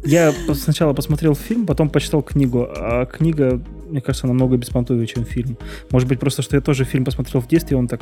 Я 0.04 0.34
сначала 0.56 0.94
посмотрел 0.94 1.36
фильм, 1.36 1.68
потом 1.68 1.92
почитал 1.92 2.24
книгу. 2.24 2.68
А 2.76 3.06
книга, 3.06 3.62
мне 3.90 4.02
кажется, 4.02 4.28
намного 4.28 4.58
беспонтовее, 4.58 5.08
чем 5.08 5.26
фильм. 5.26 5.58
Может 5.92 6.08
быть, 6.08 6.20
просто, 6.20 6.42
что 6.42 6.56
я 6.56 6.62
тоже 6.62 6.84
фильм 6.84 7.06
посмотрел 7.06 7.42
в 7.42 7.48
детстве, 7.48 7.78
он 7.78 7.88
так 7.88 8.02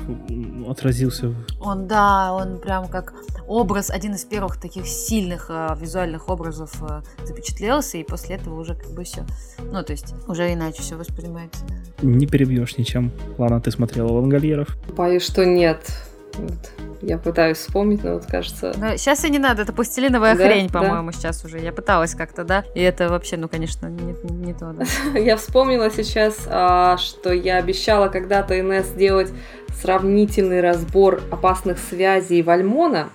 отразился. 0.67 1.33
Он, 1.59 1.87
да, 1.87 2.33
он 2.33 2.59
прям 2.59 2.87
как 2.87 3.13
образ, 3.47 3.89
один 3.89 4.13
из 4.13 4.25
первых 4.25 4.57
таких 4.59 4.87
сильных 4.87 5.47
э, 5.49 5.75
визуальных 5.79 6.29
образов 6.29 6.71
э, 6.81 7.01
запечатлелся, 7.25 7.97
и 7.97 8.03
после 8.03 8.35
этого 8.35 8.59
уже 8.59 8.75
как 8.75 8.91
бы 8.93 9.03
все. 9.03 9.25
Ну, 9.71 9.83
то 9.83 9.91
есть 9.91 10.13
уже 10.27 10.51
иначе 10.51 10.81
все 10.81 10.95
воспринимается. 10.95 11.63
Не 12.01 12.25
перебьешь 12.27 12.77
ничем. 12.77 13.11
Ладно, 13.37 13.61
ты 13.61 13.71
смотрела 13.71 14.11
Лангольеров? 14.11 14.77
Боюсь, 14.95 15.23
что 15.23 15.45
нет. 15.45 15.79
Вот. 16.37 16.71
Я 17.01 17.17
пытаюсь 17.17 17.57
вспомнить, 17.57 18.03
но 18.03 18.13
вот 18.13 18.25
кажется... 18.25 18.73
Но 18.77 18.97
сейчас 18.97 19.23
и 19.25 19.29
не 19.29 19.37
надо, 19.37 19.61
это 19.61 19.73
пластилиновая 19.73 20.35
да, 20.35 20.45
хрень, 20.45 20.69
по-моему, 20.69 21.11
да. 21.11 21.17
сейчас 21.17 21.43
уже. 21.45 21.59
Я 21.59 21.71
пыталась 21.71 22.15
как-то, 22.15 22.43
да? 22.43 22.63
И 22.73 22.81
это 22.81 23.09
вообще, 23.09 23.37
ну, 23.37 23.47
конечно, 23.47 23.87
не, 23.87 24.15
не 24.31 24.53
то, 24.53 24.73
да. 24.73 24.85
Я 25.19 25.37
вспомнила 25.37 25.91
сейчас, 25.91 26.47
а, 26.47 26.97
что 26.97 27.31
я 27.31 27.57
обещала 27.57 28.07
когда-то 28.07 28.59
Инесс 28.59 28.87
сделать 28.87 29.31
сравнительный 29.81 30.61
разбор 30.61 31.21
опасных 31.31 31.77
связей 31.77 32.41
Вальмона. 32.41 33.09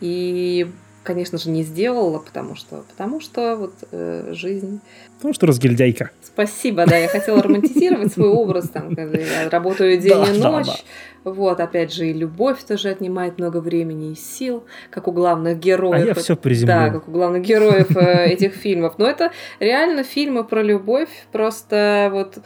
И 0.00 0.70
конечно 1.08 1.38
же, 1.38 1.48
не 1.48 1.62
сделала, 1.62 2.18
потому 2.18 2.54
что, 2.54 2.84
потому 2.90 3.20
что 3.20 3.56
вот 3.56 3.72
э, 3.92 4.34
жизнь. 4.34 4.80
Потому 5.16 5.32
что 5.32 5.46
разгильдяйка. 5.46 6.10
Спасибо, 6.38 6.86
да, 6.86 6.96
я 6.96 7.08
хотела 7.08 7.42
романтизировать 7.42 8.12
свой 8.12 8.28
образ, 8.28 8.68
там, 8.68 8.94
когда 8.94 9.18
я 9.18 9.50
работаю 9.50 9.98
день 9.98 10.24
и 10.36 10.38
ночь. 10.38 10.84
Вот, 11.24 11.58
опять 11.58 11.92
же, 11.92 12.06
и 12.06 12.12
любовь 12.12 12.62
тоже 12.62 12.90
отнимает 12.90 13.38
много 13.38 13.56
времени 13.60 14.12
и 14.12 14.14
сил, 14.14 14.64
как 14.88 15.08
у 15.08 15.12
главных 15.12 15.58
героев. 15.58 16.04
А 16.04 16.06
я 16.06 16.14
все 16.14 16.36
приземлю. 16.36 16.72
Да, 16.72 16.90
как 16.90 17.08
у 17.08 17.10
главных 17.10 17.42
героев 17.42 17.90
э, 17.96 18.26
этих 18.26 18.54
фильмов. 18.54 18.94
Но 18.98 19.06
это 19.08 19.32
реально 19.58 20.04
фильмы 20.04 20.44
про 20.44 20.62
любовь, 20.62 21.08
просто 21.32 22.08
вот 22.12 22.38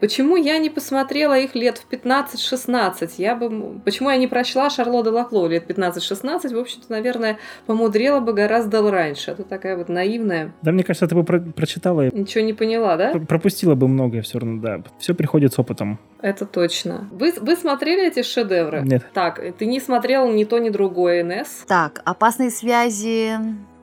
почему 0.00 0.36
я 0.36 0.58
не 0.58 0.70
посмотрела 0.70 1.38
их 1.38 1.54
лет 1.54 1.78
в 1.78 1.92
15-16? 1.92 3.10
Я 3.18 3.34
бы... 3.34 3.80
Почему 3.84 4.10
я 4.10 4.16
не 4.16 4.26
прочла 4.26 4.70
Шарлотта 4.70 5.10
Лакло 5.10 5.46
лет 5.46 5.68
15-16? 5.70 6.54
В 6.54 6.58
общем-то, 6.58 6.90
наверное, 6.90 7.38
помудрела 7.66 8.20
бы 8.20 8.32
гораздо 8.32 8.90
раньше. 8.90 9.32
Это 9.32 9.42
такая 9.44 9.76
вот 9.76 9.88
наивная. 9.88 10.52
Да, 10.62 10.72
мне 10.72 10.84
кажется, 10.84 11.06
ты 11.06 11.14
бы 11.14 11.24
про- 11.24 11.40
прочитала. 11.40 12.08
Ничего 12.10 12.44
не 12.44 12.52
поняла, 12.52 12.96
да? 12.96 13.12
Пропустила 13.28 13.74
бы 13.74 13.88
многое 13.88 14.22
все 14.22 14.38
равно, 14.38 14.60
да. 14.60 14.82
Все 14.98 15.14
приходит 15.14 15.52
с 15.52 15.58
опытом. 15.58 15.98
Это 16.22 16.46
точно. 16.46 17.08
Вы, 17.12 17.34
вы 17.40 17.56
смотрели 17.56 18.06
эти 18.06 18.22
шедевры? 18.22 18.80
Нет. 18.82 19.04
Так, 19.12 19.42
ты 19.58 19.66
не 19.66 19.80
смотрел 19.80 20.30
ни 20.30 20.44
то, 20.44 20.58
ни 20.58 20.70
другое, 20.70 21.22
НС? 21.22 21.64
Так, 21.66 22.00
«Опасные 22.04 22.50
связи», 22.50 23.32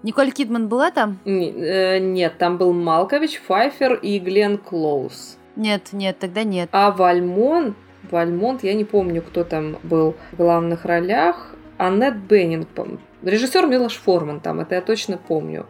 Николь 0.04 0.32
Кидман 0.32 0.68
была 0.68 0.90
там? 0.90 1.20
Э, 1.26 2.00
нет, 2.00 2.40
там 2.40 2.58
был 2.58 2.74
Малкович, 2.74 3.40
Файфер 3.46 3.94
и 3.94 4.18
Глен 4.18 4.58
Клоуз. 4.58 5.38
Нет, 5.56 5.90
нет, 5.92 6.18
тогда 6.20 6.44
нет. 6.44 6.70
А 6.72 6.92
Вальмон, 6.92 7.76
Вальмонт, 8.10 8.64
я 8.64 8.74
не 8.74 8.86
помню, 8.86 9.22
кто 9.22 9.44
там 9.44 9.78
был 9.84 10.16
в 10.32 10.38
главных 10.38 10.86
ролях. 10.86 11.56
Аннет 11.78 12.16
Беннинг, 12.18 12.68
режиссер 13.24 13.66
Милош 13.66 13.96
Форман 13.98 14.40
там, 14.40 14.60
это 14.60 14.76
я 14.76 14.82
точно 14.82 15.18
помню. 15.18 15.66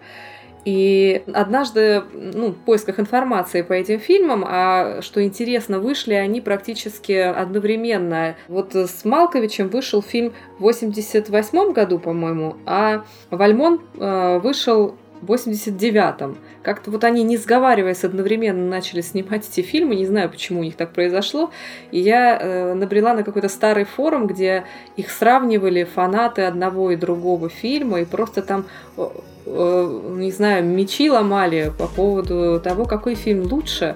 И 0.64 1.24
однажды, 1.34 2.04
ну, 2.14 2.50
в 2.50 2.56
поисках 2.56 3.00
информации 3.00 3.64
по 3.64 3.74
этим 3.74 4.00
фильмам, 4.00 4.46
а 4.48 5.02
что 5.02 5.24
интересно, 5.24 5.80
вышли 5.80 6.14
они 6.14 6.40
практически 6.40 7.14
одновременно. 7.14 8.36
Вот 8.48 8.76
с 8.76 9.04
Малковичем 9.04 9.70
вышел 9.70 10.04
фильм 10.04 10.34
в 10.60 10.62
88 10.62 11.74
году, 11.74 11.98
по-моему, 11.98 12.58
а 12.66 13.06
Вальмон 13.32 13.82
э, 13.98 14.40
вышел 14.44 14.96
89-м. 15.22 16.38
Как-то 16.64 16.92
вот 16.92 17.04
они, 17.04 17.24
не 17.24 17.38
сговариваясь, 17.38 18.04
одновременно 18.04 18.68
начали 18.68 19.02
снимать 19.02 19.48
эти 19.48 19.62
фильмы. 19.62 19.96
Не 19.96 20.06
знаю, 20.06 20.30
почему 20.30 20.62
у 20.62 20.64
них 20.64 20.76
так 20.76 20.94
произошло. 20.94 21.52
И 21.92 22.00
я 22.00 22.38
э, 22.40 22.74
набрела 22.74 23.14
на 23.14 23.24
какой-то 23.24 23.50
старый 23.50 23.86
форум, 23.86 24.28
где 24.28 24.66
их 24.98 25.12
сравнивали 25.12 25.84
фанаты 25.84 26.44
одного 26.44 26.92
и 26.92 26.96
другого 26.96 27.50
фильма. 27.50 28.02
И 28.02 28.06
просто 28.06 28.42
там 28.42 28.66
э, 28.98 29.08
э, 29.46 30.02
не 30.18 30.32
знаю, 30.32 30.64
мечи 30.64 31.10
ломали 31.10 31.72
по 31.78 31.88
поводу 31.88 32.60
того, 32.60 32.86
какой 32.86 33.16
фильм 33.16 33.44
лучше. 33.44 33.96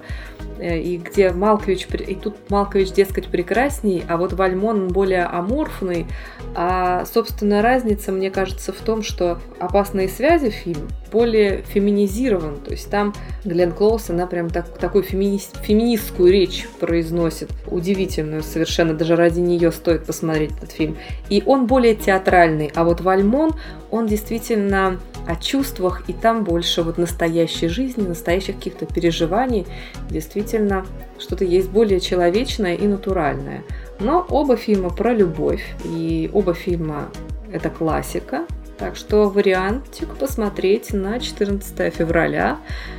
Э, 0.58 0.78
и 0.78 0.96
где 0.96 1.30
Малкович, 1.32 1.86
и 2.06 2.14
тут 2.14 2.36
Малкович, 2.48 2.92
дескать, 2.92 3.26
прекрасней, 3.28 4.04
а 4.08 4.16
вот 4.16 4.32
Вальмон 4.32 4.88
более 4.88 5.24
аморфный. 5.24 6.06
А, 6.54 7.04
собственно, 7.04 7.62
разница, 7.62 8.12
мне 8.12 8.30
кажется, 8.30 8.72
в 8.72 8.76
том, 8.76 9.02
что 9.02 9.38
«Опасные 9.58 10.08
связи» 10.08 10.50
фильм 10.50 10.88
более 11.12 11.62
феминизирован. 11.62 12.56
То 12.56 12.72
есть 12.72 12.90
там 12.90 13.14
Глен 13.44 13.72
Клоус, 13.72 14.10
она 14.10 14.26
прям 14.26 14.50
так, 14.50 14.78
такую 14.78 15.04
фемини... 15.04 15.40
феминистскую 15.62 16.32
речь 16.32 16.66
произносит. 16.80 17.50
Удивительную 17.66 18.42
совершенно. 18.42 18.94
Даже 18.94 19.16
ради 19.16 19.40
нее 19.40 19.72
стоит 19.72 20.04
посмотреть 20.04 20.52
этот 20.56 20.72
фильм. 20.72 20.96
И 21.28 21.42
он 21.46 21.66
более 21.66 21.94
театральный. 21.94 22.70
А 22.74 22.84
вот 22.84 23.00
Вальмон, 23.00 23.52
он 23.90 24.06
действительно 24.06 24.98
о 25.26 25.36
чувствах, 25.36 26.08
и 26.08 26.12
там 26.12 26.44
больше 26.44 26.82
вот 26.82 26.98
настоящей 26.98 27.68
жизни, 27.68 28.06
настоящих 28.06 28.56
каких-то 28.56 28.86
переживаний. 28.86 29.66
Действительно, 30.08 30.86
что-то 31.18 31.44
есть 31.44 31.70
более 31.70 32.00
человечное 32.00 32.74
и 32.74 32.86
натуральное. 32.86 33.62
Но 34.00 34.26
оба 34.28 34.56
фильма 34.56 34.90
про 34.90 35.12
любовь, 35.12 35.64
и 35.84 36.30
оба 36.32 36.54
фильма 36.54 37.08
это 37.52 37.70
классика, 37.70 38.46
так 38.78 38.96
что 38.96 39.28
вариантик 39.28 40.08
посмотреть 40.16 40.92
на 40.92 41.18
14 41.18 41.94
февраля. 41.94 42.58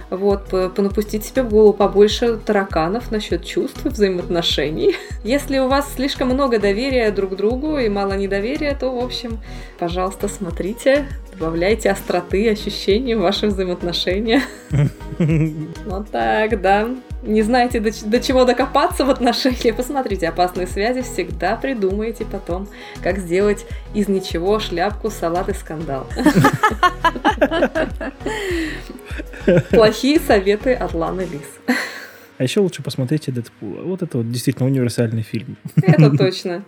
Вот, 0.09 0.49
понапустить 0.75 1.25
себе 1.25 1.43
в 1.43 1.49
голову 1.49 1.73
побольше 1.73 2.37
тараканов 2.37 3.11
насчет 3.11 3.45
чувств 3.45 3.85
и 3.85 3.89
взаимоотношений. 3.89 4.95
Если 5.23 5.59
у 5.59 5.67
вас 5.67 5.93
слишком 5.93 6.29
много 6.29 6.59
доверия 6.59 7.11
друг 7.11 7.35
другу 7.35 7.77
и 7.77 7.89
мало 7.89 8.13
недоверия, 8.13 8.75
то, 8.75 8.89
в 8.89 9.03
общем, 9.03 9.39
пожалуйста, 9.79 10.27
смотрите, 10.27 11.07
добавляйте 11.33 11.91
остроты, 11.91 12.49
ощущений 12.49 13.15
в 13.15 13.19
ваши 13.19 13.47
взаимоотношения. 13.47 14.41
Вот 15.85 16.11
так, 16.11 16.61
да. 16.61 16.89
Не 17.23 17.41
знаете, 17.41 17.79
до, 17.79 17.91
до 18.05 18.19
чего 18.19 18.45
докопаться 18.45 19.03
в 19.03 19.09
отношениях? 19.09 19.75
Посмотрите 19.77 20.27
«Опасные 20.27 20.67
связи», 20.67 21.01
всегда 21.01 21.55
придумаете 21.55 22.25
потом, 22.25 22.67
как 23.01 23.17
сделать 23.17 23.65
из 23.93 24.07
ничего 24.07 24.59
шляпку, 24.59 25.09
салат 25.09 25.49
и 25.49 25.53
скандал. 25.53 26.07
Плохие 29.71 30.19
советы 30.19 30.73
от 30.73 30.93
Ланы 30.93 31.21
Лис. 31.21 31.77
А 32.37 32.43
еще 32.43 32.59
лучше 32.59 32.83
посмотрите 32.83 33.31
Дэдпула. 33.31 33.81
Вот 33.81 34.03
это 34.03 34.17
вот 34.19 34.31
действительно 34.31 34.67
универсальный 34.67 35.23
фильм. 35.23 35.57
Это 35.75 36.11
точно. 36.17 36.63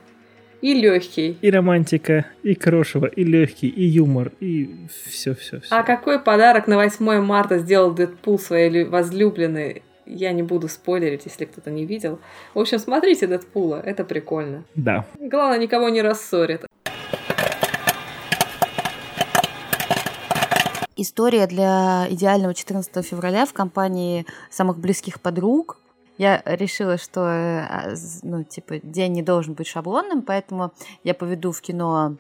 И 0.61 0.73
легкий. 0.73 1.37
И 1.41 1.51
романтика, 1.51 2.25
и 2.43 2.53
крошево, 2.53 3.05
и 3.05 3.23
легкий, 3.23 3.69
и 3.69 3.85
юмор, 3.85 4.31
и 4.41 4.87
все-все. 5.09 5.61
А 5.69 5.83
какой 5.83 6.19
подарок 6.19 6.67
на 6.67 6.75
8 6.75 7.21
марта 7.21 7.59
сделал 7.59 7.93
Дэдпул 7.93 8.39
своей 8.39 8.83
возлюбленной? 8.83 9.83
Я 10.10 10.34
не 10.34 10.43
буду 10.43 10.68
спойлерить, 10.68 11.22
если 11.26 11.45
кто-то 11.45 11.72
не 11.72 11.86
видел. 11.86 12.20
В 12.53 12.60
общем, 12.60 12.80
смотрите 12.80 13.28
Дэдпула, 13.28 13.80
это 13.80 14.03
прикольно. 14.03 14.66
Да. 14.76 15.05
Главное, 15.20 15.60
никого 15.60 15.88
не 15.89 16.01
рассорит. 16.01 16.66
История 20.97 21.47
для 21.47 22.07
идеального 22.10 22.53
14 22.53 23.05
февраля 23.05 23.45
в 23.45 23.53
компании 23.53 24.26
самых 24.49 24.80
близких 24.80 25.22
подруг– 25.22 25.78
я 26.20 26.41
решила, 26.43 26.97
что 26.97 27.22
э, 27.30 27.95
ну, 28.24 28.43
типа, 28.43 28.80
день 28.84 29.14
не 29.14 29.24
должен 29.24 29.53
быть 29.53 29.68
шаблонным, 29.68 30.22
поэтому 30.22 30.74
я 31.05 31.14
поведу 31.14 31.53
в 31.53 31.62
кино 31.62 32.18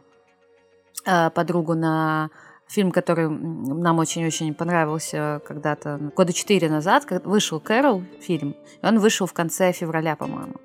э, 1.05 1.29
подругу 1.31 1.73
на 1.73 2.29
фильм, 2.69 2.91
который 2.91 3.27
нам 3.29 3.99
очень-очень 3.99 4.53
понравился 4.53 5.41
когда-то, 5.45 6.11
года 6.15 6.31
четыре 6.31 6.69
назад, 6.69 7.05
вышел 7.25 7.59
Кэрол 7.59 8.03
фильм, 8.21 8.55
и 8.81 8.85
он 8.85 8.99
вышел 8.99 9.25
в 9.25 9.33
конце 9.33 9.71
февраля, 9.71 10.15
по-моему. 10.15 10.55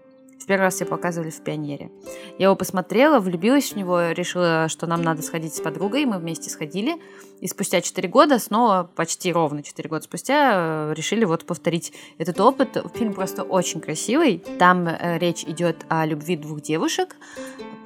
В 0.45 0.47
первый 0.47 0.65
раз 0.65 0.75
все 0.75 0.85
показывали 0.85 1.31
в 1.31 1.41
«Пионере». 1.41 1.91
Я 2.39 2.47
его 2.47 2.55
посмотрела, 2.55 3.19
влюбилась 3.19 3.73
в 3.73 3.77
него, 3.77 4.11
решила, 4.11 4.69
что 4.69 4.87
нам 4.87 5.01
надо 5.01 5.23
сходить 5.23 5.55
с 5.55 5.61
подругой, 5.63 6.05
мы 6.05 6.19
вместе 6.19 6.51
сходили. 6.51 6.97
И 7.41 7.49
спустя 7.49 7.81
4 7.81 8.07
года, 8.11 8.39
снова 8.39 8.91
почти 8.95 9.33
ровно 9.33 9.63
4 9.63 9.89
года 9.89 10.05
спустя, 10.05 10.91
э, 10.91 10.95
решили 10.95 11.25
вот 11.25 11.47
повторить 11.47 11.95
этот 12.19 12.39
опыт. 12.41 12.77
Фильм 12.95 13.15
просто 13.15 13.43
очень 13.43 13.81
красивый. 13.81 14.45
Там 14.59 14.87
э, 14.87 15.19
речь 15.19 15.45
идет 15.45 15.87
о 15.89 16.05
любви 16.05 16.37
двух 16.37 16.61
девушек. 16.61 17.17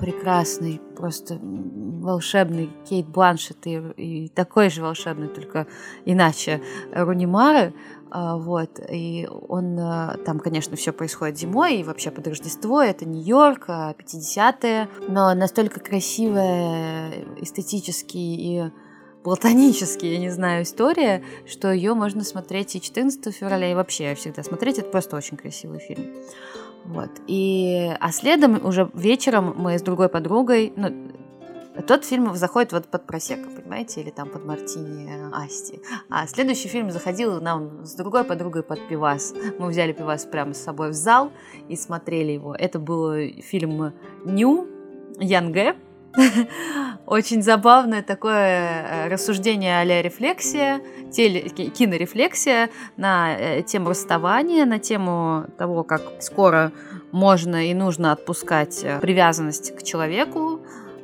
Прекрасный, 0.01 0.81
просто 0.97 1.39
волшебный 1.41 2.71
Кейт 2.89 3.07
Бланшет 3.07 3.67
и, 3.67 3.77
и 3.97 4.29
такой 4.29 4.71
же 4.71 4.83
волшебный, 4.83 5.29
только 5.29 5.69
иначе, 6.05 6.61
Руни 6.93 7.27
Мары. 7.27 7.73
А, 8.11 8.37
вот, 8.37 8.81
и 8.91 9.29
он, 9.49 9.79
а, 9.79 10.17
там, 10.25 10.39
конечно, 10.39 10.77
все 10.77 10.93
происходит 10.93 11.39
зимой, 11.39 11.77
и 11.77 11.85
вообще 11.85 12.11
под 12.11 12.27
Рождество, 12.27 12.81
это 12.81 13.05
Нью-Йорк, 13.07 13.69
50-е, 13.69 14.83
а, 14.83 14.89
но 15.09 15.35
настолько 15.35 15.81
красивая, 15.81 17.13
эстетически 17.41 18.17
и 18.17 18.71
платонически, 19.23 20.07
я 20.07 20.19
не 20.19 20.31
знаю, 20.31 20.63
история, 20.63 21.23
что 21.47 21.71
ее 21.71 21.95
можно 21.95 22.25
смотреть 22.25 22.77
и 22.77 22.81
14 22.81 23.35
февраля, 23.35 23.71
и 23.71 23.75
вообще 23.75 24.15
всегда 24.15 24.43
смотреть, 24.43 24.79
это 24.79 24.91
просто 24.91 25.17
очень 25.17 25.37
красивый 25.37 25.81
фильм. 25.81 26.07
Вот. 26.85 27.11
И, 27.27 27.93
а 28.01 28.13
следом 28.13 28.65
уже 28.65 28.91
вечером 28.95 29.55
мы 29.59 29.79
с 29.79 29.83
другой 29.83 30.09
подругой, 30.09 30.73
ну, 30.77 31.13
тот 31.87 32.05
фильм 32.05 32.35
заходит 32.35 32.73
вот 32.73 32.87
под 32.87 33.07
просека, 33.07 33.49
понимаете, 33.51 34.01
или 34.01 34.11
там 34.11 34.29
под 34.31 34.45
Мартини 34.45 35.11
Асти. 35.33 35.81
А 36.11 36.27
следующий 36.27 36.69
фильм 36.69 36.91
заходил 36.91 37.41
нам 37.41 37.85
с 37.85 37.95
другой 37.95 38.25
подругой 38.25 38.63
под 38.63 38.89
пивас. 38.89 39.35
Мы 39.59 39.69
взяли 39.69 39.93
пивас 39.93 40.25
прямо 40.25 40.55
с 40.55 40.63
собой 40.63 40.91
в 40.91 40.95
зал 40.95 41.33
и 41.69 41.77
смотрели 41.77 42.33
его. 42.33 42.55
Это 42.55 42.79
был 42.79 43.15
фильм 43.43 43.93
«Ню» 44.25 44.67
Янге. 45.21 45.77
Очень 47.07 47.43
забавное 47.43 48.03
такое 48.03 49.07
э, 49.07 49.09
рассуждение 49.09 49.79
а-ля 49.79 50.03
рефлексия, 50.03 50.81
теле, 51.13 51.43
кинорефлексия 51.49 52.71
на 52.97 53.37
э, 53.37 53.63
тему 53.63 53.91
расставания, 53.91 54.65
на 54.65 54.79
тему 54.79 55.47
того, 55.59 55.85
как 55.85 56.03
скоро 56.21 56.73
можно 57.13 57.71
и 57.71 57.75
нужно 57.75 58.13
отпускать 58.13 58.81
э, 58.83 59.01
привязанность 59.01 59.77
к 59.77 59.83
человеку, 59.83 60.61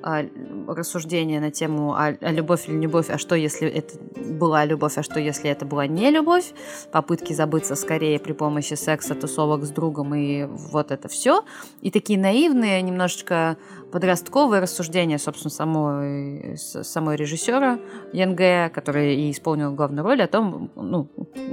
а, 0.07 0.23
рассуждения 0.69 1.41
на 1.41 1.51
тему 1.51 1.95
а, 1.95 2.15
а 2.21 2.31
любовь 2.31 2.69
или 2.69 2.79
любовь, 2.79 3.07
а 3.09 3.17
что 3.17 3.35
если 3.35 3.67
это 3.67 3.99
была 4.15 4.67
любовь, 4.67 4.99
а 4.99 5.03
что 5.03 5.19
если 5.19 5.49
это 5.49 5.65
была 5.65 5.87
не 5.87 6.11
любовь, 6.11 6.53
попытки 6.93 7.33
забыться 7.33 7.75
скорее 7.75 8.19
при 8.19 8.33
помощи 8.33 8.75
секса, 8.75 9.15
тусовок 9.15 9.65
с 9.65 9.71
другом 9.71 10.15
и 10.15 10.45
вот 10.45 10.91
это 10.91 11.09
все. 11.09 11.43
И 11.81 11.91
такие 11.91 12.19
наивные, 12.19 12.83
немножечко 12.83 13.57
подростковые 13.95 14.61
рассуждения, 14.61 15.19
собственно, 15.19 15.51
самой, 15.53 16.57
самой 16.59 17.15
режиссера 17.15 17.79
Янге, 18.13 18.69
который 18.75 19.15
и 19.15 19.31
исполнил 19.31 19.73
главную 19.73 20.05
роль, 20.05 20.21
о 20.21 20.27
том, 20.27 20.73
ну, 20.75 21.09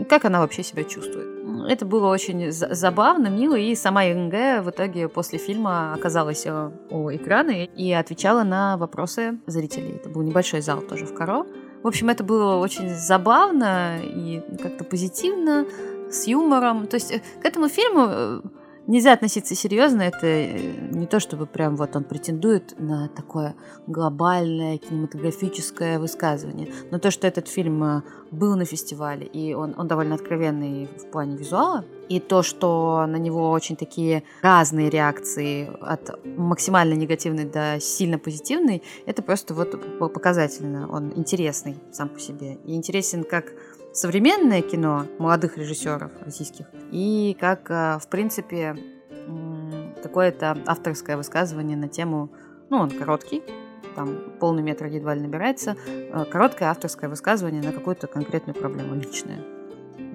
как 0.09 0.25
она 0.25 0.39
вообще 0.39 0.63
себя 0.63 0.83
чувствует. 0.83 1.27
Это 1.69 1.85
было 1.85 2.07
очень 2.07 2.51
забавно, 2.51 3.27
мило, 3.27 3.53
и 3.53 3.75
сама 3.75 4.01
Янге 4.01 4.61
в 4.61 4.71
итоге 4.71 5.07
после 5.07 5.37
фильма 5.37 5.93
оказалась 5.93 6.47
э, 6.47 6.71
у 6.89 7.11
экрана 7.11 7.63
и 7.63 7.91
отвечала 7.91 8.41
на 8.41 8.75
вопросы 8.75 9.37
зрителей. 9.45 9.97
Это 9.97 10.09
был 10.09 10.23
небольшой 10.23 10.61
зал 10.61 10.81
тоже 10.81 11.05
в 11.05 11.13
Каро. 11.13 11.45
В 11.83 11.87
общем, 11.87 12.09
это 12.09 12.23
было 12.23 12.55
очень 12.55 12.89
забавно 12.89 13.99
и 14.01 14.41
как-то 14.59 14.83
позитивно, 14.83 15.67
с 16.09 16.25
юмором. 16.25 16.87
То 16.87 16.95
есть 16.95 17.11
э, 17.11 17.21
к 17.39 17.45
этому 17.45 17.67
фильму 17.67 18.05
э, 18.07 18.41
нельзя 18.87 19.13
относиться 19.13 19.55
серьезно. 19.55 20.01
Это 20.01 20.27
э, 20.27 20.89
не 20.91 21.07
то, 21.07 21.19
чтобы 21.19 21.45
прям 21.45 21.75
вот 21.75 21.95
он 21.95 22.03
претендует 22.03 22.79
на 22.79 23.09
такое 23.09 23.55
глобальное 23.87 24.77
кинематографическое 24.77 25.99
высказывание. 25.99 26.71
Но 26.91 26.99
то, 26.99 27.11
что 27.11 27.27
этот 27.27 27.47
фильм 27.47 27.83
э, 27.83 28.01
был 28.31 28.55
на 28.55 28.65
фестивале, 28.65 29.25
и 29.25 29.53
он, 29.53 29.75
он 29.77 29.87
довольно 29.87 30.15
откровенный 30.15 30.87
в 30.97 31.11
плане 31.11 31.37
визуала, 31.37 31.85
и 32.09 32.19
то, 32.19 32.43
что 32.43 33.05
на 33.07 33.15
него 33.15 33.51
очень 33.51 33.77
такие 33.77 34.23
разные 34.41 34.89
реакции 34.89 35.71
от 35.81 36.19
максимально 36.37 36.93
негативной 36.93 37.45
до 37.45 37.79
сильно 37.79 38.19
позитивной, 38.19 38.83
это 39.05 39.21
просто 39.21 39.53
вот 39.53 39.79
показательно. 40.13 40.89
Он 40.91 41.13
интересный 41.15 41.77
сам 41.91 42.09
по 42.09 42.19
себе. 42.19 42.57
И 42.65 42.75
интересен 42.75 43.23
как 43.23 43.53
современное 43.93 44.61
кино 44.61 45.05
молодых 45.19 45.57
режиссеров 45.57 46.11
российских 46.23 46.65
и 46.91 47.35
как, 47.39 47.69
э, 47.69 47.99
в 47.99 48.07
принципе, 48.07 48.75
какое-то 50.01 50.57
авторское 50.65 51.17
высказывание 51.17 51.77
на 51.77 51.87
тему, 51.87 52.31
ну, 52.69 52.77
он 52.77 52.89
короткий, 52.89 53.43
там 53.95 54.17
полный 54.39 54.63
метр 54.63 54.85
едва 54.85 55.13
ли 55.15 55.21
набирается, 55.21 55.75
э, 55.85 56.25
короткое 56.25 56.69
авторское 56.69 57.09
высказывание 57.09 57.61
на 57.61 57.71
какую-то 57.71 58.07
конкретную 58.07 58.55
проблему 58.55 58.95
личную. 58.95 59.43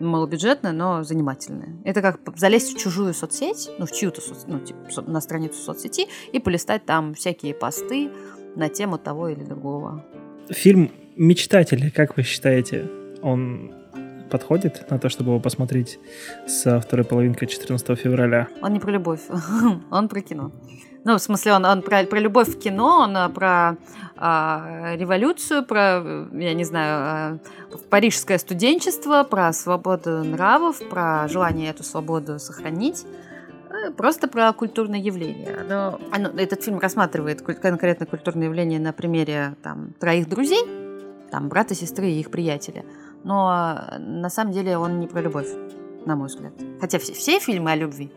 Малобюджетное, 0.01 0.72
но 0.72 1.05
занимательное. 1.05 1.77
Это 1.85 2.03
как 2.03 2.20
залезть 2.37 2.74
в 2.74 2.79
чужую 2.79 3.14
соцсеть, 3.14 3.70
ну, 3.79 3.87
в 3.87 3.93
чью-то, 3.93 4.20
ну, 4.47 4.61
типа, 4.61 4.81
на 5.03 5.20
страницу 5.20 5.55
соцсети 5.55 6.09
и 6.33 6.39
полистать 6.39 6.85
там 6.85 7.14
всякие 7.14 7.55
посты 7.55 8.11
на 8.57 8.68
тему 8.68 8.99
того 8.99 9.29
или 9.29 9.45
другого. 9.45 10.05
Фильм 10.51 10.91
«Мечтатели», 11.16 11.89
как 11.89 12.16
вы 12.16 12.24
считаете, 12.24 12.91
он 13.27 13.72
подходит 14.31 14.91
на 14.91 14.99
то, 14.99 15.09
чтобы 15.09 15.31
его 15.31 15.41
посмотреть 15.41 15.99
со 16.47 16.81
второй 16.81 17.05
половинкой 17.05 17.49
14 17.49 17.99
февраля? 17.99 18.49
Он 18.62 18.72
не 18.72 18.81
про 18.81 18.91
любовь, 18.91 19.20
он 19.91 20.09
про 20.09 20.20
кино. 20.20 20.53
Ну, 21.05 21.16
в 21.16 21.20
смысле, 21.20 21.53
он, 21.53 21.64
он 21.64 21.83
про, 21.83 22.03
про 22.05 22.18
любовь 22.18 22.49
в 22.49 22.59
кино, 22.59 23.03
он 23.03 23.16
а, 23.16 23.29
про 23.29 23.77
а, 24.16 24.95
революцию, 24.97 25.64
про, 25.64 26.03
я 26.33 26.55
не 26.55 26.64
знаю, 26.64 26.99
а, 26.99 27.39
парижское 27.91 28.39
студенчество, 28.39 29.22
про 29.22 29.53
свободу 29.53 30.24
нравов, 30.24 30.81
про 30.89 31.29
желание 31.29 31.70
эту 31.70 31.85
свободу 31.85 32.41
сохранить 32.41 33.07
э, 33.70 33.93
просто 33.93 34.27
про 34.27 34.53
культурное 34.53 34.99
явление. 34.99 35.64
Но, 35.68 36.01
оно, 36.11 36.31
этот 36.31 36.64
фильм 36.64 36.81
рассматривает 36.81 37.41
конкретно 37.41 38.07
культурное 38.07 38.49
явление 38.49 38.81
на 38.81 38.93
примере 38.93 39.55
там, 39.62 39.95
троих 40.01 40.29
друзей, 40.29 40.64
там, 41.31 41.49
брата, 41.49 41.77
сестры 41.77 42.09
и 42.09 42.18
их 42.18 42.33
приятеля 42.33 42.85
но 43.25 43.79
э, 43.91 43.99
на 43.99 44.31
самом 44.31 44.53
деле 44.53 44.79
он 44.79 45.01
не 45.01 45.07
про 45.07 45.21
любовь, 45.21 45.49
на 46.05 46.17
мой 46.17 46.29
взгляд. 46.29 46.53
Хотя 46.81 46.99
все, 46.99 47.12
все 47.12 47.39
фильмы 47.39 47.73
о 47.73 47.77
любви. 47.77 48.11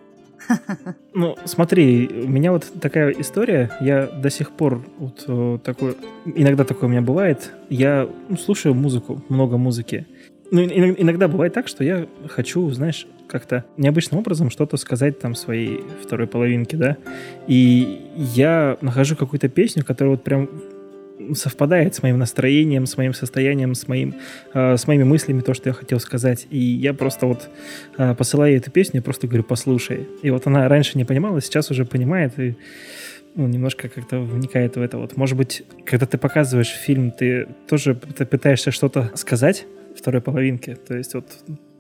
Ну, 1.14 1.36
смотри, 1.46 2.08
у 2.08 2.30
меня 2.30 2.52
вот 2.52 2.72
такая 2.80 3.12
история, 3.12 3.72
я 3.82 4.08
до 4.08 4.30
сих 4.30 4.52
пор 4.52 4.82
вот 4.98 5.26
э, 5.28 5.58
такой, 5.64 5.98
иногда 6.26 6.64
такое 6.64 6.88
у 6.88 6.92
меня 6.92 7.02
бывает, 7.02 7.52
я 7.70 8.08
ну, 8.30 8.38
слушаю 8.38 8.74
музыку, 8.74 9.22
много 9.28 9.58
музыки. 9.58 10.08
Ну, 10.52 10.62
иногда 10.64 11.28
бывает 11.28 11.54
так, 11.54 11.68
что 11.68 11.84
я 11.84 12.08
хочу, 12.28 12.70
знаешь, 12.72 13.06
как-то 13.28 13.66
необычным 13.78 14.20
образом 14.20 14.50
что-то 14.50 14.78
сказать 14.78 15.20
там 15.20 15.36
своей 15.36 15.84
второй 16.02 16.28
половинке, 16.28 16.78
да, 16.78 16.98
и 17.48 18.02
я 18.16 18.78
нахожу 18.82 19.16
какую-то 19.16 19.50
песню, 19.50 19.86
которая 19.86 20.16
вот 20.16 20.24
прям 20.24 20.50
совпадает 21.34 21.96
с 21.96 22.04
моим 22.04 22.18
настроением, 22.18 22.86
с 22.86 22.98
моим 22.98 23.14
состоянием, 23.14 23.76
с, 23.76 23.88
моим, 23.88 24.16
э, 24.54 24.78
с 24.78 24.88
моими 24.88 25.04
мыслями, 25.04 25.42
то, 25.42 25.54
что 25.54 25.70
я 25.70 25.74
хотел 25.74 26.00
сказать. 26.00 26.48
И 26.50 26.58
я 26.58 26.94
просто 26.94 27.26
вот 27.26 27.50
э, 27.98 28.16
посылаю 28.16 28.58
эту 28.58 28.72
песню, 28.72 29.02
просто 29.02 29.28
говорю, 29.28 29.44
послушай. 29.44 30.08
И 30.22 30.30
вот 30.30 30.48
она 30.48 30.68
раньше 30.68 30.98
не 30.98 31.06
понимала, 31.06 31.42
сейчас 31.42 31.72
уже 31.72 31.86
понимает 31.86 32.40
и 32.40 32.56
ну, 33.36 33.48
немножко 33.48 33.90
как-то 33.90 34.20
вникает 34.20 34.76
в 34.76 34.82
это. 34.82 34.98
Вот, 34.98 35.16
может 35.16 35.38
быть, 35.38 35.64
когда 35.86 36.06
ты 36.06 36.18
показываешь 36.18 36.70
фильм, 36.70 37.12
ты 37.12 37.48
тоже 37.68 37.96
ты 37.96 38.26
пытаешься 38.26 38.72
что-то 38.72 39.12
сказать 39.16 39.66
второй 39.96 40.22
половинке. 40.22 40.76
То 40.76 40.98
есть 40.98 41.14
вот 41.14 41.26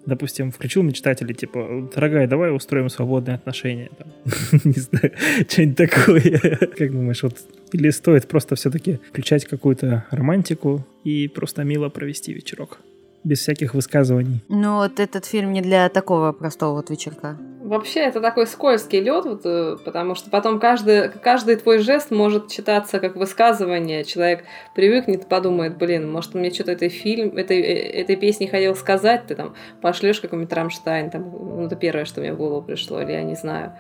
допустим, 0.10 0.51
включил 0.51 0.84
мечтатели, 0.84 1.34
типа, 1.34 1.89
дорогая, 1.93 2.28
давай 2.28 2.53
устроим 2.55 2.89
свободные 2.89 3.36
отношения. 3.36 3.89
Не 4.64 4.80
знаю, 4.80 5.14
что-нибудь 5.47 5.78
такое. 5.78 6.57
Как 6.78 6.91
думаешь, 6.91 7.24
вот 7.24 7.38
или 7.72 7.89
стоит 7.91 8.28
просто 8.28 8.55
все-таки 8.55 8.99
включать 9.10 9.45
какую-то 9.45 10.05
романтику 10.12 10.86
и 11.03 11.28
просто 11.28 11.64
мило 11.64 11.89
провести 11.89 12.34
вечерок? 12.34 12.80
без 13.24 13.39
всяких 13.39 13.74
высказываний. 13.74 14.43
Ну, 14.47 14.76
вот 14.76 14.99
этот 14.99 15.26
фильм 15.26 15.51
не 15.51 15.62
для 15.62 15.89
такого 15.89 16.32
простого 16.32 16.76
вот 16.76 16.89
вечерка. 16.89 17.38
Вообще, 17.70 18.00
это 18.00 18.20
такой 18.20 18.48
скользкий 18.48 19.00
лед, 19.00 19.26
вот, 19.26 19.42
э, 19.46 19.78
потому 19.86 20.16
что 20.16 20.32
потом 20.32 20.60
каждый, 20.60 21.10
каждый 21.10 21.56
твой 21.56 21.78
жест 21.78 22.10
может 22.10 22.48
читаться 22.48 23.00
как 23.00 23.16
высказывание. 23.16 24.04
Человек 24.06 24.44
привыкнет, 24.74 25.28
подумает, 25.28 25.78
блин, 25.78 26.12
может, 26.12 26.34
мне 26.34 26.50
что-то 26.50 26.72
этой 26.72 26.90
фильм, 26.90 27.38
этой, 27.38 27.62
э, 27.62 28.02
этой 28.02 28.16
песни 28.16 28.48
хотел 28.48 28.74
сказать, 28.74 29.28
ты 29.28 29.36
там 29.36 29.54
пошлешь 29.84 30.20
какой-нибудь 30.20 30.52
Рамштайн, 30.52 31.12
там, 31.12 31.30
ну, 31.30 31.68
это 31.68 31.76
первое, 31.76 32.06
что 32.06 32.22
мне 32.22 32.34
в 32.34 32.38
голову 32.38 32.64
пришло, 32.64 33.04
или 33.04 33.12
я 33.12 33.22
не 33.22 33.36
знаю. 33.36 33.74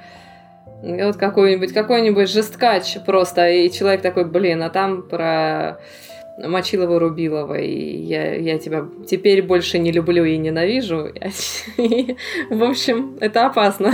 И 0.83 1.01
вот 1.01 1.17
какой-нибудь 1.17 1.73
какой-нибудь 1.73 2.29
жесткач 2.29 2.99
просто, 3.07 3.49
и 3.49 3.71
человек 3.71 4.03
такой, 4.03 4.25
блин, 4.25 4.61
а 4.61 4.69
там 4.69 5.01
про 5.01 5.79
Мочилова 6.47 6.99
Рубилова, 6.99 7.59
и 7.59 7.97
я, 7.97 8.35
я 8.35 8.57
тебя 8.57 8.85
теперь 9.07 9.41
больше 9.41 9.79
не 9.79 9.91
люблю 9.91 10.23
и 10.23 10.37
ненавижу. 10.37 11.07
И, 11.77 12.15
в 12.49 12.63
общем, 12.63 13.17
это 13.19 13.47
опасно. 13.47 13.93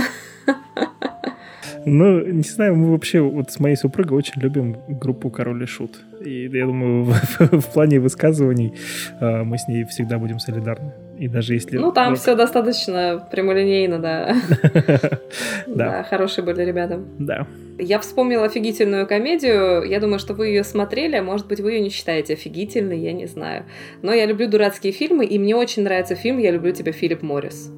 Ну, 1.84 2.26
не 2.26 2.42
знаю, 2.42 2.74
мы 2.76 2.90
вообще 2.90 3.20
вот 3.20 3.52
с 3.52 3.60
моей 3.60 3.76
супругой 3.76 4.18
очень 4.18 4.40
любим 4.42 4.76
группу 4.88 5.30
Король 5.30 5.62
и 5.62 5.66
Шут. 5.66 6.00
И 6.24 6.48
я 6.52 6.66
думаю, 6.66 7.04
в, 7.38 7.60
в 7.60 7.72
плане 7.72 8.00
высказываний 8.00 8.74
э, 9.20 9.42
мы 9.44 9.56
с 9.56 9.68
ней 9.68 9.84
всегда 9.84 10.18
будем 10.18 10.40
солидарны. 10.40 10.92
И 11.18 11.28
даже 11.28 11.54
если... 11.54 11.78
Ну, 11.78 11.92
там 11.92 12.14
все 12.16 12.34
достаточно 12.34 13.26
прямолинейно, 13.30 13.98
да. 14.00 14.36
Да, 15.66 16.02
хорошие 16.04 16.44
были 16.44 16.62
ребята. 16.62 17.00
Да. 17.18 17.46
Я 17.78 17.98
вспомнила 17.98 18.44
офигительную 18.44 19.06
комедию. 19.06 19.82
Я 19.82 20.00
думаю, 20.00 20.18
что 20.18 20.34
вы 20.34 20.48
ее 20.48 20.64
смотрели. 20.64 21.18
Может 21.20 21.46
быть, 21.46 21.60
вы 21.60 21.72
ее 21.72 21.80
не 21.80 21.90
считаете 21.90 22.34
офигительной, 22.34 22.98
я 22.98 23.12
не 23.12 23.26
знаю. 23.26 23.64
Но 24.02 24.12
я 24.12 24.26
люблю 24.26 24.48
дурацкие 24.48 24.92
фильмы, 24.92 25.24
и 25.24 25.38
мне 25.38 25.56
очень 25.56 25.82
нравится 25.82 26.14
фильм 26.14 26.38
«Я 26.38 26.50
люблю 26.50 26.72
тебя, 26.72 26.92
Филипп 26.92 27.22
Моррис». 27.22 27.70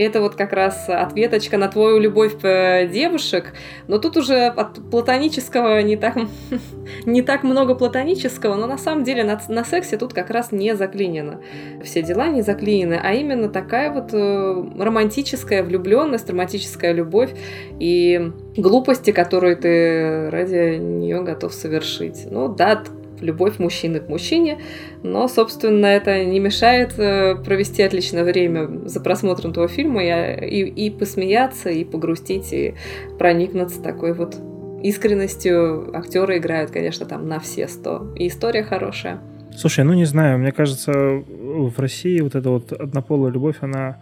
Это 0.00 0.22
вот 0.22 0.34
как 0.34 0.54
раз 0.54 0.88
ответочка 0.88 1.58
на 1.58 1.68
твою 1.68 1.98
любовь 1.98 2.36
э, 2.42 2.88
девушек. 2.88 3.52
Но 3.86 3.98
тут 3.98 4.16
уже 4.16 4.46
от 4.46 4.80
платонического 4.90 5.82
не 5.82 5.96
так, 5.96 6.16
не 7.04 7.20
так 7.20 7.42
много 7.42 7.74
платонического, 7.74 8.54
но 8.54 8.66
на 8.66 8.78
самом 8.78 9.04
деле 9.04 9.24
на, 9.24 9.38
на 9.48 9.62
сексе 9.62 9.98
тут 9.98 10.14
как 10.14 10.30
раз 10.30 10.52
не 10.52 10.74
заклинено. 10.74 11.42
Все 11.84 12.00
дела 12.00 12.28
не 12.28 12.40
заклинены, 12.40 12.98
а 13.02 13.12
именно 13.12 13.50
такая 13.50 13.92
вот 13.92 14.14
э, 14.14 14.64
романтическая 14.78 15.62
влюбленность, 15.62 16.30
романтическая 16.30 16.92
любовь 16.92 17.34
и 17.78 18.32
глупости, 18.56 19.12
которые 19.12 19.56
ты 19.56 20.30
ради 20.30 20.78
нее 20.78 21.22
готов 21.22 21.52
совершить. 21.52 22.26
Ну 22.30 22.48
да, 22.48 22.82
любовь 23.20 23.58
мужчины 23.58 24.00
к 24.00 24.08
мужчине, 24.08 24.58
но, 25.02 25.28
собственно, 25.28 25.86
это 25.86 26.24
не 26.24 26.40
мешает 26.40 26.98
э, 26.98 27.36
провести 27.36 27.82
отличное 27.82 28.24
время 28.24 28.68
за 28.86 29.00
просмотром 29.00 29.52
того 29.52 29.68
фильма 29.68 30.02
и, 30.02 30.46
и, 30.46 30.86
и 30.86 30.90
посмеяться, 30.90 31.70
и 31.70 31.84
погрустить, 31.84 32.52
и 32.52 32.74
проникнуться 33.18 33.82
такой 33.82 34.12
вот 34.12 34.36
искренностью. 34.82 35.96
Актеры 35.96 36.38
играют, 36.38 36.70
конечно, 36.70 37.06
там 37.06 37.28
на 37.28 37.38
все 37.38 37.68
сто. 37.68 38.12
И 38.16 38.28
история 38.28 38.62
хорошая. 38.62 39.20
Слушай, 39.56 39.84
ну 39.84 39.94
не 39.94 40.04
знаю, 40.04 40.38
мне 40.38 40.52
кажется, 40.52 40.92
в 40.92 41.78
России 41.78 42.20
вот 42.20 42.34
эта 42.34 42.50
вот 42.50 42.72
однополая 42.72 43.32
любовь, 43.32 43.56
она 43.60 43.98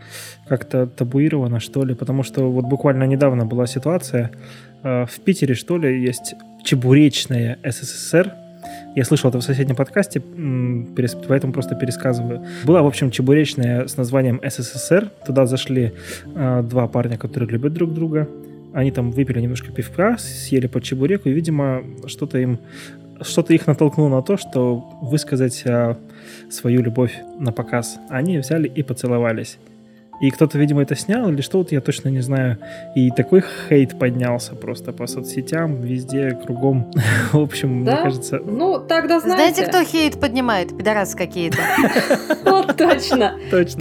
как-то 0.46 0.86
табуирована, 0.86 1.58
что 1.58 1.84
ли, 1.84 1.94
потому 1.94 2.22
что 2.22 2.50
вот 2.50 2.66
буквально 2.66 3.04
недавно 3.04 3.46
была 3.46 3.66
ситуация, 3.66 4.30
э, 4.82 5.06
в 5.06 5.20
Питере, 5.20 5.54
что 5.54 5.78
ли, 5.78 6.02
есть 6.02 6.34
чебуречная 6.64 7.58
СССР, 7.64 8.34
я 8.94 9.04
слышал 9.04 9.30
это 9.30 9.38
в 9.38 9.42
соседнем 9.42 9.76
подкасте, 9.76 10.22
поэтому 11.28 11.52
просто 11.52 11.74
пересказываю. 11.74 12.44
Была, 12.64 12.82
в 12.82 12.86
общем, 12.86 13.10
чебуречная 13.10 13.86
с 13.86 13.96
названием 13.96 14.40
СССР. 14.44 15.10
Туда 15.26 15.46
зашли 15.46 15.92
э, 16.34 16.62
два 16.62 16.88
парня, 16.88 17.18
которые 17.18 17.50
любят 17.50 17.72
друг 17.72 17.94
друга. 17.94 18.28
Они 18.72 18.90
там 18.90 19.10
выпили 19.10 19.40
немножко 19.40 19.72
пивка, 19.72 20.16
съели 20.18 20.66
по 20.66 20.80
чебуреку, 20.80 21.28
и, 21.28 21.32
видимо, 21.32 21.82
что-то 22.06 22.38
им 22.38 22.58
что-то 23.20 23.52
их 23.52 23.66
натолкнуло 23.66 24.08
на 24.08 24.22
то, 24.22 24.36
что 24.36 24.76
высказать 25.02 25.64
а, 25.66 25.96
свою 26.50 26.82
любовь 26.82 27.16
на 27.38 27.52
показ. 27.52 27.98
Они 28.08 28.38
взяли 28.38 28.68
и 28.68 28.82
поцеловались. 28.82 29.58
И 30.20 30.30
кто-то, 30.30 30.58
видимо, 30.58 30.82
это 30.82 30.96
снял 30.96 31.28
или 31.30 31.40
что-то, 31.40 31.74
я 31.74 31.80
точно 31.80 32.08
не 32.08 32.20
знаю. 32.20 32.58
И 32.94 33.10
такой 33.10 33.42
хейт 33.68 33.98
поднялся 33.98 34.54
просто 34.54 34.92
по 34.92 35.06
соцсетям, 35.06 35.80
везде, 35.80 36.32
кругом. 36.32 36.90
В 37.32 37.40
общем, 37.40 37.84
да? 37.84 37.94
мне 37.94 38.02
кажется... 38.02 38.40
Ну, 38.44 38.80
тогда 38.80 39.20
знаете... 39.20 39.54
Знаете, 39.54 39.70
кто 39.70 39.84
хейт 39.84 40.20
поднимает? 40.20 40.76
Пидорасы 40.76 41.16
какие-то. 41.16 41.58
Вот 42.44 42.76
точно. 42.76 43.34
Точно. 43.50 43.80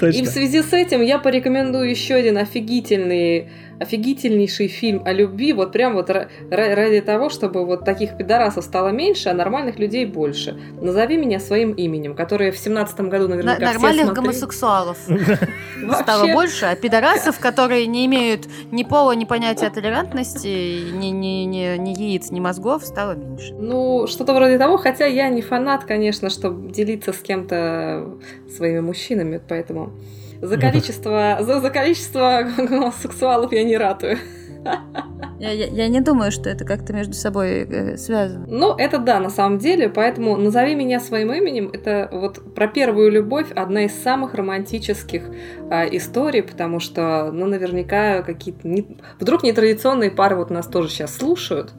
Точно. 0.00 0.18
И 0.18 0.22
в 0.22 0.28
связи 0.28 0.62
с 0.62 0.72
этим 0.72 1.02
я 1.02 1.18
порекомендую 1.18 1.90
еще 1.90 2.14
один 2.14 2.38
офигительный 2.38 3.48
офигительнейший 3.80 4.68
фильм 4.68 5.02
о 5.04 5.12
любви, 5.12 5.52
вот 5.52 5.72
прям 5.72 5.94
вот 5.94 6.10
ради 6.50 7.00
того, 7.00 7.28
чтобы 7.30 7.64
вот 7.64 7.84
таких 7.84 8.16
пидорасов 8.16 8.64
стало 8.64 8.88
меньше, 8.88 9.28
а 9.28 9.34
нормальных 9.34 9.78
людей 9.78 10.04
больше. 10.06 10.58
Назови 10.80 11.16
меня 11.16 11.40
своим 11.40 11.72
именем, 11.72 12.14
которые 12.14 12.52
в 12.52 12.58
семнадцатом 12.58 13.08
году 13.08 13.28
наверняка 13.28 13.60
На- 13.60 13.72
Нормальных 13.72 14.12
гомосексуалов 14.12 14.98
стало 16.02 16.32
больше, 16.32 16.66
а 16.66 16.76
пидорасов, 16.76 17.38
которые 17.38 17.86
не 17.86 18.06
имеют 18.06 18.46
ни 18.70 18.82
пола, 18.82 19.12
ни 19.12 19.24
понятия 19.24 19.70
толерантности, 19.70 20.90
ни, 20.92 21.08
ни, 21.08 21.44
ни, 21.44 21.76
ни 21.76 21.90
яиц, 21.90 22.30
ни 22.30 22.40
мозгов, 22.40 22.84
стало 22.84 23.12
меньше. 23.14 23.52
Ну, 23.54 24.06
что-то 24.06 24.34
вроде 24.34 24.58
того, 24.58 24.76
хотя 24.76 25.06
я 25.06 25.28
не 25.28 25.42
фанат, 25.42 25.84
конечно, 25.84 26.30
чтобы 26.30 26.70
делиться 26.72 27.12
с 27.12 27.18
кем-то 27.18 28.16
своими 28.54 28.80
мужчинами, 28.80 29.40
поэтому 29.46 29.92
за 30.42 30.58
количество, 30.58 31.38
за, 31.40 31.60
за 31.60 31.70
количество 31.70 32.46
гомосексуалов 32.56 33.52
я 33.52 33.64
не 33.64 33.76
ратую. 33.76 34.18
Я, 35.38 35.52
я, 35.52 35.66
я 35.66 35.88
не 35.88 36.00
думаю, 36.00 36.32
что 36.32 36.48
это 36.48 36.64
как-то 36.64 36.94
между 36.94 37.12
собой 37.12 37.66
э, 37.68 37.96
связано. 37.98 38.46
Ну, 38.48 38.74
это 38.74 38.98
да, 38.98 39.20
на 39.20 39.28
самом 39.28 39.58
деле, 39.58 39.88
поэтому 39.88 40.36
«Назови 40.36 40.74
меня 40.74 40.98
своим 40.98 41.32
именем»— 41.32 41.70
это 41.72 42.08
вот 42.10 42.54
про 42.54 42.66
первую 42.68 43.10
любовь 43.10 43.50
одна 43.52 43.84
из 43.84 43.92
самых 43.92 44.34
романтических 44.34 45.24
э, 45.70 45.96
историй, 45.96 46.42
потому 46.42 46.80
что, 46.80 47.30
ну, 47.32 47.46
наверняка 47.46 48.22
какие-то... 48.22 48.66
Не... 48.66 48.86
Вдруг 49.20 49.42
нетрадиционные 49.42 50.10
пары 50.10 50.36
вот 50.36 50.50
нас 50.50 50.66
тоже 50.66 50.88
сейчас 50.88 51.14
слушают, 51.14 51.74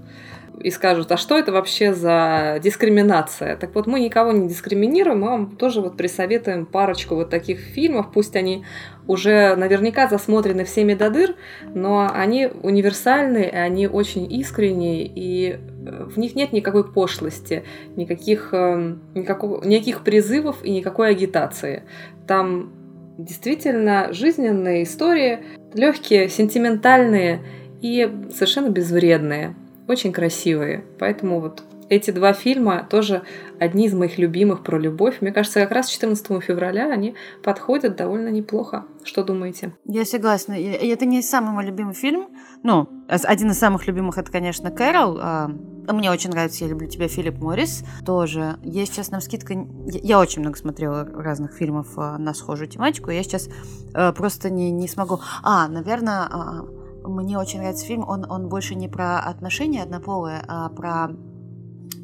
и 0.59 0.71
скажут, 0.71 1.11
а 1.11 1.17
что 1.17 1.37
это 1.37 1.51
вообще 1.51 1.93
за 1.93 2.59
дискриминация? 2.63 3.55
Так 3.57 3.75
вот, 3.75 3.87
мы 3.87 3.99
никого 3.99 4.31
не 4.31 4.47
дискриминируем, 4.47 5.21
мы 5.21 5.29
вам 5.29 5.55
тоже 5.55 5.81
вот 5.81 5.97
присоветуем 5.97 6.65
парочку 6.65 7.15
вот 7.15 7.29
таких 7.29 7.59
фильмов, 7.59 8.07
пусть 8.13 8.35
они 8.35 8.65
уже 9.07 9.55
наверняка 9.55 10.07
засмотрены 10.07 10.65
всеми 10.65 10.93
до 10.93 11.09
дыр, 11.09 11.35
но 11.73 12.09
они 12.13 12.49
универсальные, 12.63 13.49
они 13.49 13.87
очень 13.87 14.31
искренние, 14.31 15.05
и 15.05 15.51
э, 15.51 16.03
в 16.05 16.17
них 16.17 16.35
нет 16.35 16.51
никакой 16.51 16.91
пошлости, 16.91 17.63
никаких, 17.95 18.49
эм, 18.53 19.01
никакого, 19.15 19.63
никаких 19.63 20.03
призывов 20.03 20.63
и 20.63 20.71
никакой 20.71 21.09
агитации. 21.09 21.83
Там 22.27 22.73
действительно 23.17 24.11
жизненные 24.11 24.83
истории, 24.83 25.39
легкие, 25.73 26.29
сентиментальные 26.29 27.41
и 27.81 28.11
совершенно 28.33 28.69
безвредные 28.69 29.55
очень 29.87 30.11
красивые. 30.11 30.83
Поэтому 30.99 31.39
вот 31.39 31.63
эти 31.89 32.11
два 32.11 32.33
фильма 32.33 32.85
тоже 32.89 33.23
одни 33.59 33.85
из 33.85 33.93
моих 33.93 34.17
любимых 34.17 34.63
про 34.63 34.77
любовь. 34.77 35.17
Мне 35.21 35.31
кажется, 35.31 35.61
как 35.61 35.71
раз 35.71 35.89
14 35.89 36.43
февраля 36.43 36.91
они 36.91 37.15
подходят 37.43 37.95
довольно 37.95 38.29
неплохо. 38.29 38.85
Что 39.03 39.23
думаете? 39.23 39.73
Я 39.85 40.05
согласна. 40.05 40.53
Это 40.53 41.05
не 41.05 41.21
самый 41.21 41.51
мой 41.51 41.65
любимый 41.65 41.93
фильм. 41.93 42.27
Ну, 42.63 42.89
один 43.07 43.51
из 43.51 43.59
самых 43.59 43.87
любимых 43.87 44.17
это, 44.17 44.31
конечно, 44.31 44.69
Кэрол. 44.69 45.17
А, 45.21 45.47
мне 45.87 46.11
очень 46.11 46.31
нравится 46.31 46.65
«Я 46.65 46.71
люблю 46.71 46.87
тебя» 46.89 47.07
Филипп 47.07 47.37
Моррис. 47.37 47.85
Тоже. 48.05 48.57
Я 48.63 48.85
сейчас 48.85 49.09
нам 49.11 49.21
скидка... 49.21 49.55
Я 49.85 50.19
очень 50.19 50.41
много 50.41 50.57
смотрела 50.57 51.05
разных 51.05 51.53
фильмов 51.53 51.87
а, 51.95 52.17
на 52.17 52.33
схожую 52.33 52.67
тематику. 52.67 53.11
Я 53.11 53.23
сейчас 53.23 53.47
а, 53.93 54.11
просто 54.11 54.49
не, 54.49 54.71
не 54.71 54.87
смогу... 54.89 55.19
А, 55.43 55.69
наверное, 55.69 56.27
мне 57.07 57.37
очень 57.37 57.59
нравится 57.59 57.85
фильм. 57.85 58.07
Он, 58.07 58.29
он 58.29 58.49
больше 58.49 58.75
не 58.75 58.87
про 58.87 59.19
отношения 59.19 59.83
однополые, 59.83 60.43
а 60.47 60.69
про 60.69 61.09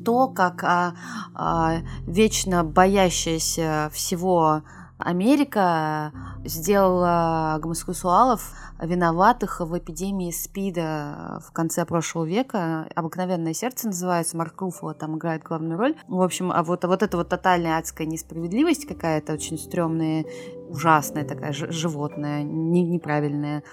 то, 0.04 0.28
как 0.28 0.64
а, 0.64 0.95
а, 1.34 1.78
вечно 2.06 2.64
боящаяся 2.64 3.89
всего 3.93 4.64
Америка 4.97 6.12
сделала 6.45 7.58
гомосексуалов 7.62 8.54
виноватых 8.80 9.60
в 9.60 9.78
эпидемии 9.78 10.32
СПИДа 10.32 11.41
в 11.45 11.51
конце 11.51 11.86
прошлого 11.86 12.26
века. 12.26 12.88
«Обыкновенное 12.95 13.54
сердце» 13.54 13.88
называется, 13.88 14.38
Марк 14.38 14.60
Руффало 14.62 14.93
там 14.93 15.18
играет 15.18 15.43
главную 15.43 15.78
роль. 15.78 15.95
В 16.08 16.22
общем, 16.22 16.51
а 16.51 16.64
вот, 16.64 16.86
а 16.86 16.88
вот 16.88 17.04
эта 17.04 17.18
вот 17.18 17.30
тотальная 17.30 17.78
адская 17.78 18.08
несправедливость 18.08 18.88
какая-то, 18.88 19.34
очень 19.34 19.58
стрёмная, 19.58 20.26
ужасная 20.70 21.26
такая, 21.26 21.54
животная, 21.54 22.43
неправильная 22.43 23.64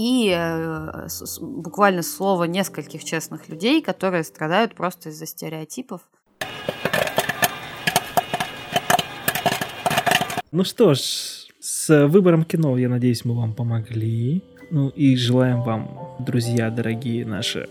и 0.00 0.32
э, 0.34 1.08
буквально 1.42 2.02
слово 2.02 2.44
нескольких 2.44 3.04
честных 3.04 3.50
людей, 3.50 3.82
которые 3.82 4.24
страдают 4.24 4.74
просто 4.74 5.10
из-за 5.10 5.26
стереотипов. 5.26 6.00
Ну 10.52 10.64
что 10.64 10.94
ж, 10.94 11.00
с 11.60 12.06
выбором 12.06 12.44
кино, 12.44 12.78
я 12.78 12.88
надеюсь, 12.88 13.24
мы 13.24 13.36
вам 13.36 13.52
помогли. 13.52 14.42
Ну 14.70 14.88
и 14.88 15.16
желаем 15.16 15.62
вам, 15.62 16.16
друзья 16.18 16.70
дорогие 16.70 17.26
наши, 17.26 17.68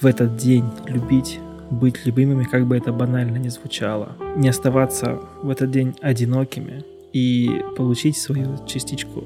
в 0.00 0.06
этот 0.06 0.36
день 0.36 0.64
любить, 0.86 1.38
быть 1.70 2.06
любимыми, 2.06 2.44
как 2.44 2.66
бы 2.66 2.76
это 2.76 2.92
банально 2.92 3.36
не 3.36 3.50
звучало. 3.50 4.16
Не 4.36 4.48
оставаться 4.48 5.20
в 5.42 5.50
этот 5.50 5.70
день 5.70 5.94
одинокими 6.00 6.84
и 7.12 7.62
получить 7.76 8.16
свою 8.16 8.58
частичку 8.66 9.24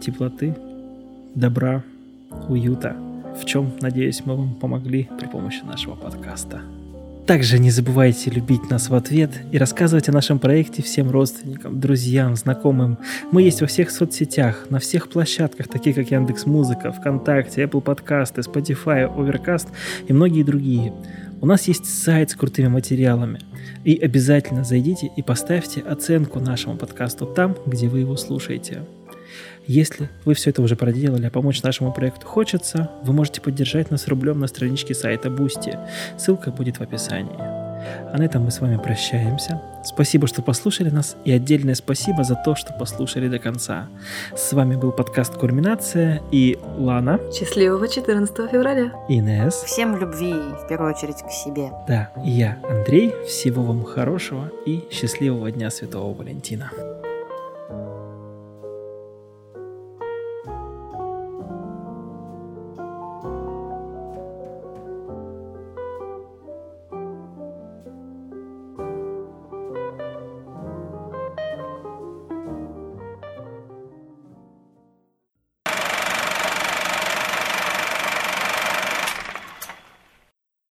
теплоты, 0.00 0.56
добра, 1.34 1.84
уюта, 2.48 2.96
в 3.40 3.44
чем, 3.44 3.72
надеюсь, 3.80 4.22
мы 4.24 4.36
вам 4.36 4.54
помогли 4.54 5.08
при 5.18 5.26
помощи 5.26 5.62
нашего 5.64 5.94
подкаста. 5.94 6.60
Также 7.26 7.60
не 7.60 7.70
забывайте 7.70 8.30
любить 8.30 8.68
нас 8.68 8.88
в 8.88 8.94
ответ 8.94 9.30
и 9.52 9.58
рассказывать 9.58 10.08
о 10.08 10.12
нашем 10.12 10.40
проекте 10.40 10.82
всем 10.82 11.08
родственникам, 11.08 11.78
друзьям, 11.78 12.34
знакомым. 12.34 12.98
Мы 13.30 13.42
есть 13.42 13.60
во 13.60 13.68
всех 13.68 13.92
соцсетях, 13.92 14.66
на 14.70 14.80
всех 14.80 15.08
площадках, 15.08 15.68
таких 15.68 15.94
как 15.94 16.10
Яндекс 16.10 16.46
Музыка, 16.46 16.90
ВКонтакте, 16.90 17.62
Apple 17.62 17.80
Подкасты, 17.80 18.40
Spotify, 18.40 19.08
Overcast 19.08 19.68
и 20.08 20.12
многие 20.12 20.42
другие. 20.42 20.92
У 21.40 21.46
нас 21.46 21.68
есть 21.68 21.86
сайт 21.86 22.30
с 22.30 22.34
крутыми 22.34 22.68
материалами. 22.68 23.38
И 23.84 23.96
обязательно 23.96 24.64
зайдите 24.64 25.10
и 25.16 25.22
поставьте 25.22 25.80
оценку 25.80 26.40
нашему 26.40 26.76
подкасту 26.76 27.26
там, 27.26 27.56
где 27.66 27.88
вы 27.88 28.00
его 28.00 28.16
слушаете. 28.16 28.82
Если 29.66 30.10
вы 30.24 30.34
все 30.34 30.50
это 30.50 30.62
уже 30.62 30.76
проделали, 30.76 31.26
а 31.26 31.30
помочь 31.30 31.62
нашему 31.62 31.92
проекту 31.92 32.26
хочется, 32.26 32.90
вы 33.04 33.12
можете 33.12 33.40
поддержать 33.40 33.90
нас 33.90 34.08
рублем 34.08 34.40
на 34.40 34.46
страничке 34.46 34.94
сайта 34.94 35.28
Boosty. 35.28 35.78
Ссылка 36.18 36.50
будет 36.50 36.78
в 36.78 36.80
описании. 36.82 37.36
А 38.12 38.16
на 38.16 38.24
этом 38.24 38.44
мы 38.44 38.50
с 38.50 38.60
вами 38.60 38.76
прощаемся. 38.76 39.60
Спасибо, 39.84 40.26
что 40.26 40.42
послушали 40.42 40.90
нас, 40.90 41.16
и 41.24 41.32
отдельное 41.32 41.74
спасибо 41.74 42.22
за 42.22 42.36
то, 42.36 42.54
что 42.54 42.72
послушали 42.72 43.28
до 43.28 43.38
конца. 43.38 43.88
С 44.36 44.52
вами 44.52 44.76
был 44.76 44.92
подкаст 44.92 45.34
«Кульминация» 45.34 46.22
и 46.30 46.58
Лана. 46.78 47.18
Счастливого 47.32 47.88
14 47.88 48.50
февраля. 48.50 48.92
Инес. 49.08 49.54
Всем 49.54 49.96
любви, 49.96 50.32
в 50.32 50.66
первую 50.68 50.94
очередь, 50.94 51.22
к 51.22 51.30
себе. 51.30 51.70
Да, 51.88 52.12
и 52.24 52.30
я, 52.30 52.58
Андрей. 52.68 53.12
Всего 53.26 53.62
вам 53.62 53.84
хорошего 53.84 54.50
и 54.66 54.84
счастливого 54.90 55.50
Дня 55.50 55.70
Святого 55.70 56.14
Валентина. 56.14 56.70